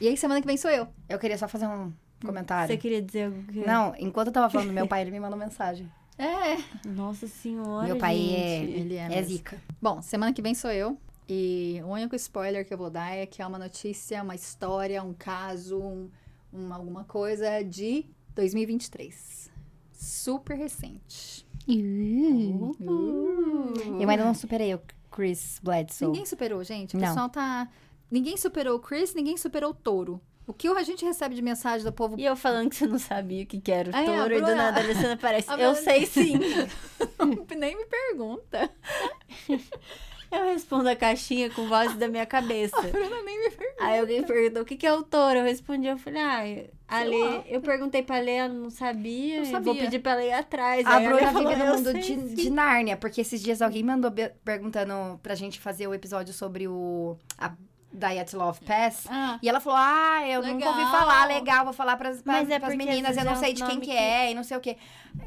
E 0.00 0.08
aí, 0.08 0.16
semana 0.16 0.40
que 0.40 0.46
vem 0.46 0.56
sou 0.56 0.70
eu. 0.70 0.86
Eu 1.08 1.18
queria 1.18 1.38
só 1.38 1.46
fazer 1.48 1.66
um 1.66 1.92
comentário. 2.24 2.66
Você 2.66 2.76
queria 2.76 3.00
dizer 3.00 3.24
algo 3.26 3.42
que... 3.44 3.60
Não, 3.60 3.94
enquanto 3.98 4.26
eu 4.28 4.32
tava 4.32 4.50
falando 4.50 4.68
do 4.68 4.74
meu 4.74 4.86
pai, 4.88 5.00
ele 5.02 5.10
me 5.12 5.20
mandou 5.20 5.38
mensagem. 5.38 5.90
É. 6.18 6.56
Nossa 6.88 7.28
senhora, 7.28 7.86
meu 7.86 7.96
pai 7.96 8.16
gente. 8.16 8.34
é, 8.36 8.60
Ele 8.64 8.94
é 8.96 9.18
é 9.18 9.22
zica. 9.22 9.56
Bom, 9.80 10.02
semana 10.02 10.32
que 10.32 10.42
vem 10.42 10.52
sou 10.54 10.70
eu. 10.72 10.98
E 11.28 11.80
o 11.84 11.88
único 11.88 12.16
spoiler 12.16 12.66
que 12.66 12.74
eu 12.74 12.78
vou 12.78 12.90
dar 12.90 13.12
é 13.14 13.24
que 13.24 13.40
é 13.40 13.46
uma 13.46 13.58
notícia, 13.58 14.20
uma 14.22 14.34
história, 14.34 15.00
um 15.02 15.12
caso, 15.14 15.78
um, 15.78 16.10
um- 16.52 16.72
alguma 16.74 17.04
coisa 17.04 17.62
de 17.62 18.04
2023. 18.34 19.48
Super 19.92 20.56
recente. 20.56 21.46
Uh. 21.68 22.74
Eu 24.00 24.08
ainda 24.08 24.24
não 24.24 24.34
superei 24.34 24.74
o 24.74 24.80
Chris 25.18 25.58
Bledsoe. 25.60 26.06
Ninguém 26.06 26.24
superou, 26.24 26.62
gente. 26.62 26.96
O 26.96 27.00
Não. 27.00 27.08
pessoal 27.08 27.28
tá. 27.28 27.66
Ninguém 28.08 28.36
superou 28.36 28.76
o 28.76 28.80
Chris, 28.80 29.14
ninguém 29.14 29.36
superou 29.36 29.70
o 29.70 29.74
touro. 29.74 30.20
O 30.46 30.52
que 30.54 30.68
a 30.68 30.82
gente 30.84 31.04
recebe 31.04 31.34
de 31.34 31.42
mensagem 31.42 31.84
do 31.84 31.92
povo 31.92 32.14
E 32.18 32.24
eu 32.24 32.36
falando 32.36 32.70
que 32.70 32.76
você 32.76 32.86
não 32.86 33.00
sabia 33.00 33.42
o 33.42 33.46
que, 33.46 33.60
que 33.60 33.70
era 33.72 33.90
o 33.90 33.92
touro, 33.92 34.32
e 34.32 34.38
do 34.40 34.46
Bruna- 34.46 34.54
nada 34.54 34.80
a 34.80 34.82
Alessandra 34.84 35.12
aparece. 35.18 35.50
a 35.50 35.54
Eu 35.54 35.72
Bruna- 35.72 35.74
sei 35.74 36.06
sim. 36.06 36.34
nem 37.58 37.76
me 37.76 37.84
pergunta. 37.84 38.70
Eu 40.30 40.44
respondo 40.46 40.88
a 40.88 40.94
caixinha 40.96 41.48
com 41.50 41.66
voz 41.68 41.94
da 41.96 42.06
minha 42.08 42.26
cabeça. 42.26 42.80
Bruna 42.82 43.22
nem 43.22 43.38
me 43.44 43.50
pergunta. 43.50 43.84
Aí 43.84 43.98
alguém 43.98 44.22
perguntou 44.22 44.62
o 44.62 44.64
que, 44.64 44.76
que 44.76 44.86
é 44.86 44.92
o 44.92 45.02
touro. 45.02 45.38
Eu 45.38 45.44
respondi, 45.44 45.86
eu 45.86 45.96
falei, 45.98 46.20
ah, 46.20 46.44
a 46.88 47.02
Lê, 47.02 47.42
eu 47.48 47.60
perguntei 47.60 48.02
pra 48.02 48.18
Lê, 48.20 48.32
ela 48.36 48.52
não 48.52 48.70
sabia. 48.70 49.38
Eu 49.38 49.44
sabia. 49.46 49.60
vou 49.60 49.74
pedir 49.74 49.98
pra 50.00 50.12
ela 50.12 50.24
ir 50.24 50.32
atrás. 50.32 50.86
A 50.86 51.00
Bruna 51.00 51.16
vive 51.18 51.32
falou, 51.32 51.56
no 51.56 51.64
"Eu 51.64 51.74
mundo 51.76 51.94
de, 51.94 52.02
sim." 52.02 52.34
de 52.34 52.50
Nárnia, 52.50 52.96
porque 52.96 53.20
esses 53.22 53.42
dias 53.42 53.62
alguém 53.62 53.82
mandou 53.82 54.12
perguntando 54.44 55.18
pra 55.22 55.34
gente 55.34 55.58
fazer 55.58 55.86
o 55.86 55.94
episódio 55.94 56.32
sobre 56.34 56.68
o 56.68 57.16
a 57.38 57.52
Diet 57.92 58.36
Love 58.36 58.60
Pass. 58.64 59.06
Ah, 59.08 59.38
E 59.42 59.48
ela 59.48 59.60
falou: 59.60 59.78
Ah, 59.80 60.20
eu 60.28 60.42
nunca 60.42 60.66
ouvi 60.68 60.78
Legal. 60.84 60.90
falar, 60.92 61.26
legal, 61.26 61.64
vou 61.64 61.72
falar 61.72 61.96
pras, 61.96 62.20
pras, 62.22 62.36
Mas 62.40 62.50
é 62.50 62.58
pras 62.58 62.74
meninas, 62.76 63.16
eu 63.16 63.24
não 63.24 63.32
é 63.32 63.36
sei 63.36 63.50
um 63.52 63.54
de 63.54 63.64
quem 63.64 63.80
que, 63.80 63.86
que- 63.86 63.92
é 63.96 64.30
e 64.30 64.34
não 64.34 64.44
sei 64.44 64.56
o 64.56 64.60
quê. 64.60 64.76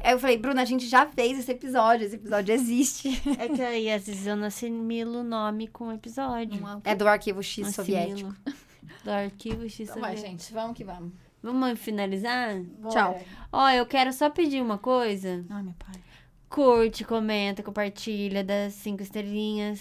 Aí 0.02 0.12
eu 0.12 0.18
falei, 0.18 0.36
Bruna, 0.38 0.62
a 0.62 0.64
gente 0.64 0.86
já 0.86 1.04
fez 1.06 1.38
esse 1.38 1.50
episódio, 1.50 2.06
esse 2.06 2.14
episódio 2.16 2.54
existe. 2.54 3.08
É 3.38 3.48
que 3.48 3.60
aí 3.62 3.90
às 3.90 4.06
vezes 4.06 4.26
eu 4.26 4.36
não 4.36 4.46
assimilo 4.46 5.20
o 5.20 5.24
nome 5.24 5.66
com 5.68 5.88
o 5.88 5.92
episódio. 5.92 6.64
é 6.66 6.76
o 6.76 6.80
É 6.84 6.94
do 6.94 7.06
arquivo 7.08 7.42
X 7.42 7.66
Não 7.66 7.72
soviético. 7.72 8.34
assimilo. 8.46 8.62
Do 9.04 9.10
arquivo 9.10 9.68
X 9.68 9.80
Então 9.88 10.00
vai, 10.00 10.16
soviético. 10.16 10.42
gente. 10.42 10.52
Vamos 10.54 10.76
que 10.76 10.84
vamos. 10.84 11.12
Vamos 11.42 11.78
finalizar? 11.80 12.54
Tchau. 12.88 13.20
Ó, 13.52 13.68
eu 13.70 13.84
quero 13.84 14.12
só 14.12 14.30
pedir 14.30 14.62
uma 14.62 14.78
coisa. 14.78 15.44
Ai, 15.50 15.62
meu 15.64 15.74
pai. 15.74 16.00
Curte, 16.48 17.02
comenta, 17.04 17.62
compartilha, 17.62 18.44
dá 18.44 18.70
cinco 18.70 19.02
estrelinhas. 19.02 19.80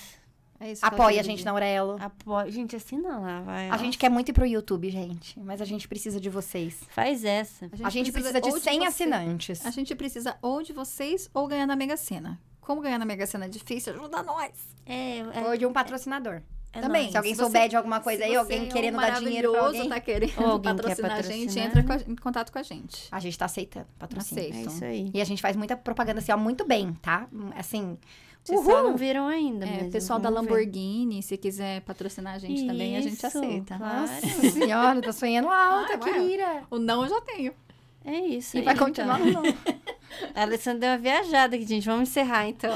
É 0.62 0.72
isso 0.74 0.86
Apoia 0.86 1.20
a 1.20 1.24
gente 1.24 1.44
na 1.44 1.52
Aurelo. 1.52 1.98
Apoia. 2.00 2.52
Gente, 2.52 2.76
assina 2.76 3.18
lá, 3.18 3.42
vai. 3.42 3.70
A 3.70 3.78
gente 3.78 3.98
quer 3.98 4.10
muito 4.10 4.30
ir 4.30 4.34
pro 4.34 4.46
YouTube, 4.46 4.90
gente, 4.92 5.40
mas 5.40 5.60
a 5.62 5.66
gente 5.66 5.88
precisa 5.88 6.20
de 6.20 6.30
vocês. 6.30 6.78
Faz 6.90 7.26
essa. 7.26 7.70
A 7.84 7.90
gente 7.90 8.12
precisa 8.12 8.40
de 8.40 8.50
ou 8.50 8.60
100 8.60 8.80
você- 8.80 8.86
assinantes. 8.86 9.66
A 9.66 9.72
gente 9.72 9.96
precisa 9.96 10.38
ou 10.42 10.62
de 10.62 10.72
vocês 10.72 11.30
ou 11.34 11.48
ganhar 11.48 11.66
na 11.66 11.76
Mega 11.76 11.98
Sena. 11.98 12.40
Como 12.62 12.80
ganhar 12.80 13.00
na 13.00 13.06
Mega 13.06 13.26
Sena 13.26 13.46
é 13.46 13.50
difícil, 13.50 13.94
ajuda 13.94 14.22
nós. 14.22 14.52
É, 14.86 15.20
é, 15.20 15.48
Ou 15.50 15.58
de 15.58 15.66
um 15.66 15.74
patrocinador. 15.74 16.42
é 16.74 16.80
Também. 16.80 17.02
nóis. 17.02 17.12
Se 17.12 17.18
alguém 17.18 17.34
se 17.34 17.38
você- 17.40 17.44
souber 17.46 17.68
de 17.70 17.76
alguma 17.76 18.00
coisa 18.00 18.24
aí, 18.24 18.30
você 18.32 18.38
alguém 18.38 18.60
é 18.60 18.62
um 18.62 18.70
querendo 18.70 18.98
dar 18.98 19.20
dinheiro 19.20 19.52
pra 19.52 19.62
maravilhoso, 19.62 19.78
alguém, 19.84 19.90
tá 19.90 20.00
querendo 20.00 20.40
Ou 20.42 20.46
alguém 20.52 20.76
quer 20.76 20.82
patrocinar 20.84 21.12
a 21.12 21.22
gente, 21.24 21.38
patrocinar. 21.48 21.68
entra 21.68 21.84
com 21.84 21.94
a- 21.94 22.12
em 22.12 22.16
contato 22.16 22.52
com 22.52 22.60
a 22.60 22.64
gente. 22.64 23.08
a 23.12 23.20
gente 23.20 23.38
tá 23.38 23.46
aceitando 23.46 23.88
patrocínio. 23.98 24.44
Aceito. 24.50 24.70
É 24.70 24.72
isso 24.74 24.86
aí. 24.86 25.12
E 25.14 25.20
a 25.22 25.26
gente 25.26 25.42
faz 25.42 25.56
muita 25.58 25.76
propaganda 25.76 26.20
assim, 26.20 26.32
ó, 26.32 26.38
muito 26.38 26.64
bem, 26.66 26.94
tá? 27.02 27.28
Assim, 27.58 27.98
Vocês 28.44 28.62
só 28.66 28.84
não 28.84 28.98
viram 28.98 29.28
ainda, 29.28 29.66
É, 29.66 29.84
mas 29.84 29.92
pessoal 29.92 30.20
da 30.20 30.30
vamos 30.30 30.46
ver. 30.48 30.54
Lamborghini, 30.56 31.22
se 31.22 31.38
quiser 31.38 31.82
patrocinar 31.82 32.36
a 32.36 32.40
gente 32.40 32.66
também, 32.66 32.98
a 32.98 33.02
gente 33.02 33.14
Isso, 33.18 33.28
aceita. 33.28 33.78
claro. 33.78 34.02
nossa 34.02 34.28
senhora, 34.52 35.02
tá 35.02 35.14
sonhando 35.14 35.48
alto, 35.50 35.98
vai. 36.00 36.14
querida. 36.14 36.64
O 36.70 36.80
não 36.80 37.04
eu 37.04 37.10
já 37.10 37.22
tenho. 37.22 37.54
É 38.04 38.18
isso 38.20 38.58
E 38.58 38.60
aí, 38.62 38.66
vai 38.66 38.76
continuar 38.76 39.22
então. 39.22 39.44
não. 39.44 39.54
A 40.34 40.42
Alessandra 40.42 40.80
deu 40.80 40.90
uma 40.90 40.98
viajada 40.98 41.56
aqui, 41.56 41.68
gente. 41.68 41.86
Vamos 41.86 42.10
encerrar 42.10 42.48
então. 42.48 42.72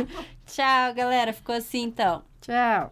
Tchau, 0.46 0.94
galera. 0.94 1.32
Ficou 1.34 1.54
assim 1.54 1.82
então. 1.82 2.22
Tchau. 2.40 2.90